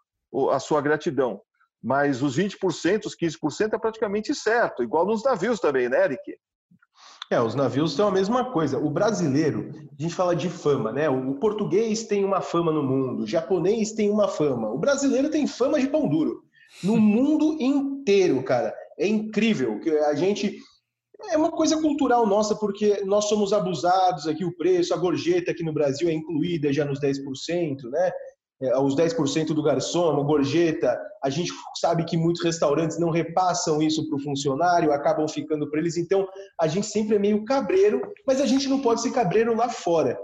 a 0.51 0.59
sua 0.59 0.81
gratidão. 0.81 1.41
Mas 1.81 2.21
os 2.21 2.37
20%, 2.37 3.05
os 3.05 3.15
15% 3.15 3.73
é 3.73 3.77
praticamente 3.77 4.35
certo, 4.35 4.83
igual 4.83 5.05
nos 5.05 5.23
navios 5.23 5.59
também, 5.59 5.87
né, 5.87 6.03
Eric? 6.03 6.37
É, 7.31 7.39
os 7.39 7.53
navios 7.53 7.93
são 7.93 8.07
a 8.07 8.11
mesma 8.11 8.51
coisa. 8.51 8.79
O 8.79 8.89
brasileiro, 8.89 9.69
a 9.97 10.01
gente 10.01 10.15
fala 10.15 10.35
de 10.35 10.49
fama, 10.49 10.91
né? 10.91 11.07
O 11.07 11.35
português 11.35 12.03
tem 12.03 12.25
uma 12.25 12.41
fama 12.41 12.71
no 12.71 12.81
mundo, 12.81 13.23
o 13.23 13.27
japonês 13.27 13.91
tem 13.91 14.09
uma 14.09 14.27
fama, 14.27 14.71
o 14.71 14.79
brasileiro 14.79 15.29
tem 15.29 15.45
fama 15.45 15.79
de 15.79 15.87
pão 15.87 16.09
duro. 16.09 16.41
No 16.83 16.97
mundo 16.99 17.55
inteiro, 17.61 18.41
cara. 18.43 18.73
É 18.97 19.07
incrível 19.07 19.79
que 19.79 19.91
a 19.91 20.15
gente. 20.15 20.57
É 21.29 21.37
uma 21.37 21.51
coisa 21.51 21.79
cultural 21.79 22.25
nossa, 22.25 22.55
porque 22.55 23.03
nós 23.05 23.25
somos 23.25 23.53
abusados 23.53 24.25
aqui, 24.25 24.43
o 24.43 24.55
preço, 24.55 24.93
a 24.93 24.97
gorjeta 24.97 25.51
aqui 25.51 25.63
no 25.63 25.73
Brasil 25.73 26.09
é 26.09 26.13
incluída 26.13 26.73
já 26.73 26.85
nos 26.85 26.99
10%, 26.99 27.83
né? 27.91 28.11
É, 28.61 28.77
os 28.77 28.95
10% 28.95 29.47
do 29.53 29.63
garçom, 29.63 30.09
a 30.09 30.23
gorjeta, 30.23 30.99
a 31.23 31.29
gente 31.29 31.51
sabe 31.79 32.03
que 32.03 32.17
muitos 32.17 32.43
restaurantes 32.43 32.99
não 32.99 33.09
repassam 33.09 33.81
isso 33.81 34.07
para 34.07 34.17
o 34.17 34.21
funcionário, 34.21 34.91
acabam 34.91 35.27
ficando 35.27 35.69
para 35.69 35.79
eles, 35.79 35.97
então 35.97 36.27
a 36.59 36.67
gente 36.67 36.87
sempre 36.87 37.15
é 37.15 37.19
meio 37.19 37.45
cabreiro, 37.45 38.01
mas 38.27 38.41
a 38.41 38.45
gente 38.45 38.67
não 38.67 38.81
pode 38.81 39.01
ser 39.01 39.11
cabreiro 39.11 39.55
lá 39.55 39.69
fora. 39.69 40.19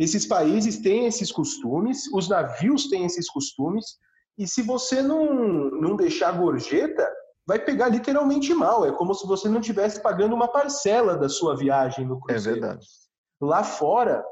Esses 0.00 0.26
países 0.26 0.78
têm 0.78 1.06
esses 1.06 1.30
costumes, 1.30 2.04
os 2.12 2.28
navios 2.28 2.88
têm 2.88 3.04
esses 3.04 3.28
costumes, 3.28 3.98
e 4.38 4.46
se 4.46 4.62
você 4.62 5.02
não, 5.02 5.70
não 5.70 5.96
deixar 5.96 6.30
a 6.30 6.32
gorjeta, 6.32 7.06
vai 7.46 7.58
pegar 7.58 7.88
literalmente 7.88 8.54
mal. 8.54 8.86
É 8.86 8.92
como 8.92 9.14
se 9.14 9.26
você 9.26 9.48
não 9.48 9.60
estivesse 9.60 10.00
pagando 10.00 10.34
uma 10.34 10.48
parcela 10.48 11.16
da 11.16 11.28
sua 11.28 11.56
viagem 11.56 12.06
no 12.06 12.16
é 12.16 12.20
cruzeiro. 12.20 12.58
É 12.58 12.60
verdade. 12.60 12.86
Lá 13.40 13.62
fora, 13.62 14.24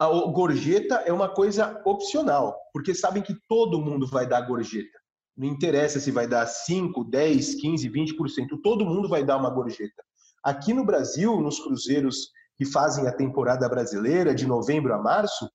a 0.00 0.06
gorjeta 0.06 0.94
é 1.04 1.12
uma 1.12 1.28
coisa 1.28 1.78
opcional, 1.84 2.58
porque 2.72 2.94
sabem 2.94 3.22
que 3.22 3.36
todo 3.46 3.78
mundo 3.78 4.06
vai 4.06 4.26
dar 4.26 4.40
gorjeta. 4.40 4.98
Não 5.36 5.46
interessa 5.46 6.00
se 6.00 6.10
vai 6.10 6.26
dar 6.26 6.46
5, 6.46 7.04
10, 7.04 7.56
15, 7.56 7.90
20%, 7.90 8.60
todo 8.62 8.86
mundo 8.86 9.10
vai 9.10 9.22
dar 9.22 9.36
uma 9.36 9.50
gorjeta. 9.50 10.02
Aqui 10.42 10.72
no 10.72 10.86
Brasil, 10.86 11.38
nos 11.42 11.60
cruzeiros 11.60 12.30
que 12.56 12.64
fazem 12.64 13.06
a 13.06 13.12
temporada 13.12 13.68
brasileira, 13.68 14.34
de 14.34 14.46
novembro 14.46 14.94
a 14.94 14.98
março, 14.98 15.50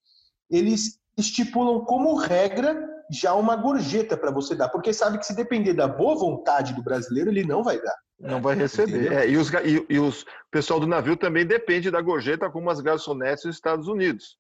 eles 0.48 1.00
estipulam 1.18 1.84
como 1.84 2.16
regra 2.16 2.88
já 3.12 3.34
uma 3.34 3.56
gorjeta 3.56 4.18
para 4.18 4.32
você 4.32 4.56
dar, 4.56 4.70
porque 4.70 4.94
sabe 4.94 5.18
que 5.18 5.26
se 5.26 5.36
depender 5.36 5.74
da 5.74 5.88
boa 5.88 6.15
vontade 6.15 6.74
do 6.74 6.84
brasileiro, 6.84 7.30
ele 7.30 7.46
não 7.46 7.63
vai 7.63 7.82
dar. 7.82 7.96
Não 8.20 8.41
vai 8.41 8.56
receber. 8.56 9.12
É, 9.12 9.30
e, 9.30 9.38
os, 9.38 9.52
e, 9.52 9.86
e 9.89 10.00
os 10.00 10.26
pessoal 10.50 10.80
do 10.80 10.88
navio 10.88 11.18
também 11.18 11.46
depende 11.46 11.91
da 11.91 12.02
gorjeta, 12.02 12.50
como 12.50 12.70
as 12.70 12.80
garçonetes 12.80 13.46
nos 13.46 13.56
Estados 13.56 13.88
Unidos. 13.88 14.38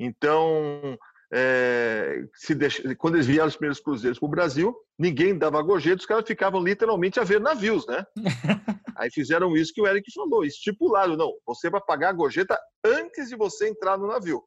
Então, 0.00 0.98
é, 1.32 2.24
deixa, 2.56 2.94
quando 2.96 3.16
eles 3.16 3.26
vieram 3.26 3.46
os 3.46 3.56
primeiros 3.56 3.80
cruzeiros 3.80 4.18
para 4.18 4.26
o 4.26 4.30
Brasil, 4.30 4.74
ninguém 4.98 5.36
dava 5.36 5.62
gorjeta, 5.62 6.00
os 6.00 6.06
caras 6.06 6.26
ficavam 6.26 6.62
literalmente 6.62 7.20
a 7.20 7.24
ver 7.24 7.40
navios, 7.40 7.86
né? 7.86 8.04
Aí 8.96 9.10
fizeram 9.10 9.56
isso 9.56 9.72
que 9.74 9.82
o 9.82 9.86
Eric 9.86 10.10
falou, 10.12 10.44
estipulado, 10.44 11.16
não, 11.16 11.32
você 11.46 11.68
vai 11.68 11.80
pagar 11.80 12.10
a 12.10 12.12
gorjeta 12.12 12.58
antes 12.84 13.28
de 13.28 13.36
você 13.36 13.68
entrar 13.68 13.98
no 13.98 14.06
navio. 14.06 14.42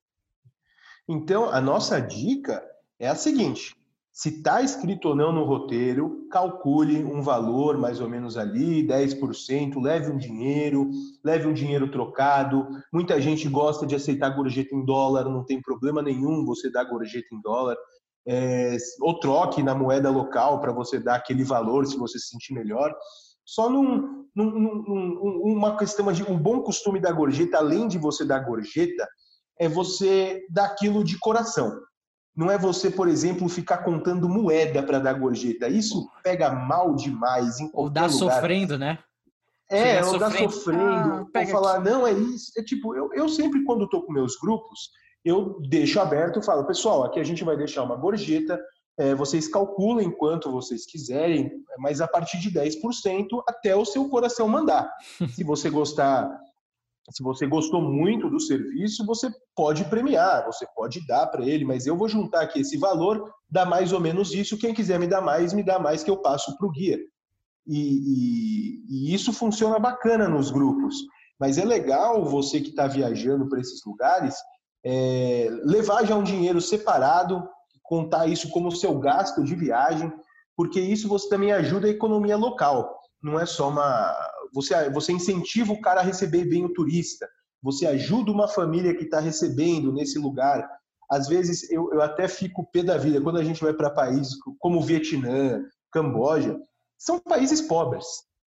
Então, 1.08 1.50
a 1.50 1.62
nossa 1.62 2.00
dica 2.00 2.64
é 3.00 3.08
a 3.08 3.16
seguinte: 3.16 3.76
se 4.18 4.30
está 4.30 4.64
escrito 4.64 5.10
ou 5.10 5.16
não 5.16 5.32
no 5.32 5.44
roteiro, 5.44 6.28
calcule 6.32 7.04
um 7.04 7.22
valor 7.22 7.78
mais 7.78 8.02
ou 8.02 8.10
menos 8.10 8.36
ali, 8.36 8.82
10%, 8.84 9.80
leve 9.80 10.12
um 10.12 10.18
dinheiro, 10.18 10.90
leve 11.24 11.48
um 11.48 11.54
dinheiro 11.54 11.92
trocado. 11.92 12.68
Muita 12.92 13.22
gente 13.22 13.48
gosta 13.48 13.86
de 13.86 13.94
aceitar 13.94 14.32
gorjeta 14.32 14.76
em 14.76 14.84
dólar, 14.84 15.26
não 15.26 15.46
tem 15.46 15.62
problema 15.62 16.02
nenhum 16.02 16.44
você 16.44 16.72
dar 16.72 16.86
gorjeta 16.86 17.28
em 17.32 17.40
dólar. 17.42 17.78
É, 18.30 18.76
ou 19.00 19.20
troque 19.20 19.62
na 19.62 19.76
moeda 19.76 20.10
local 20.10 20.60
para 20.60 20.74
você 20.74 21.00
dar 21.00 21.16
aquele 21.16 21.44
valor 21.44 21.86
se 21.86 21.96
você 21.96 22.18
se 22.18 22.30
sentir 22.30 22.54
melhor. 22.54 22.92
Só 23.46 23.70
num, 23.70 24.26
num, 24.36 24.50
num, 24.52 25.42
uma 25.44 25.78
questão 25.78 26.12
de 26.12 26.24
um 26.24 26.38
bom 26.38 26.64
costume 26.64 27.00
da 27.00 27.12
gorjeta, 27.12 27.60
além 27.60 27.88
de 27.88 28.00
você 28.00 28.26
dar 28.26 28.40
gorjeta, 28.40 29.08
é 29.60 29.70
você 29.70 30.44
dar 30.50 30.66
aquilo 30.66 31.04
de 31.04 31.20
coração. 31.20 31.80
Não 32.38 32.52
é 32.52 32.58
você, 32.58 32.92
por 32.92 33.08
exemplo, 33.08 33.50
ficar 33.50 33.80
contando 33.80 34.30
moeda 34.30 34.84
para 34.84 35.00
dar 35.00 35.14
gorjeta. 35.14 35.68
Isso 35.68 36.08
pega 36.22 36.52
mal 36.52 36.96
demais. 36.96 37.56
ou 37.74 37.90
dar 37.90 38.10
sofrendo, 38.10 38.78
né? 38.78 39.00
É, 39.68 40.06
ou 40.06 40.20
dar 40.20 40.32
sofrendo. 40.32 40.84
Ah, 40.84 41.26
ou 41.36 41.48
falar, 41.48 41.78
aqui. 41.78 41.90
não, 41.90 42.06
é 42.06 42.12
isso. 42.14 42.52
É 42.56 42.64
tipo, 42.64 42.96
eu, 42.96 43.10
eu 43.14 43.28
sempre, 43.28 43.64
quando 43.64 43.86
estou 43.86 44.04
com 44.04 44.14
meus 44.14 44.38
grupos, 44.38 44.92
eu 45.26 45.60
deixo 45.68 46.00
aberto 46.00 46.40
e 46.40 46.46
falo, 46.46 46.64
pessoal, 46.68 47.04
aqui 47.04 47.20
a 47.20 47.24
gente 47.24 47.44
vai 47.44 47.58
deixar 47.58 47.82
uma 47.82 47.96
gorjeta, 47.96 48.62
é, 49.00 49.16
vocês 49.16 49.48
calculem 49.48 50.12
quanto 50.12 50.52
vocês 50.52 50.86
quiserem, 50.86 51.52
mas 51.80 52.02
a 52.02 52.08
partir 52.08 52.40
de 52.40 52.52
10% 52.52 53.26
até 53.48 53.76
o 53.76 53.84
seu 53.84 54.08
coração 54.10 54.48
mandar. 54.48 54.92
Se 55.34 55.44
você 55.44 55.72
gostar 55.72 56.30
se 57.10 57.24
você 57.24 57.48
gostou 57.48 57.82
muito 57.82 58.30
do 58.30 58.40
serviço, 58.40 59.06
você 59.06 59.30
pode 59.56 59.86
premiar, 59.86 60.46
você 60.46 60.68
pode 60.76 61.06
dar 61.08 61.28
para 61.28 61.46
ele, 61.46 61.64
mas 61.64 61.86
eu 61.86 61.96
vou 61.96 62.10
juntar 62.10 62.42
aqui 62.42 62.60
esse 62.60 62.78
valor, 62.78 63.32
dá 63.50 63.66
mais 63.66 63.94
ou 63.94 64.00
menos 64.00 64.34
isso. 64.34 64.58
Quem 64.58 64.74
quiser 64.74 65.00
me 65.00 65.08
dar 65.08 65.22
mais, 65.22 65.54
me 65.54 65.64
dá 65.64 65.80
mais 65.80 66.04
que 66.04 66.10
eu 66.10 66.18
passo 66.18 66.58
para 66.58 66.68
o 66.68 66.72
guia. 66.72 67.00
E, 67.66 67.80
e, 67.80 68.86
e, 68.90 69.14
isso 69.14 69.32
funciona 69.32 69.80
bacana 69.80 70.28
nos 70.28 70.52
grupos. 70.52 70.96
Mas 71.40 71.58
é 71.58 71.64
legal 71.64 72.26
você 72.26 72.60
que 72.60 72.70
está 72.70 72.88
viajando 72.88 73.48
para 73.48 73.60
esses 73.60 73.82
lugares 73.86 74.36
é, 74.86 75.50
levar 75.64 76.06
já 76.06 76.16
um 76.16 76.24
dinheiro 76.24 76.60
separado, 76.60 77.48
contar 77.84 78.28
isso 78.28 78.50
como 78.50 78.72
seu 78.72 78.98
gasto 79.00 79.44
de 79.44 79.56
viagem, 79.56 80.12
porque 80.56 80.80
isso 80.80 81.08
você 81.08 81.30
também 81.30 81.52
ajuda 81.52 81.88
a 81.88 81.92
economia 81.92 82.36
local. 82.36 82.98
Não 83.22 83.40
é 83.40 83.46
só 83.46 83.70
uma, 83.70 84.14
você, 84.54 84.90
você 84.90 85.12
incentiva 85.12 85.74
o 85.74 85.82
cara 85.82 86.02
a 86.02 86.04
receber 86.04 86.46
bem 86.46 86.66
o 86.66 86.74
turista, 86.74 87.28
você 87.62 87.86
ajuda 87.86 88.32
uma 88.32 88.48
família 88.48 88.96
que 88.96 89.04
está 89.04 89.20
recebendo 89.20 89.92
nesse 89.92 90.18
lugar. 90.20 90.68
Às 91.10 91.28
vezes 91.28 91.70
eu, 91.72 91.92
eu 91.94 92.02
até 92.02 92.28
fico 92.28 92.70
pé 92.72 92.84
da 92.84 92.98
vida 92.98 93.22
quando 93.22 93.38
a 93.38 93.44
gente 93.44 93.62
vai 93.62 93.74
para 93.74 93.90
países 93.90 94.36
como 94.60 94.82
Vietnã, 94.82 95.64
Camboja, 95.92 96.58
são 96.98 97.20
países 97.20 97.62
pobres. 97.62 98.06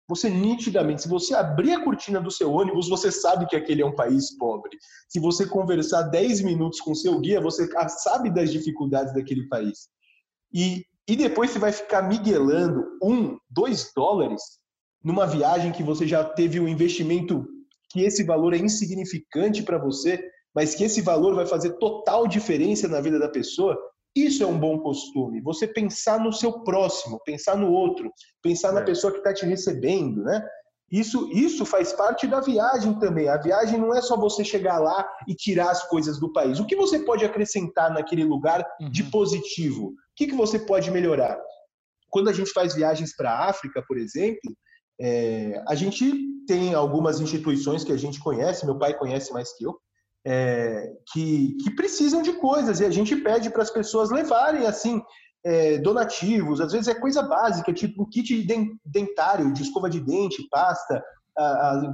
Você 0.09 0.29
nitidamente, 0.29 1.03
se 1.03 1.09
você 1.09 1.35
abrir 1.35 1.73
a 1.73 1.85
cortina 1.85 2.21
do 2.21 2.33
seu 2.33 2.51
ônibus, 2.51 2.89
você 2.89 3.13
sabe 3.13 3.47
que 3.47 3.55
aquele 3.55 3.81
é 3.81 3.87
um 3.87 3.95
país 3.95 4.37
pobre. 4.37 4.77
Se 5.09 5.21
você 5.21 5.47
conversar 5.47 6.03
10 6.03 6.43
minutos 6.43 6.81
com 6.81 6.95
seu 6.97 7.21
guia, 7.21 7.41
você 7.41 7.69
sabe 7.89 8.29
das 8.29 8.51
dificuldades 8.51 9.15
daquele 9.15 9.47
país. 9.49 9.89
E, 10.53 10.85
e 11.09 11.15
depois 11.15 11.51
você 11.51 11.61
vai 11.61 11.71
ficar 11.71 12.03
miguelando 12.03 12.85
um, 13.01 13.39
dois 13.49 13.93
dólares 13.95 14.60
numa 15.03 15.27
viagem 15.27 15.73
que 15.73 15.83
você 15.83 16.07
já 16.07 16.23
teve 16.25 16.61
um 16.61 16.69
investimento 16.69 17.47
que 17.91 18.03
esse 18.03 18.23
valor 18.23 18.55
é 18.55 18.59
insignificante 18.59 19.63
para 19.63 19.79
você, 19.79 20.23
mas 20.55 20.75
que 20.75 20.85
esse 20.85 21.01
valor 21.01 21.35
vai 21.35 21.47
fazer 21.47 21.79
total 21.79 22.27
diferença 22.27 22.87
na 22.89 23.01
vida 23.01 23.19
da 23.19 23.29
pessoa, 23.29 23.77
isso 24.15 24.43
é 24.43 24.47
um 24.47 24.59
bom 24.59 24.79
costume. 24.81 25.41
Você 25.41 25.67
pensar 25.67 26.19
no 26.21 26.33
seu 26.33 26.61
próximo, 26.65 27.21
pensar 27.25 27.57
no 27.57 27.71
outro, 27.71 28.11
pensar 28.43 28.73
na 28.73 28.81
é. 28.81 28.85
pessoa 28.85 29.13
que 29.13 29.19
está 29.19 29.33
te 29.33 29.47
recebendo, 29.47 30.23
né? 30.23 30.45
Isso, 30.91 31.31
isso 31.31 31.65
faz 31.65 31.93
parte 31.93 32.27
da 32.27 32.41
viagem 32.41 32.99
também. 32.99 33.29
A 33.29 33.37
viagem 33.37 33.79
não 33.79 33.95
é 33.95 34.03
só 34.03 34.17
você 34.17 34.45
chegar 34.45 34.81
lá 34.81 35.09
e 35.29 35.35
tirar 35.37 35.71
as 35.71 35.89
coisas 35.89 36.19
do 36.19 36.33
país. 36.33 36.59
O 36.59 36.67
que 36.67 36.75
você 36.75 36.99
pode 36.99 37.25
acrescentar 37.25 37.93
naquele 37.93 38.25
lugar 38.25 38.67
de 38.91 39.05
uhum. 39.05 39.11
positivo? 39.11 39.87
O 39.87 39.95
que, 40.17 40.27
que 40.27 40.35
você 40.35 40.59
pode 40.59 40.91
melhorar? 40.91 41.41
Quando 42.09 42.29
a 42.29 42.33
gente 42.33 42.51
faz 42.51 42.75
viagens 42.75 43.15
para 43.15 43.31
a 43.31 43.49
África, 43.49 43.85
por 43.87 43.97
exemplo, 43.97 44.53
é, 45.01 45.63
a 45.67 45.75
gente 45.75 46.13
tem 46.47 46.75
algumas 46.75 47.21
instituições 47.21 47.83
que 47.83 47.93
a 47.93 47.97
gente 47.97 48.21
conhece, 48.21 48.67
meu 48.67 48.79
pai 48.79 48.93
conhece 48.93 49.33
mais 49.33 49.57
que 49.57 49.65
eu, 49.65 49.79
é, 50.27 50.93
que, 51.13 51.57
que 51.63 51.75
precisam 51.75 52.21
de 52.21 52.35
coisas 52.35 52.81
e 52.81 52.85
a 52.85 52.91
gente 52.91 53.17
pede 53.17 53.49
para 53.49 53.63
as 53.63 53.71
pessoas 53.71 54.11
levarem 54.11 54.67
assim 54.67 55.01
é, 55.45 55.79
donativos, 55.79 56.61
às 56.61 56.73
vezes 56.73 56.89
é 56.89 56.95
coisa 56.95 57.23
básica, 57.23 57.73
tipo 57.73 58.03
um 58.03 58.09
kit 58.11 58.47
dentário, 58.85 59.53
de 59.53 59.63
escova 59.63 59.89
de 59.89 60.01
dente, 60.01 60.47
pasta. 60.51 61.03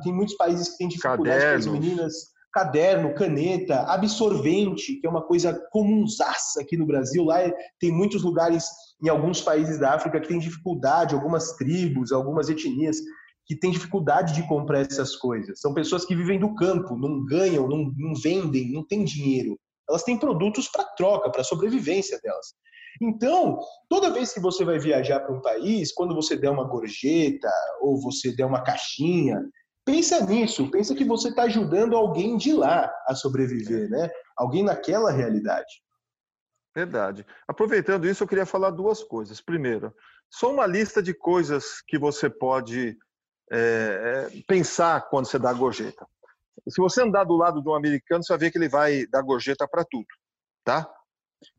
tem 0.02 0.12
muitos 0.12 0.36
países 0.36 0.70
que 0.70 0.78
têm 0.78 0.88
dificuldade 0.88 1.44
com 1.44 1.58
as 1.58 1.66
meninas. 1.66 2.36
Caderno, 2.52 3.14
caneta, 3.14 3.82
absorvente, 3.82 4.98
que 4.98 5.06
é 5.06 5.10
uma 5.10 5.20
coisa 5.20 5.52
comunzaça 5.70 6.62
aqui 6.62 6.74
no 6.74 6.86
Brasil. 6.86 7.22
Lá 7.22 7.42
é, 7.42 7.52
tem 7.78 7.92
muitos 7.92 8.22
lugares, 8.22 8.64
em 9.02 9.08
alguns 9.08 9.40
países 9.40 9.78
da 9.78 9.94
África, 9.94 10.20
que 10.20 10.28
tem 10.28 10.38
dificuldade, 10.38 11.14
algumas 11.14 11.52
tribos, 11.52 12.12
algumas 12.12 12.48
etnias, 12.48 12.96
que 13.44 13.54
têm 13.54 13.70
dificuldade 13.70 14.34
de 14.34 14.46
comprar 14.48 14.80
essas 14.80 15.14
coisas. 15.16 15.60
São 15.60 15.72
pessoas 15.72 16.04
que 16.04 16.16
vivem 16.16 16.38
do 16.38 16.54
campo, 16.54 16.96
não 16.96 17.24
ganham, 17.24 17.68
não, 17.68 17.92
não 17.96 18.14
vendem, 18.14 18.72
não 18.72 18.84
têm 18.84 19.04
dinheiro. 19.04 19.56
Elas 19.88 20.02
têm 20.02 20.18
produtos 20.18 20.68
para 20.68 20.84
troca, 20.96 21.30
para 21.30 21.44
sobrevivência 21.44 22.18
delas. 22.22 22.54
Então, 23.00 23.58
toda 23.88 24.12
vez 24.12 24.32
que 24.32 24.40
você 24.40 24.64
vai 24.64 24.78
viajar 24.78 25.20
para 25.20 25.34
um 25.34 25.40
país, 25.40 25.92
quando 25.92 26.14
você 26.14 26.36
der 26.36 26.50
uma 26.50 26.64
gorjeta 26.64 27.50
ou 27.80 28.00
você 28.00 28.34
der 28.34 28.46
uma 28.46 28.62
caixinha, 28.62 29.40
pensa 29.84 30.24
nisso, 30.26 30.68
pensa 30.70 30.94
que 30.94 31.04
você 31.04 31.28
está 31.28 31.42
ajudando 31.42 31.96
alguém 31.96 32.36
de 32.36 32.52
lá 32.52 32.90
a 33.06 33.14
sobreviver, 33.14 33.88
né? 33.88 34.10
Alguém 34.36 34.64
naquela 34.64 35.12
realidade. 35.12 35.85
Verdade. 36.76 37.24
Aproveitando 37.48 38.06
isso, 38.06 38.22
eu 38.22 38.28
queria 38.28 38.44
falar 38.44 38.68
duas 38.68 39.02
coisas. 39.02 39.40
Primeiro, 39.40 39.94
só 40.28 40.52
uma 40.52 40.66
lista 40.66 41.02
de 41.02 41.14
coisas 41.14 41.80
que 41.80 41.98
você 41.98 42.28
pode 42.28 42.98
é, 43.50 44.28
é 44.30 44.42
pensar 44.46 45.08
quando 45.08 45.24
você 45.24 45.38
dá 45.38 45.54
gorjeta. 45.54 46.06
Se 46.68 46.78
você 46.78 47.02
andar 47.02 47.24
do 47.24 47.34
lado 47.34 47.62
de 47.62 47.68
um 47.70 47.74
americano, 47.74 48.22
você 48.22 48.30
vai 48.30 48.40
ver 48.40 48.50
que 48.50 48.58
ele 48.58 48.68
vai 48.68 49.06
dar 49.06 49.22
gorjeta 49.22 49.66
para 49.66 49.86
tudo, 49.86 50.06
tá? 50.62 50.86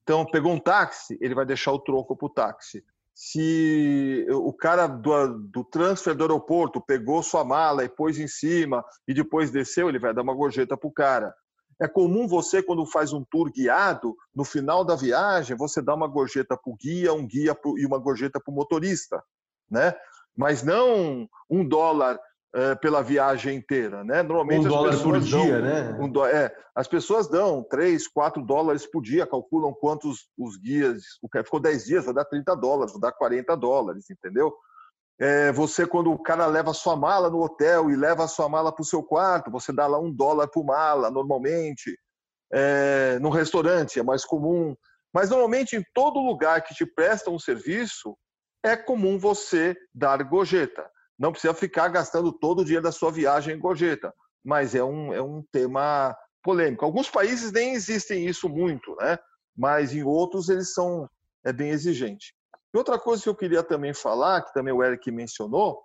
Então, 0.04 0.24
pegou 0.24 0.54
um 0.54 0.60
táxi, 0.60 1.18
ele 1.20 1.34
vai 1.34 1.48
deixar 1.48 1.72
o 1.72 1.80
troco 1.80 2.16
para 2.16 2.26
o 2.28 2.30
táxi. 2.30 2.86
Se 3.16 4.24
o 4.30 4.54
cara 4.54 4.86
do, 4.86 5.40
do 5.40 5.64
transfer 5.64 6.14
do 6.14 6.26
aeroporto 6.26 6.80
pegou 6.80 7.24
sua 7.24 7.44
mala 7.44 7.84
e 7.84 7.90
pôs 7.90 8.20
em 8.20 8.28
cima 8.28 8.86
e 9.08 9.16
depois 9.16 9.50
desceu, 9.50 9.90
ele 9.90 9.98
vai 9.98 10.14
dar 10.14 10.22
uma 10.22 10.36
gorjeta 10.36 10.78
para 10.78 10.88
o 10.88 10.94
cara. 10.94 11.34
É 11.80 11.88
comum 11.88 12.28
você, 12.28 12.64
quando 12.64 12.86
faz 12.86 13.14
um 13.14 13.24
tour 13.30 13.52
guiado, 13.52 14.16
no 14.36 14.44
final 14.44 14.84
da 14.84 14.96
viagem, 14.96 15.56
você 15.56 15.82
dá 15.82 15.94
uma 15.94 16.08
gorjeta 16.08 16.58
para 16.58 16.72
o 16.72 16.76
guia, 16.76 17.14
um 17.14 17.26
guia 17.26 17.54
pro, 17.54 17.78
e 17.78 17.86
uma 17.86 18.00
gorjeta 18.00 18.40
para 18.40 18.52
o 18.52 18.56
motorista, 18.56 19.24
né? 19.70 19.94
Mas 20.36 20.64
não 20.64 21.28
um 21.50 21.68
dólar 21.68 22.20
é, 22.56 22.76
pela 22.76 23.04
viagem 23.04 23.58
inteira, 23.58 24.04
né? 24.04 24.24
Normalmente 24.24 24.66
um 24.66 24.70
dólar 24.70 24.98
por 25.04 25.20
dia, 25.20 25.62
né? 25.62 25.98
Um 26.00 26.10
do, 26.10 26.26
é, 26.26 26.52
as 26.74 26.88
pessoas 26.88 27.28
dão 27.28 27.64
3, 27.64 28.08
4 28.08 28.44
dólares 28.44 28.90
por 28.90 29.02
dia, 29.02 29.28
calculam 29.28 29.74
quantos 29.74 30.28
os 30.38 30.58
guias, 30.58 31.04
o 31.22 31.30
que 31.30 31.44
ficou 31.44 31.60
10 31.60 31.86
dias, 31.86 32.06
vai 32.06 32.14
dar 32.14 32.26
30 32.26 32.56
dólares, 32.56 32.94
vai 32.94 33.02
dar 33.02 33.12
40 33.12 33.56
dólares, 33.56 34.10
entendeu? 34.10 34.54
É, 35.20 35.52
você, 35.52 35.88
quando 35.88 36.12
o 36.12 36.22
cara 36.22 36.46
leva 36.46 36.72
a 36.72 36.76
sua 36.76 36.96
mala 36.96 37.30
no 37.30 37.42
hotel 37.42 37.90
e 37.90 37.96
leva 37.96 38.26
a 38.26 38.28
sua 38.28 38.48
mala 38.48 38.72
para 38.72 38.82
o 38.82 38.86
seu 38.86 39.02
quarto, 39.02 39.50
você 39.50 39.74
dá 39.74 39.88
lá 39.88 40.00
um 40.00 40.12
dólar 40.12 40.48
por 40.48 40.64
mala, 40.64 41.10
normalmente. 41.10 41.98
É, 42.54 43.18
no 43.20 43.30
restaurante 43.30 44.00
é 44.00 44.04
mais 44.04 44.24
comum. 44.24 44.76
Mas, 45.14 45.30
normalmente, 45.30 45.76
em 45.76 45.84
todo 45.94 46.20
lugar 46.20 46.62
que 46.62 46.76
te 46.76 46.86
presta 46.86 47.32
um 47.32 47.40
serviço, 47.40 48.16
é 48.64 48.76
comum 48.76 49.18
você 49.18 49.76
dar 49.94 50.22
gorjeta 50.24 50.88
não 51.18 51.32
precisa 51.32 51.54
ficar 51.54 51.88
gastando 51.88 52.32
todo 52.32 52.60
o 52.60 52.64
dinheiro 52.64 52.84
da 52.84 52.92
sua 52.92 53.12
viagem 53.12 53.56
em 53.56 53.60
gorjeta, 53.60 54.14
mas 54.44 54.76
é 54.76 54.84
um, 54.84 55.14
é 55.14 55.22
um 55.22 55.44
tema 55.52 56.16
polêmico. 56.44 56.86
Alguns 56.86 57.10
países 57.10 57.52
nem 57.52 57.74
existem 57.74 58.26
isso 58.26 58.48
muito, 58.48 58.96
né? 58.98 59.18
mas 59.56 59.94
em 59.94 60.04
outros 60.04 60.50
eles 60.50 60.74
são 60.74 61.10
é 61.44 61.52
bem 61.52 61.70
exigente. 61.70 62.36
E 62.74 62.78
outra 62.78 63.00
coisa 63.00 63.24
que 63.24 63.30
eu 63.30 63.36
queria 63.36 63.64
também 63.64 63.94
falar, 63.94 64.42
que 64.44 64.54
também 64.54 64.74
o 64.74 64.84
Eric 64.84 65.10
mencionou, 65.12 65.82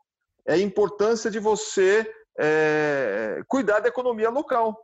é 0.46 0.54
a 0.54 0.58
importância 0.58 1.30
de 1.30 1.38
você 1.38 2.10
é, 2.38 3.40
cuidar 3.48 3.80
da 3.80 3.88
economia 3.88 4.30
local. 4.30 4.76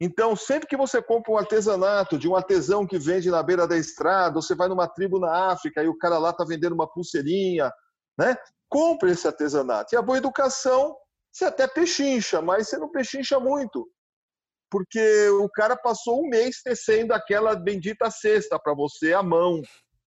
Então, 0.00 0.34
sempre 0.34 0.66
que 0.66 0.76
você 0.76 1.02
compra 1.02 1.32
um 1.32 1.36
artesanato 1.36 2.16
de 2.16 2.26
um 2.26 2.34
artesão 2.34 2.86
que 2.86 2.98
vende 2.98 3.30
na 3.30 3.42
beira 3.42 3.66
da 3.66 3.76
estrada, 3.76 4.40
você 4.40 4.54
vai 4.54 4.68
numa 4.68 4.88
tribo 4.88 5.18
na 5.18 5.52
África 5.52 5.82
e 5.82 5.88
o 5.88 5.98
cara 5.98 6.18
lá 6.18 6.30
está 6.30 6.44
vendendo 6.44 6.72
uma 6.72 6.90
pulseirinha, 6.90 7.70
né? 8.18 8.36
compre 8.70 9.10
esse 9.10 9.26
artesanato. 9.26 9.94
E 9.94 9.98
a 9.98 10.02
boa 10.02 10.16
educação, 10.16 10.96
você 11.30 11.44
até 11.44 11.66
pechincha, 11.66 12.40
mas 12.40 12.68
você 12.68 12.78
não 12.78 12.88
pechincha 12.88 13.38
muito. 13.38 13.86
Porque 14.70 15.28
o 15.30 15.48
cara 15.50 15.76
passou 15.76 16.22
um 16.22 16.28
mês 16.28 16.62
tecendo 16.62 17.12
aquela 17.12 17.56
bendita 17.56 18.08
cesta 18.10 18.58
para 18.58 18.72
você 18.72 19.12
à 19.12 19.22
mão. 19.22 19.60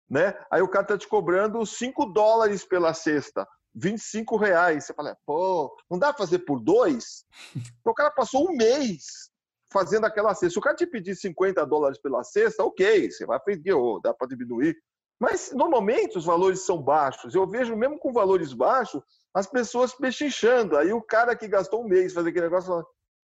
Né? 0.10 0.34
Aí 0.52 0.62
o 0.62 0.68
cara 0.68 0.84
está 0.84 0.98
te 0.98 1.08
cobrando 1.08 1.66
5 1.66 2.06
dólares 2.08 2.66
pela 2.66 2.94
cesta, 2.94 3.48
25 3.76 4.38
reais. 4.38 4.86
Você 4.86 4.94
fala, 4.94 5.18
pô, 5.26 5.76
não 5.90 5.98
dá 5.98 6.14
para 6.14 6.26
fazer 6.26 6.40
por 6.40 6.60
dois? 6.60 7.26
Então, 7.80 7.92
o 7.92 7.96
cara 7.96 8.12
passou 8.12 8.50
um 8.50 8.56
mês 8.56 9.32
fazendo 9.72 10.06
aquela 10.06 10.34
cesta. 10.36 10.52
Se 10.52 10.60
o 10.60 10.62
cara 10.62 10.76
te 10.76 10.86
pedir 10.86 11.16
50 11.16 11.66
dólares 11.66 12.00
pela 12.00 12.24
cesta, 12.24 12.64
ok, 12.64 13.10
você 13.10 13.26
vai 13.26 13.40
pedir, 13.40 13.74
oh, 13.74 14.00
dá 14.02 14.14
para 14.14 14.28
diminuir. 14.28 14.78
Mas 15.20 15.52
normalmente 15.54 16.18
os 16.18 16.26
valores 16.26 16.66
são 16.66 16.82
baixos. 16.82 17.34
Eu 17.34 17.48
vejo 17.48 17.76
mesmo 17.76 17.98
com 17.98 18.12
valores 18.14 18.54
baixos 18.54 19.02
as 19.34 19.48
pessoas 19.48 19.94
pechinchando. 19.94 20.78
Aí 20.78 20.94
o 20.94 21.02
cara 21.02 21.36
que 21.36 21.48
gastou 21.48 21.84
um 21.84 21.88
mês 21.88 22.14
fazer 22.14 22.30
aquele 22.30 22.46
negócio 22.46 22.70
fala: 22.70 22.86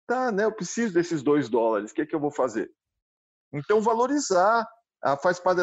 tá, 0.07 0.33
né? 0.33 0.45
Eu 0.45 0.53
preciso 0.53 0.93
desses 0.93 1.23
dois 1.23 1.49
dólares. 1.49 1.91
O 1.91 1.95
que 1.95 2.03
é 2.03 2.07
que 2.07 2.15
eu 2.15 2.21
vou 2.21 2.31
fazer? 2.31 2.71
Então 3.53 3.81
valorizar 3.81 4.67
faz 5.23 5.39
parte 5.39 5.61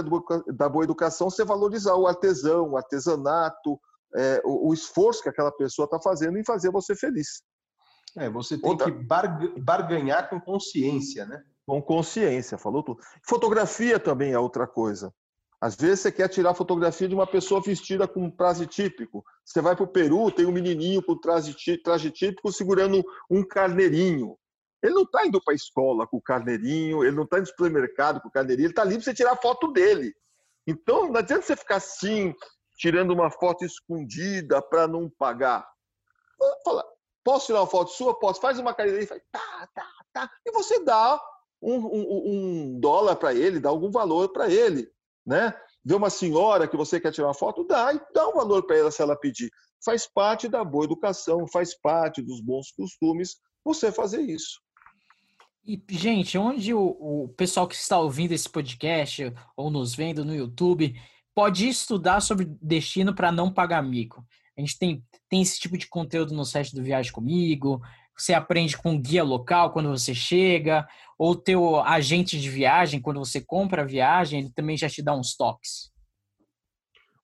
da 0.53 0.69
boa 0.69 0.83
educação 0.83 1.29
você 1.29 1.43
valorizar 1.43 1.95
o 1.95 2.07
artesão, 2.07 2.71
o 2.71 2.77
artesanato, 2.77 3.79
é, 4.15 4.41
o, 4.45 4.69
o, 4.69 4.73
esforço 4.73 5.23
que 5.23 5.29
aquela 5.29 5.51
pessoa 5.51 5.85
está 5.85 5.99
fazendo 5.99 6.37
em 6.37 6.45
fazer 6.45 6.71
você 6.71 6.95
feliz. 6.95 7.43
É, 8.17 8.29
você 8.29 8.57
tem 8.57 8.69
Outra... 8.69 8.91
que 8.91 9.03
barganhar 9.59 10.29
com 10.29 10.39
consciência, 10.39 11.25
né? 11.25 11.43
Com 11.65 11.81
consciência, 11.81 12.57
falou 12.57 12.83
tudo. 12.83 13.01
Fotografia 13.27 13.99
também 13.99 14.33
é 14.33 14.39
outra 14.39 14.67
coisa. 14.67 15.11
Às 15.59 15.75
vezes 15.75 16.01
você 16.01 16.11
quer 16.11 16.27
tirar 16.27 16.53
fotografia 16.53 17.07
de 17.07 17.15
uma 17.15 17.25
pessoa 17.25 17.61
vestida 17.61 18.05
com 18.05 18.25
um 18.25 18.29
traje 18.29 18.67
típico. 18.67 19.23
Você 19.45 19.61
vai 19.61 19.75
para 19.75 19.85
o 19.85 19.87
Peru, 19.87 20.29
tem 20.29 20.45
um 20.45 20.51
menininho 20.51 21.01
com 21.01 21.17
traje, 21.17 21.55
traje 21.81 22.11
típico 22.11 22.51
segurando 22.51 23.01
um 23.31 23.41
carneirinho. 23.47 24.37
Ele 24.83 24.93
não 24.93 25.03
está 25.03 25.25
indo 25.25 25.41
para 25.41 25.53
a 25.53 25.55
escola 25.55 26.05
com 26.05 26.17
o 26.17 26.21
carneirinho, 26.21 27.03
ele 27.03 27.15
não 27.15 27.23
está 27.23 27.37
indo 27.37 27.45
para 27.45 27.53
o 27.53 27.55
supermercado 27.55 28.21
com 28.21 28.27
o 28.27 28.31
carneirinho, 28.31 28.65
ele 28.65 28.71
está 28.71 28.81
ali 28.81 28.95
para 28.95 29.03
você 29.03 29.13
tirar 29.13 29.37
foto 29.37 29.71
dele. 29.71 30.13
Então, 30.67 31.09
não 31.09 31.17
adianta 31.17 31.45
você 31.45 31.55
ficar 31.55 31.77
assim, 31.77 32.33
tirando 32.75 33.11
uma 33.11 33.31
foto 33.31 33.63
escondida 33.65 34.61
para 34.61 34.87
não 34.87 35.09
pagar. 35.09 35.67
Fala, 36.63 36.85
posso 37.23 37.47
tirar 37.47 37.61
uma 37.61 37.67
foto 37.67 37.91
sua? 37.91 38.17
Posso. 38.19 38.41
Faz 38.41 38.59
uma 38.59 38.73
carneirinha 38.73 39.05
e 39.05 39.07
faz, 39.07 39.21
tá, 39.31 39.69
tá, 39.73 39.87
tá. 40.11 40.31
E 40.45 40.51
você 40.51 40.83
dá 40.83 41.19
um, 41.61 41.75
um, 41.75 42.23
um 42.25 42.79
dólar 42.79 43.15
para 43.15 43.33
ele, 43.33 43.59
dá 43.59 43.69
algum 43.69 43.89
valor 43.89 44.29
para 44.33 44.49
ele 44.49 44.93
né? 45.25 45.53
Vê 45.83 45.95
uma 45.95 46.09
senhora 46.09 46.67
que 46.67 46.77
você 46.77 46.99
quer 46.99 47.11
tirar 47.11 47.27
uma 47.27 47.33
foto, 47.33 47.63
dá 47.63 47.93
e 47.93 48.01
dá 48.13 48.27
um 48.27 48.33
valor 48.33 48.65
para 48.65 48.77
ela 48.77 48.91
se 48.91 49.01
ela 49.01 49.15
pedir. 49.15 49.49
Faz 49.83 50.07
parte 50.07 50.47
da 50.47 50.63
boa 50.63 50.85
educação, 50.85 51.47
faz 51.47 51.77
parte 51.77 52.21
dos 52.21 52.41
bons 52.41 52.71
costumes 52.71 53.37
você 53.63 53.91
fazer 53.91 54.21
isso. 54.21 54.61
E, 55.65 55.81
gente, 55.89 56.37
onde 56.37 56.73
o, 56.73 57.23
o 57.23 57.29
pessoal 57.29 57.67
que 57.67 57.75
está 57.75 57.97
ouvindo 57.97 58.33
esse 58.33 58.49
podcast 58.49 59.33
ou 59.55 59.71
nos 59.71 59.95
vendo 59.95 60.25
no 60.25 60.35
YouTube 60.35 60.93
pode 61.33 61.67
estudar 61.67 62.21
sobre 62.21 62.45
destino 62.61 63.15
para 63.15 63.31
não 63.31 63.51
pagar 63.51 63.81
mico? 63.81 64.25
A 64.57 64.61
gente 64.61 64.77
tem, 64.77 65.03
tem 65.29 65.41
esse 65.41 65.59
tipo 65.59 65.77
de 65.77 65.87
conteúdo 65.87 66.33
no 66.33 66.45
site 66.45 66.75
do 66.75 66.83
Viagem 66.83 67.11
Comigo, 67.11 67.81
você 68.15 68.33
aprende 68.33 68.77
com 68.77 68.99
guia 68.99 69.23
local 69.23 69.71
quando 69.71 69.89
você 69.89 70.13
chega, 70.13 70.87
ou 71.17 71.35
teu 71.35 71.79
agente 71.81 72.39
de 72.39 72.49
viagem, 72.49 73.01
quando 73.01 73.19
você 73.19 73.41
compra 73.41 73.81
a 73.81 73.85
viagem, 73.85 74.41
ele 74.41 74.51
também 74.51 74.77
já 74.77 74.89
te 74.89 75.01
dá 75.01 75.15
uns 75.15 75.35
toques. 75.35 75.91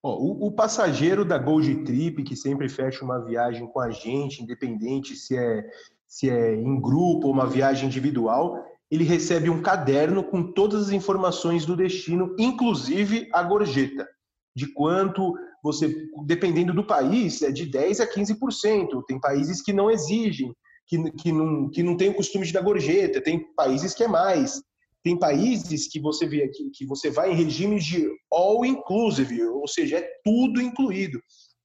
O, 0.02 0.48
o, 0.48 0.52
passageiro 0.52 1.26
da 1.26 1.38
Gold 1.38 1.84
Trip, 1.84 2.24
que 2.24 2.36
sempre 2.36 2.70
fecha 2.70 3.04
uma 3.04 3.20
viagem 3.20 3.68
com 3.68 3.82
a 3.82 3.92
gente, 3.92 4.42
independente 4.42 5.14
se 5.14 5.38
é, 5.38 5.70
se 6.10 6.28
é 6.28 6.56
em 6.56 6.82
grupo 6.82 7.28
ou 7.28 7.32
uma 7.32 7.46
viagem 7.46 7.86
individual, 7.86 8.66
ele 8.90 9.04
recebe 9.04 9.48
um 9.48 9.62
caderno 9.62 10.24
com 10.24 10.52
todas 10.52 10.88
as 10.88 10.90
informações 10.90 11.66
do 11.68 11.78
destino, 11.78 12.36
inclusive 12.40 13.30
a 13.32 13.44
gorjeta, 13.44 14.08
de 14.56 14.74
quanto 14.74 15.36
você, 15.64 16.08
dependendo 16.26 16.74
do 16.74 16.84
país, 16.84 17.44
é 17.44 17.52
de 17.52 17.68
10 17.68 18.00
a 18.00 18.08
15%. 18.08 19.04
Tem 19.08 19.20
países 19.20 19.62
que 19.62 19.72
não 19.72 19.92
exigem, 19.92 20.52
que, 20.88 21.12
que, 21.12 21.32
não, 21.32 21.70
que 21.70 21.84
não 21.84 21.96
tem 21.96 22.10
o 22.10 22.16
costume 22.16 22.48
de 22.48 22.54
dar 22.54 22.64
gorjeta, 22.64 23.22
tem 23.22 23.46
países 23.54 23.94
que 23.94 24.04
é 24.04 24.08
mais. 24.08 24.60
Tem 25.04 25.18
países 25.18 25.88
que 25.88 26.00
você 26.00 26.26
vê 26.26 26.44
aqui, 26.44 26.72
que 26.74 26.86
você 26.88 27.12
vai 27.12 27.32
em 27.32 27.36
regimes 27.36 27.86
de 27.86 28.10
all 28.32 28.66
inclusive, 28.66 29.44
ou 29.44 29.68
seja, 29.68 30.00
é 30.00 30.10
tudo 30.26 30.60
incluído. 30.60 31.22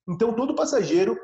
Então, 0.06 0.34
todo 0.34 0.54
passageiro, 0.54 1.16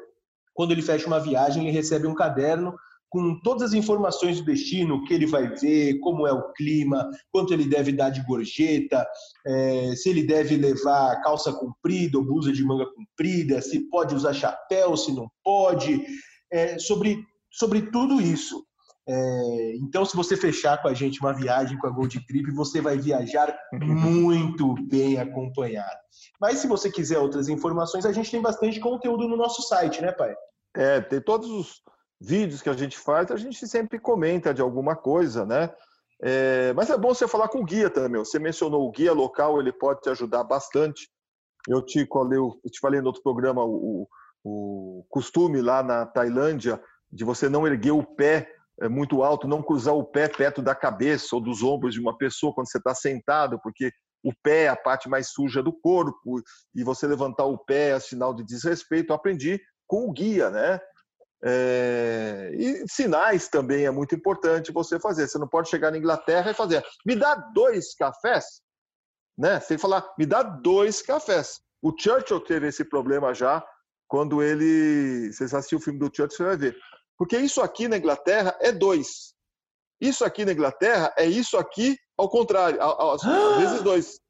quando 0.54 0.72
ele 0.72 0.83
fecha 0.83 1.06
uma 1.06 1.20
viagem, 1.20 1.64
ele 1.64 1.76
recebe 1.76 2.06
um 2.06 2.14
caderno 2.14 2.74
com 3.11 3.38
todas 3.40 3.62
as 3.64 3.73
informações 3.73 4.38
do 4.38 4.46
destino, 4.46 4.94
o 4.94 5.05
que 5.05 5.12
ele 5.12 5.27
vai 5.27 5.49
ver, 5.49 5.99
como 5.99 6.27
é 6.27 6.33
o 6.33 6.53
clima, 6.53 7.11
quanto 7.33 7.53
ele 7.53 7.64
deve 7.64 7.92
dar 7.92 8.11
de 8.11 8.25
gorjeta, 8.25 9.05
é, 9.44 9.94
se 9.96 10.09
ele 10.09 10.23
deve 10.23 10.57
levar 10.57 11.20
calça 11.20 11.53
comprida 11.53 12.16
ou 12.16 12.25
blusa 12.25 12.53
de 12.53 12.64
manga 12.64 12.87
comprida, 12.87 13.61
se 13.61 13.81
pode 13.90 14.14
usar 14.14 14.33
chapéu, 14.33 14.96
se 14.96 15.12
não 15.12 15.29
pode, 15.44 16.07
é, 16.53 16.79
sobre, 16.79 17.18
sobre 17.51 17.90
tudo 17.90 18.20
isso. 18.20 18.64
É, 19.09 19.77
então, 19.79 20.05
se 20.05 20.14
você 20.16 20.37
fechar 20.37 20.81
com 20.81 20.87
a 20.87 20.94
gente 20.94 21.20
uma 21.20 21.33
viagem 21.33 21.77
com 21.79 21.88
a 21.88 21.90
Gold 21.90 22.25
Trip, 22.27 22.53
você 22.53 22.81
vai 22.81 22.96
viajar 22.96 23.59
muito 23.73 24.75
bem 24.88 25.18
acompanhado. 25.18 25.99
Mas 26.40 26.59
se 26.59 26.68
você 26.68 26.88
quiser 26.88 27.18
outras 27.18 27.49
informações, 27.49 28.07
a 28.07 28.12
gente 28.12 28.31
tem 28.31 28.40
bastante 28.40 28.79
conteúdo 28.79 29.27
no 29.27 29.37
nosso 29.37 29.62
site, 29.62 30.01
né, 30.01 30.12
pai? 30.12 30.33
É, 30.77 31.01
tem 31.01 31.20
todos 31.20 31.51
os 31.51 31.83
vídeos 32.20 32.61
que 32.61 32.68
a 32.68 32.74
gente 32.74 32.98
faz, 32.98 33.30
a 33.30 33.37
gente 33.37 33.66
sempre 33.66 33.98
comenta 33.98 34.52
de 34.52 34.61
alguma 34.61 34.94
coisa, 34.94 35.46
né? 35.46 35.72
É, 36.22 36.72
mas 36.74 36.90
é 36.90 36.98
bom 36.98 37.14
você 37.14 37.26
falar 37.26 37.48
com 37.48 37.61
o 37.61 37.64
guia 37.64 37.88
também. 37.88 38.18
Você 38.18 38.38
mencionou 38.38 38.87
o 38.87 38.90
guia 38.90 39.12
local, 39.12 39.59
ele 39.59 39.72
pode 39.72 40.02
te 40.02 40.11
ajudar 40.11 40.44
bastante. 40.44 41.09
Eu 41.68 41.83
te 41.83 42.00
eu 42.00 42.70
te 42.70 42.80
falei 42.80 43.00
no 43.00 43.06
outro 43.06 43.22
programa 43.22 43.64
o, 43.64 44.06
o 44.44 45.04
costume 45.09 45.61
lá 45.61 45.83
na 45.83 46.04
Tailândia 46.06 46.80
de 47.11 47.24
você 47.24 47.48
não 47.48 47.66
erguer 47.66 47.92
o 47.92 48.04
pé 48.04 48.50
é, 48.80 48.88
muito 48.88 49.22
alto, 49.22 49.48
não 49.48 49.62
cruzar 49.62 49.94
o 49.94 50.04
pé 50.04 50.28
perto 50.28 50.62
da 50.62 50.74
cabeça 50.74 51.35
ou 51.35 51.40
dos 51.40 51.62
ombros 51.62 51.94
de 51.94 52.00
uma 52.00 52.16
pessoa 52.16 52.52
quando 52.54 52.70
você 52.70 52.78
está 52.78 52.94
sentado, 52.94 53.59
porque 53.62 53.90
o 54.22 54.33
pé 54.42 54.64
é 54.64 54.68
a 54.68 54.76
parte 54.76 55.09
mais 55.09 55.30
suja 55.30 55.62
do 55.62 55.72
corpo 55.72 56.42
e 56.74 56.85
você 56.85 57.06
levantar 57.06 57.44
o 57.44 57.59
pé 57.59 57.90
é 57.90 58.00
sinal 58.00 58.35
de 58.35 58.44
desrespeito. 58.44 59.12
Eu 59.12 59.16
aprendi 59.16 59.61
com 59.87 60.06
o 60.06 60.12
guia, 60.12 60.50
né? 60.50 60.78
É, 61.42 62.50
e 62.53 62.85
sinais 62.87 63.48
também 63.48 63.87
é 63.87 63.90
muito 63.90 64.14
importante 64.14 64.72
você 64.72 65.00
fazer. 65.00 65.29
Você 65.29 65.38
não 65.38 65.48
pode 65.48 65.68
chegar 65.68 65.90
na 65.90 65.98
Inglaterra 65.98 66.50
e 66.50 66.55
fazer, 66.55 66.85
me 67.05 67.16
dá 67.16 67.35
dois 67.35 67.94
cafés, 67.94 68.61
né? 69.38 69.59
Você 69.59 69.68
tem 69.68 69.76
que 69.76 69.83
falar, 69.83 70.12
me 70.18 70.26
dá 70.26 70.42
dois 70.42 71.00
cafés. 71.00 71.61
O 71.83 71.94
Churchill 71.96 72.40
teve 72.40 72.68
esse 72.68 72.85
problema 72.85 73.35
já 73.35 73.64
quando 74.07 74.42
ele. 74.42 75.33
Vocês 75.33 75.55
assistiu 75.55 75.79
o 75.79 75.81
filme 75.81 75.98
do 75.98 76.07
Churchill, 76.07 76.37
você 76.37 76.44
vai 76.44 76.57
ver. 76.57 76.76
Porque 77.16 77.38
isso 77.38 77.61
aqui 77.62 77.88
na 77.88 77.96
Inglaterra 77.96 78.57
é 78.61 78.70
dois. 78.72 79.35
Isso 80.00 80.24
aqui 80.24 80.44
na 80.44 80.53
Inglaterra 80.53 81.12
é 81.16 81.26
isso 81.26 81.57
aqui 81.59 81.98
ao 82.20 82.29
contrário, 82.29 82.79
às 82.83 83.22
vezes 83.57 83.83
dois. 83.83 84.20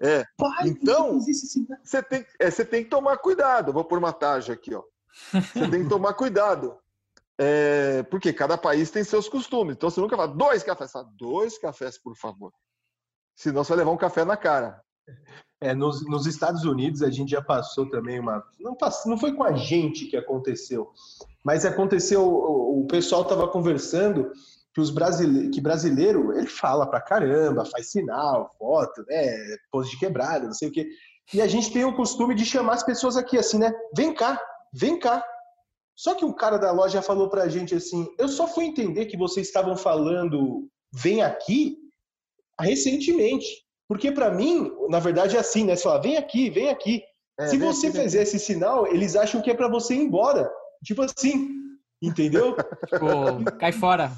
É. 0.00 0.24
Pai, 0.36 0.68
então, 0.68 1.20
você 1.20 2.02
tem, 2.02 2.26
é, 2.38 2.50
você 2.50 2.64
tem 2.64 2.84
que 2.84 2.90
tomar 2.90 3.18
cuidado. 3.18 3.72
Vou 3.72 3.84
pôr 3.84 3.98
uma 3.98 4.12
taja 4.12 4.52
aqui, 4.52 4.74
ó. 4.74 4.82
Você 5.32 5.68
tem 5.70 5.82
que 5.82 5.88
tomar 5.88 6.14
cuidado. 6.14 6.76
É, 7.38 8.02
porque 8.04 8.32
cada 8.32 8.56
país 8.56 8.90
tem 8.90 9.02
seus 9.02 9.28
costumes. 9.28 9.74
Então 9.76 9.90
você 9.90 10.00
nunca 10.00 10.16
fala 10.16 10.28
dois 10.28 10.62
cafés. 10.62 10.92
Fala, 10.92 11.08
dois 11.16 11.58
cafés, 11.58 11.98
por 11.98 12.16
favor. 12.16 12.52
Senão 13.34 13.64
você 13.64 13.70
vai 13.70 13.78
levar 13.78 13.90
um 13.90 13.96
café 13.96 14.24
na 14.24 14.36
cara. 14.36 14.80
É, 15.60 15.74
nos, 15.74 16.04
nos, 16.06 16.26
Estados 16.26 16.64
Unidos 16.64 17.02
a 17.02 17.10
gente 17.10 17.30
já 17.30 17.42
passou 17.42 17.88
também 17.88 18.20
uma. 18.20 18.44
Não, 18.60 18.76
não 19.06 19.18
foi 19.18 19.34
com 19.34 19.42
a 19.42 19.52
gente 19.52 20.06
que 20.06 20.16
aconteceu, 20.16 20.90
mas 21.42 21.64
aconteceu. 21.64 22.22
O, 22.22 22.82
o 22.82 22.86
pessoal 22.86 23.22
estava 23.22 23.48
conversando 23.48 24.30
que 24.74 24.80
os 24.80 24.90
brasileiros, 24.90 25.54
que 25.54 25.60
brasileiro 25.60 26.36
ele 26.36 26.46
fala 26.46 26.86
pra 26.86 27.00
caramba, 27.00 27.64
faz 27.64 27.90
sinal, 27.90 28.50
foto, 28.58 29.04
né, 29.08 29.56
pose 29.70 29.90
de 29.90 29.98
quebrada, 29.98 30.46
não 30.46 30.52
sei 30.52 30.68
o 30.68 30.72
quê. 30.72 30.88
E 31.32 31.40
a 31.40 31.46
gente 31.46 31.72
tem 31.72 31.84
o 31.84 31.94
costume 31.94 32.34
de 32.34 32.44
chamar 32.44 32.74
as 32.74 32.82
pessoas 32.82 33.16
aqui 33.16 33.38
assim, 33.38 33.58
né? 33.58 33.72
Vem 33.96 34.12
cá, 34.12 34.38
vem 34.74 34.98
cá. 34.98 35.24
Só 35.96 36.14
que 36.14 36.24
o 36.24 36.34
cara 36.34 36.58
da 36.58 36.72
loja 36.72 37.00
falou 37.00 37.30
pra 37.30 37.48
gente 37.48 37.74
assim: 37.74 38.06
eu 38.18 38.28
só 38.28 38.48
fui 38.48 38.64
entender 38.64 39.06
que 39.06 39.16
vocês 39.16 39.46
estavam 39.46 39.76
falando 39.76 40.68
vem 40.92 41.22
aqui 41.22 41.76
recentemente. 42.60 43.46
Porque 43.88 44.10
para 44.10 44.30
mim, 44.30 44.72
na 44.88 44.98
verdade, 44.98 45.36
é 45.36 45.40
assim, 45.40 45.64
né? 45.64 45.76
Você 45.76 45.82
fala, 45.82 46.00
vem 46.00 46.16
aqui, 46.16 46.50
vem 46.50 46.70
aqui. 46.70 47.02
É, 47.38 47.48
Se 47.48 47.58
você 47.58 47.88
aqui, 47.88 47.98
fizer 47.98 48.22
esse 48.22 48.38
sinal, 48.38 48.86
eles 48.86 49.14
acham 49.14 49.42
que 49.42 49.50
é 49.50 49.54
para 49.54 49.68
você 49.68 49.94
ir 49.94 49.98
embora. 49.98 50.50
Tipo 50.84 51.02
assim, 51.02 51.50
entendeu? 52.02 52.56
tipo, 52.88 53.56
cai 53.58 53.72
fora. 53.72 54.10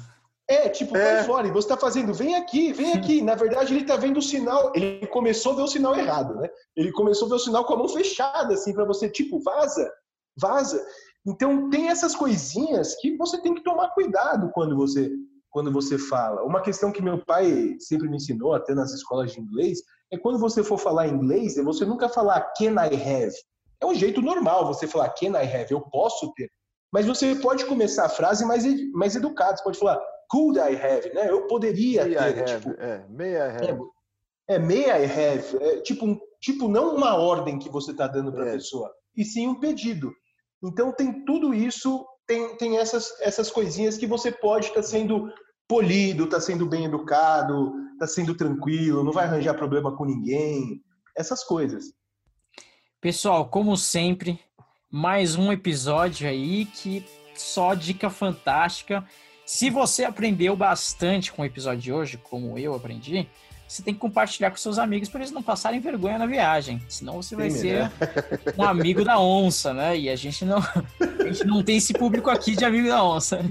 É, 0.49 0.69
tipo, 0.69 0.95
é. 0.95 1.15
cai 1.15 1.23
fora. 1.25 1.47
E 1.47 1.51
você 1.51 1.67
tá 1.67 1.75
fazendo, 1.75 2.13
vem 2.13 2.35
aqui, 2.35 2.71
vem 2.71 2.93
aqui. 2.93 3.21
Na 3.21 3.35
verdade, 3.35 3.73
ele 3.73 3.85
tá 3.85 3.97
vendo 3.97 4.17
o 4.17 4.21
sinal. 4.21 4.71
Ele 4.73 5.05
começou 5.07 5.51
a 5.51 5.55
ver 5.57 5.61
o 5.63 5.67
sinal 5.67 5.95
errado, 5.97 6.35
né? 6.35 6.47
Ele 6.75 6.91
começou 6.93 7.25
a 7.25 7.29
ver 7.29 7.35
o 7.35 7.39
sinal 7.39 7.65
com 7.65 7.73
a 7.73 7.77
mão 7.77 7.89
fechada, 7.89 8.53
assim, 8.53 8.73
para 8.73 8.85
você, 8.85 9.09
tipo, 9.09 9.39
vaza 9.41 9.91
vaza. 10.39 10.83
Então 11.25 11.69
tem 11.69 11.89
essas 11.89 12.15
coisinhas 12.15 12.95
que 12.95 13.17
você 13.17 13.41
tem 13.41 13.53
que 13.53 13.63
tomar 13.63 13.89
cuidado 13.89 14.49
quando 14.53 14.75
você 14.75 15.11
quando 15.49 15.71
você 15.71 15.97
fala. 15.97 16.43
Uma 16.43 16.61
questão 16.61 16.91
que 16.91 17.01
meu 17.01 17.23
pai 17.25 17.77
sempre 17.79 18.07
me 18.07 18.17
ensinou 18.17 18.53
até 18.53 18.75
nas 18.75 18.93
escolas 18.93 19.31
de 19.31 19.39
inglês 19.39 19.79
é 20.11 20.17
quando 20.17 20.37
você 20.37 20.63
for 20.63 20.77
falar 20.77 21.07
inglês, 21.07 21.57
é 21.57 21.63
você 21.63 21.83
nunca 21.83 22.07
falar 22.07 22.41
can 22.57 22.73
I 22.73 22.93
have. 22.93 23.33
É 23.81 23.85
um 23.85 23.95
jeito 23.95 24.21
normal 24.21 24.67
você 24.67 24.85
falar 24.85 25.09
can 25.09 25.31
I 25.31 25.45
have, 25.45 25.71
eu 25.71 25.81
posso 25.81 26.31
ter. 26.33 26.49
Mas 26.91 27.05
você 27.05 27.35
pode 27.35 27.65
começar 27.65 28.05
a 28.05 28.09
frase 28.09 28.45
mais 28.45 28.63
mais 28.91 29.15
educado, 29.15 29.57
você 29.57 29.63
pode 29.63 29.79
falar 29.79 30.01
could 30.29 30.59
I 30.59 30.75
have, 30.75 31.13
né? 31.13 31.29
Eu 31.29 31.47
poderia 31.47 32.03
may 32.03 32.13
ter, 32.13 32.21
I 32.21 32.39
have, 32.39 32.45
tipo, 32.45 32.81
é, 32.81 33.05
may 33.09 33.33
I 33.33 33.37
have. 33.37 33.81
É, 34.49 34.55
é 34.55 34.59
may 34.59 34.85
I 34.85 35.05
have, 35.05 35.57
é, 35.63 35.81
tipo, 35.81 36.19
tipo 36.39 36.67
não 36.67 36.95
uma 36.95 37.15
ordem 37.15 37.59
que 37.59 37.69
você 37.69 37.91
está 37.91 38.07
dando 38.07 38.31
para 38.31 38.45
a 38.45 38.49
é. 38.49 38.51
pessoa, 38.53 38.91
e 39.15 39.23
sim 39.25 39.47
um 39.47 39.59
pedido. 39.59 40.11
Então 40.63 40.91
tem 40.91 41.23
tudo 41.25 41.53
isso, 41.53 42.05
tem, 42.25 42.55
tem 42.57 42.77
essas, 42.77 43.19
essas 43.21 43.49
coisinhas 43.51 43.97
que 43.97 44.07
você 44.07 44.31
pode 44.31 44.67
estar 44.67 44.81
tá 44.81 44.87
sendo 44.87 45.31
polido, 45.67 46.25
está 46.25 46.39
sendo 46.39 46.65
bem 46.65 46.85
educado, 46.85 47.73
está 47.93 48.07
sendo 48.07 48.35
tranquilo, 48.35 49.03
não 49.03 49.11
vai 49.11 49.25
arranjar 49.25 49.53
problema 49.53 49.95
com 49.95 50.05
ninguém, 50.05 50.81
essas 51.15 51.43
coisas. 51.43 51.93
Pessoal, 52.99 53.47
como 53.47 53.77
sempre, 53.77 54.39
mais 54.89 55.35
um 55.35 55.51
episódio 55.51 56.27
aí 56.27 56.65
que 56.65 57.05
só 57.35 57.73
dica 57.73 58.09
fantástica. 58.09 59.05
Se 59.45 59.69
você 59.69 60.03
aprendeu 60.03 60.55
bastante 60.55 61.31
com 61.31 61.41
o 61.41 61.45
episódio 61.45 61.81
de 61.81 61.93
hoje, 61.93 62.17
como 62.17 62.57
eu 62.57 62.73
aprendi, 62.73 63.29
você 63.67 63.83
tem 63.83 63.93
que 63.93 63.99
compartilhar 63.99 64.49
com 64.49 64.57
seus 64.57 64.79
amigos 64.79 65.09
para 65.09 65.19
eles 65.19 65.31
não 65.31 65.43
passarem 65.43 65.79
vergonha 65.79 66.17
na 66.17 66.25
viagem. 66.25 66.81
Senão 66.87 67.21
você 67.21 67.35
vai 67.35 67.49
Sim, 67.49 67.57
ser 67.59 67.83
né? 67.83 67.91
um 68.57 68.63
amigo 68.63 69.03
da 69.03 69.19
onça, 69.19 69.73
né? 69.73 69.97
E 69.97 70.09
a 70.09 70.15
gente 70.15 70.45
não, 70.45 70.59
a 70.59 71.23
gente 71.25 71.45
não 71.45 71.61
tem 71.61 71.77
esse 71.77 71.93
público 71.93 72.29
aqui 72.29 72.55
de 72.55 72.63
amigo 72.63 72.87
da 72.87 73.03
onça. 73.03 73.43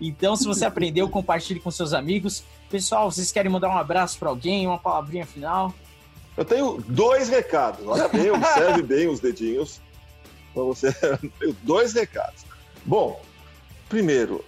Então, 0.00 0.36
se 0.36 0.46
você 0.46 0.64
aprendeu, 0.64 1.08
compartilhe 1.08 1.60
com 1.60 1.70
seus 1.70 1.92
amigos. 1.92 2.44
Pessoal, 2.70 3.10
vocês 3.10 3.30
querem 3.30 3.50
mandar 3.50 3.68
um 3.68 3.76
abraço 3.76 4.18
para 4.18 4.28
alguém, 4.30 4.66
uma 4.66 4.78
palavrinha 4.78 5.26
final? 5.26 5.74
Eu 6.36 6.44
tenho 6.44 6.82
dois 6.88 7.28
recados. 7.28 7.86
Olha 7.86 8.08
bem, 8.08 8.30
observe 8.32 8.82
bem 8.82 9.08
os 9.08 9.20
dedinhos 9.20 9.80
para 10.54 10.62
você. 10.62 10.88
Eu 11.02 11.18
tenho 11.38 11.56
dois 11.62 11.92
recados. 11.92 12.46
Bom, 12.86 13.20
primeiro, 13.88 14.44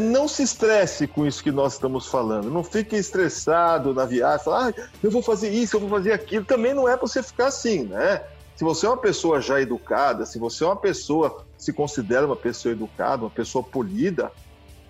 não 0.00 0.28
se 0.28 0.42
estresse 0.42 1.06
com 1.06 1.26
isso 1.26 1.42
que 1.42 1.50
nós 1.50 1.74
estamos 1.74 2.06
falando. 2.06 2.50
Não 2.50 2.62
fique 2.62 2.96
estressado 2.96 3.92
na 3.92 4.04
viagem, 4.04 4.44
falar, 4.44 4.68
ah, 4.76 4.88
eu 5.02 5.10
vou 5.10 5.22
fazer 5.22 5.50
isso, 5.50 5.76
eu 5.76 5.80
vou 5.80 5.88
fazer 5.88 6.12
aquilo. 6.12 6.44
Também 6.44 6.74
não 6.74 6.88
é 6.88 6.96
para 6.96 7.06
você 7.06 7.22
ficar 7.22 7.46
assim, 7.46 7.84
né? 7.84 8.22
Se 8.56 8.64
você 8.64 8.86
é 8.86 8.88
uma 8.88 8.98
pessoa 8.98 9.40
já 9.40 9.60
educada, 9.60 10.26
se 10.26 10.38
você 10.38 10.62
é 10.62 10.66
uma 10.66 10.76
pessoa, 10.76 11.44
se 11.56 11.72
considera 11.72 12.26
uma 12.26 12.36
pessoa 12.36 12.72
educada, 12.72 13.24
uma 13.24 13.30
pessoa 13.30 13.64
polida, 13.64 14.30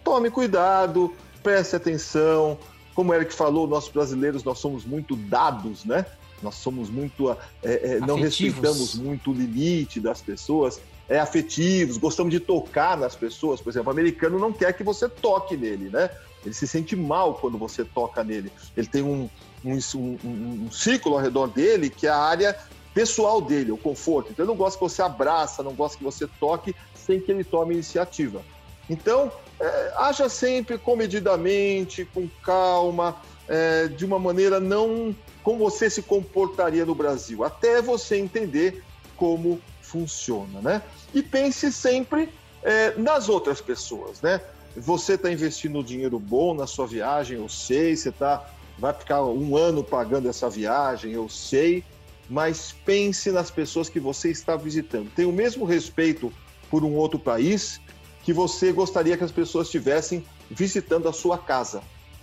tome 0.05 0.31
cuidado, 0.31 1.13
preste 1.43 1.77
atenção. 1.77 2.59
Como 2.95 3.13
o 3.13 3.15
Eric 3.15 3.33
falou, 3.33 3.67
nós 3.67 3.89
brasileiros, 3.89 4.45
nós 4.45 4.59
somos 4.59 4.85
muito 4.85 5.17
dados, 5.17 5.85
né? 5.85 6.05
Nós 6.43 6.57
somos 6.57 6.91
muito. 6.91 7.31
É, 7.31 7.37
é, 7.63 8.01
não 8.01 8.17
respeitamos 8.17 8.97
muito 8.97 9.31
o 9.31 9.35
limite 9.35 10.01
das 10.01 10.21
pessoas 10.21 10.81
é, 11.13 11.21
afetivos, 11.21 11.99
gostamos 11.99 12.33
de 12.33 12.41
tocar 12.41 12.97
nas 12.97 13.15
pessoas. 13.15 13.61
Por 13.61 13.69
exemplo, 13.69 13.89
o 13.89 13.93
americano 13.93 14.39
não 14.39 14.51
quer 14.51 14.73
que 14.73 14.83
você 14.83 15.07
toque 15.07 15.59
nele, 15.59 15.91
né? 15.91 16.09
Ele 16.43 16.55
se 16.55 16.67
sente 16.67 16.97
mal 16.97 17.35
quando 17.35 17.59
você 17.59 17.85
toca 17.85 18.25
nele. 18.25 18.51
Ele 18.75 18.87
tem 18.87 19.03
um, 19.03 19.29
um, 19.63 19.79
um, 19.95 20.65
um 20.65 20.71
círculo 20.71 21.17
ao 21.17 21.21
redor 21.21 21.49
dele 21.49 21.91
que 21.91 22.07
é 22.07 22.11
a 22.11 22.17
área 22.17 22.59
pessoal 22.95 23.43
dele, 23.43 23.71
o 23.71 23.77
conforto. 23.77 24.33
Então, 24.33 24.43
ele 24.43 24.51
não 24.51 24.57
gosta 24.57 24.79
que 24.79 24.85
você 24.85 25.03
abraça, 25.03 25.63
não 25.63 25.75
gosta 25.75 25.99
que 25.99 26.05
você 26.05 26.27
toque 26.41 26.75
sem 26.95 27.21
que 27.21 27.31
ele 27.31 27.45
tome 27.45 27.75
iniciativa. 27.75 28.41
Então, 28.89 29.31
é, 29.61 29.93
haja 29.97 30.31
sempre 30.31 30.79
comedidamente, 30.79 32.07
com 32.07 32.27
calma, 32.43 33.21
é, 33.47 33.87
de 33.87 34.07
uma 34.07 34.19
maneira 34.19 34.59
não 34.59 35.15
como 35.43 35.59
você 35.59 35.91
se 35.91 36.01
comportaria 36.01 36.87
no 36.87 36.95
Brasil, 36.95 37.45
até 37.45 37.83
você 37.83 38.17
entender 38.17 38.83
como 39.15 39.61
funciona, 39.93 40.61
né? 40.63 40.83
E 41.13 41.23
pense 41.23 41.71
sempre 41.71 42.31
é, 42.63 42.97
nas 42.97 43.29
outras 43.29 43.61
pessoas, 43.61 44.23
né? 44.23 44.41
Você 44.75 45.15
está 45.15 45.31
investindo 45.31 45.85
dinheiro 45.85 46.19
bom 46.19 46.55
na 46.55 46.67
sua 46.67 46.87
viagem, 46.87 47.37
eu 47.37 47.49
sei, 47.49 47.95
você 47.95 48.11
tá, 48.11 48.51
vai 48.79 48.95
ficar 48.95 49.23
um 49.23 49.55
ano 49.55 49.85
pagando 49.85 50.31
essa 50.31 50.49
viagem, 50.49 51.13
eu 51.13 51.29
sei, 51.29 51.85
mas 52.29 52.75
pense 52.87 53.31
nas 53.31 53.51
pessoas 53.51 53.91
que 53.91 54.01
você 54.01 54.31
está 54.31 54.57
visitando. 54.57 55.11
Tenha 55.15 55.29
o 55.29 55.33
mesmo 55.33 55.67
respeito 55.67 56.33
por 56.71 56.83
um 56.83 56.95
outro 56.95 57.19
país 57.19 57.79
que 58.23 58.33
você 58.33 58.73
gostaria 58.73 59.17
que 59.19 59.25
as 59.25 59.33
pessoas 59.33 59.67
estivessem 59.67 60.25
visitando 60.51 61.07
a 61.07 61.13
sua 61.13 61.37
casa. 61.37 61.83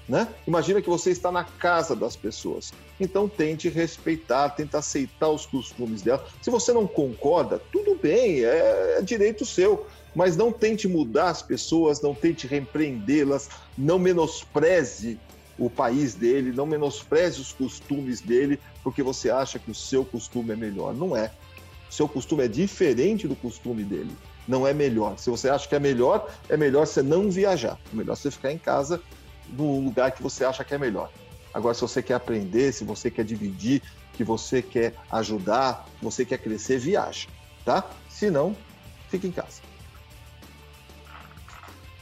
Né? 0.10 0.28
Imagina 0.48 0.82
que 0.82 0.90
você 0.90 1.12
está 1.12 1.32
na 1.32 1.44
casa 1.44 1.96
das 1.96 2.16
pessoas. 2.16 2.74
Então 3.00 3.30
tente 3.30 3.70
respeitar, 3.70 4.50
tente 4.50 4.76
aceitar 4.76 5.30
os 5.30 5.46
costumes 5.46 6.02
dela. 6.02 6.26
Se 6.42 6.50
você 6.50 6.74
não 6.74 6.88
concorda, 6.88 7.62
tudo 7.72 7.94
bem, 7.96 8.44
é, 8.44 8.96
é 8.98 9.02
direito 9.04 9.46
seu. 9.46 9.86
Mas 10.16 10.36
não 10.36 10.52
tente 10.52 10.88
mudar 10.88 11.30
as 11.30 11.44
pessoas, 11.44 12.02
não 12.02 12.16
tente 12.16 12.48
repreendê-las, 12.48 13.50
não 13.78 14.00
menospreze 14.00 15.20
o 15.60 15.70
país 15.70 16.16
dele, 16.16 16.52
não 16.52 16.66
menospreze 16.66 17.40
os 17.40 17.54
costumes 17.54 18.20
dele, 18.20 18.60
porque 18.84 19.04
você 19.04 19.30
acha 19.30 19.60
que 19.60 19.70
o 19.70 19.76
seu 19.76 20.04
costume 20.04 20.54
é 20.54 20.56
melhor. 20.56 20.96
Não 20.96 21.16
é. 21.16 21.32
O 21.88 21.94
seu 21.94 22.08
costume 22.08 22.46
é 22.46 22.48
diferente 22.48 23.28
do 23.28 23.36
costume 23.36 23.84
dele. 23.84 24.16
Não 24.48 24.66
é 24.66 24.74
melhor. 24.74 25.20
Se 25.20 25.30
você 25.30 25.50
acha 25.50 25.70
que 25.70 25.76
é 25.76 25.80
melhor, 25.80 26.28
é 26.50 26.58
melhor 26.58 26.88
você 26.88 27.04
não 27.04 27.30
viajar. 27.30 27.78
É 27.94 27.96
melhor 27.96 28.18
você 28.18 28.32
ficar 28.32 28.52
em 28.52 28.58
casa 28.58 29.00
no 29.52 29.80
lugar 29.80 30.12
que 30.12 30.22
você 30.22 30.44
acha 30.44 30.64
que 30.64 30.74
é 30.74 30.78
melhor. 30.78 31.10
Agora, 31.54 31.74
se 31.74 31.82
você 31.82 32.02
quer 32.02 32.16
aprender, 32.16 32.72
se 32.72 32.84
você 32.84 33.10
quer 33.10 33.26
dividir, 33.26 33.82
que 34.14 34.24
você 34.24 34.62
quer 34.62 34.94
ajudar, 35.12 35.88
você 36.02 36.26
quer 36.26 36.38
crescer, 36.38 36.78
viaja, 36.78 37.28
tá? 37.66 37.84
Se 38.08 38.30
não, 38.30 38.56
fique 39.10 39.28
em 39.28 39.32
casa. 39.32 39.62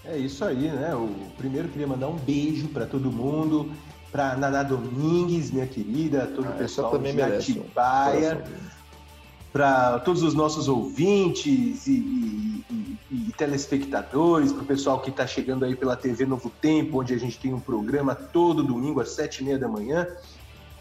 É 0.03 0.17
isso 0.17 0.43
aí, 0.43 0.69
né? 0.69 0.95
O 0.95 1.09
primeiro 1.37 1.67
queria 1.67 1.87
mandar 1.87 2.07
um 2.07 2.15
beijo 2.15 2.69
para 2.69 2.85
todo 2.85 3.11
mundo, 3.11 3.71
para 4.11 4.35
Naná 4.35 4.63
Domingues, 4.63 5.51
minha 5.51 5.67
querida, 5.67 6.27
todo 6.27 6.47
ah, 6.47 6.51
o 6.51 6.57
pessoal 6.57 6.91
também 6.91 7.13
de 7.13 7.21
Atibaia, 7.21 8.43
para 9.51 9.99
todos 9.99 10.23
os 10.23 10.33
nossos 10.33 10.67
ouvintes 10.67 11.87
e, 11.87 11.91
e 11.91 12.46
telespectadores, 13.37 14.51
para 14.51 14.63
o 14.63 14.65
pessoal 14.65 14.99
que 14.99 15.09
está 15.09 15.27
chegando 15.27 15.63
aí 15.63 15.75
pela 15.75 15.95
TV 15.95 16.25
Novo 16.25 16.51
Tempo, 16.61 16.99
onde 16.99 17.13
a 17.13 17.17
gente 17.17 17.37
tem 17.39 17.53
um 17.53 17.59
programa 17.59 18.15
todo 18.15 18.63
domingo 18.63 18.99
às 18.99 19.11
sete 19.11 19.39
e 19.39 19.45
meia 19.45 19.59
da 19.59 19.67
manhã. 19.67 20.07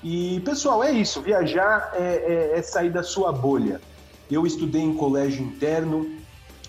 E, 0.03 0.41
pessoal, 0.41 0.83
é 0.83 0.91
isso. 0.91 1.21
Viajar 1.21 1.93
é, 1.95 2.53
é, 2.55 2.59
é 2.59 2.63
sair 2.63 2.91
da 2.91 3.03
sua 3.03 3.31
bolha. 3.31 3.81
Eu 4.31 4.47
estudei 4.47 4.83
em 4.83 4.95
colégio 4.95 5.45
interno 5.45 6.11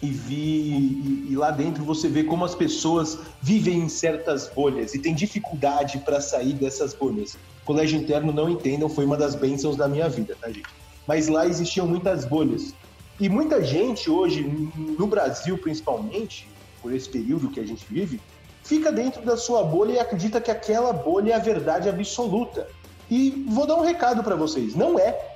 e 0.01 0.07
vi 0.07 0.35
e, 0.35 1.27
e, 1.31 1.35
lá 1.35 1.49
dentro 1.49 1.83
você 1.83 2.07
vê 2.07 2.23
como 2.23 2.45
as 2.45 2.53
pessoas 2.53 3.17
vivem 3.41 3.79
em 3.79 3.89
certas 3.89 4.47
bolhas 4.47 4.93
e 4.93 4.99
tem 4.99 5.15
dificuldade 5.15 5.97
para 5.99 6.21
sair 6.21 6.53
dessas 6.53 6.93
bolhas. 6.93 7.37
Colégio 7.65 7.99
interno, 7.99 8.31
não 8.31 8.49
entendam, 8.49 8.87
foi 8.87 9.05
uma 9.05 9.17
das 9.17 9.35
bênçãos 9.35 9.75
da 9.75 9.87
minha 9.87 10.07
vida, 10.07 10.35
tá, 10.39 10.47
gente? 10.47 10.69
Mas 11.07 11.27
lá 11.27 11.47
existiam 11.47 11.87
muitas 11.87 12.25
bolhas. 12.25 12.73
E 13.19 13.27
muita 13.27 13.63
gente 13.63 14.09
hoje, 14.09 14.43
no 14.43 15.07
Brasil 15.07 15.57
principalmente, 15.57 16.47
por 16.81 16.93
esse 16.93 17.09
período 17.09 17.49
que 17.49 17.59
a 17.59 17.65
gente 17.65 17.85
vive, 17.89 18.21
fica 18.63 18.91
dentro 18.91 19.25
da 19.25 19.35
sua 19.35 19.63
bolha 19.63 19.93
e 19.93 19.99
acredita 19.99 20.39
que 20.39 20.51
aquela 20.51 20.93
bolha 20.93 21.33
é 21.33 21.35
a 21.35 21.39
verdade 21.39 21.89
absoluta. 21.89 22.67
E 23.09 23.45
vou 23.49 23.65
dar 23.65 23.75
um 23.75 23.81
recado 23.81 24.23
para 24.23 24.35
vocês: 24.35 24.75
não 24.75 24.99
é. 24.99 25.33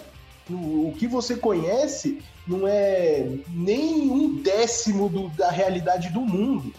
O 0.50 0.94
que 0.98 1.08
você 1.08 1.36
conhece 1.36 2.22
não 2.48 2.68
é 2.68 3.28
nem 3.50 4.12
um 4.12 4.42
décimo 4.42 5.08
do, 5.08 5.30
da 5.30 5.50
realidade 5.50 6.10
do 6.10 6.22
mundo. 6.22 6.74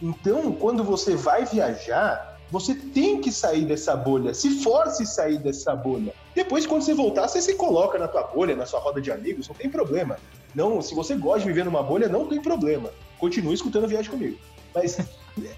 Então, 0.00 0.52
quando 0.52 0.84
você 0.84 1.16
vai 1.16 1.44
viajar, 1.44 2.38
você 2.50 2.74
tem 2.74 3.20
que 3.20 3.32
sair 3.32 3.64
dessa 3.64 3.96
bolha, 3.96 4.32
se 4.32 4.62
force 4.62 5.04
sair 5.06 5.38
dessa 5.38 5.74
bolha. 5.74 6.14
Depois, 6.34 6.66
quando 6.66 6.82
você 6.82 6.94
voltar, 6.94 7.26
você 7.26 7.42
se 7.42 7.54
coloca 7.54 7.98
na 7.98 8.06
tua 8.06 8.22
bolha, 8.22 8.54
na 8.54 8.66
sua 8.66 8.78
roda 8.78 9.00
de 9.00 9.10
amigos, 9.10 9.48
não 9.48 9.54
tem 9.54 9.68
problema. 9.68 10.16
Não, 10.56 10.80
se 10.80 10.94
você 10.94 11.14
gosta 11.14 11.40
de 11.40 11.48
viver 11.48 11.66
numa 11.66 11.82
bolha, 11.82 12.08
não 12.08 12.26
tem 12.26 12.40
problema. 12.40 12.90
Continue 13.18 13.54
escutando 13.54 13.86
Viagem 13.86 14.10
comigo. 14.10 14.38
Mas 14.74 14.98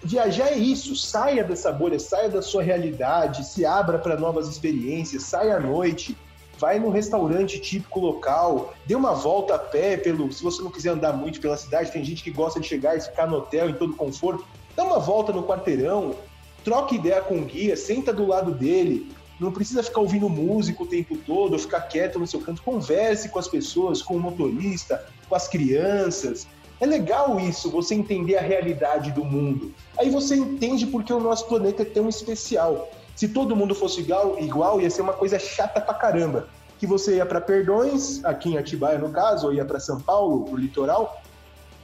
viajar 0.03 0.49
é 0.49 0.59
isso, 0.59 0.97
saia 0.97 1.45
dessa 1.45 1.71
bolha, 1.71 2.01
saia 2.01 2.29
da 2.29 2.43
sua 2.43 2.65
realidade, 2.65 3.47
se 3.47 3.65
abra 3.65 3.97
para 3.97 4.19
novas 4.19 4.49
experiências, 4.49 5.23
saia 5.23 5.57
à 5.57 5.61
noite, 5.61 6.19
vai 6.59 6.81
num 6.81 6.91
restaurante 6.91 7.61
típico 7.61 8.01
local, 8.01 8.75
dê 8.87 8.97
uma 8.97 9.15
volta 9.15 9.55
a 9.55 9.59
pé 9.59 9.97
pelo, 9.97 10.33
se 10.33 10.43
você 10.43 10.61
não 10.61 10.71
quiser 10.71 10.91
andar 10.91 11.13
muito 11.13 11.41
pela 11.41 11.57
cidade, 11.57 11.93
tem 11.93 12.05
gente 12.05 12.25
que 12.25 12.33
gosta 12.33 12.59
de 12.59 12.67
chegar 12.67 12.97
e 12.97 13.01
ficar 13.01 13.29
no 13.29 13.37
hotel 13.37 13.71
em 13.71 13.75
todo 13.75 13.95
conforto, 13.95 14.45
dá 14.75 14.83
uma 14.83 14.99
volta 14.99 15.33
no 15.33 15.45
quarteirão, 15.45 16.17
troca 16.65 16.97
ideia 16.97 17.21
com 17.21 17.39
o 17.39 17.45
guia, 17.45 17.77
senta 17.77 18.13
do 18.13 18.27
lado 18.27 18.53
dele, 18.53 19.13
não 19.41 19.53
precisa 19.53 19.83
ficar 19.83 20.01
ouvindo 20.01 20.29
música 20.29 20.83
o 20.83 20.87
tempo 20.87 21.17
todo, 21.17 21.53
ou 21.53 21.59
ficar 21.59 21.83
quieto 21.83 22.19
no 22.19 22.27
seu 22.27 22.41
canto, 22.41 22.63
converse 22.63 23.29
com 23.29 23.39
as 23.39 23.49
pessoas, 23.49 24.03
com 24.03 24.17
o 24.17 24.21
motorista, 24.21 25.05
com 25.29 25.35
as 25.35 25.47
crianças. 25.47 26.47
É 26.81 26.87
legal 26.87 27.39
isso, 27.41 27.71
você 27.71 27.95
entender 27.95 28.37
a 28.37 28.41
realidade 28.41 29.11
do 29.13 29.25
mundo. 29.25 29.75
Aí 29.97 30.11
você 30.11 30.37
entende 30.37 30.87
porque 30.87 31.13
o 31.13 31.21
nosso 31.21 31.47
planeta 31.47 31.83
é 31.83 31.85
tão 31.85 32.09
especial. 32.09 32.91
Se 33.17 33.29
todo 33.29 33.57
mundo 33.57 33.75
fosse 33.75 34.01
igual, 34.01 34.39
igual 34.39 34.81
ia 34.81 34.89
ser 34.89 35.03
uma 35.03 35.13
coisa 35.13 35.39
chata 35.39 35.81
pra 35.81 35.95
caramba. 35.95 36.49
Que 36.79 36.87
você 36.87 37.17
ia 37.17 37.27
para 37.27 37.41
Perdões, 37.41 38.25
aqui 38.25 38.51
em 38.51 38.59
Atibaia 38.59 38.99
no 38.99 39.11
caso, 39.11 39.49
ou 39.49 39.53
ia 39.53 39.65
para 39.65 39.81
São 39.81 40.01
Paulo, 40.01 40.45
pro 40.45 40.57
litoral, 40.57 41.21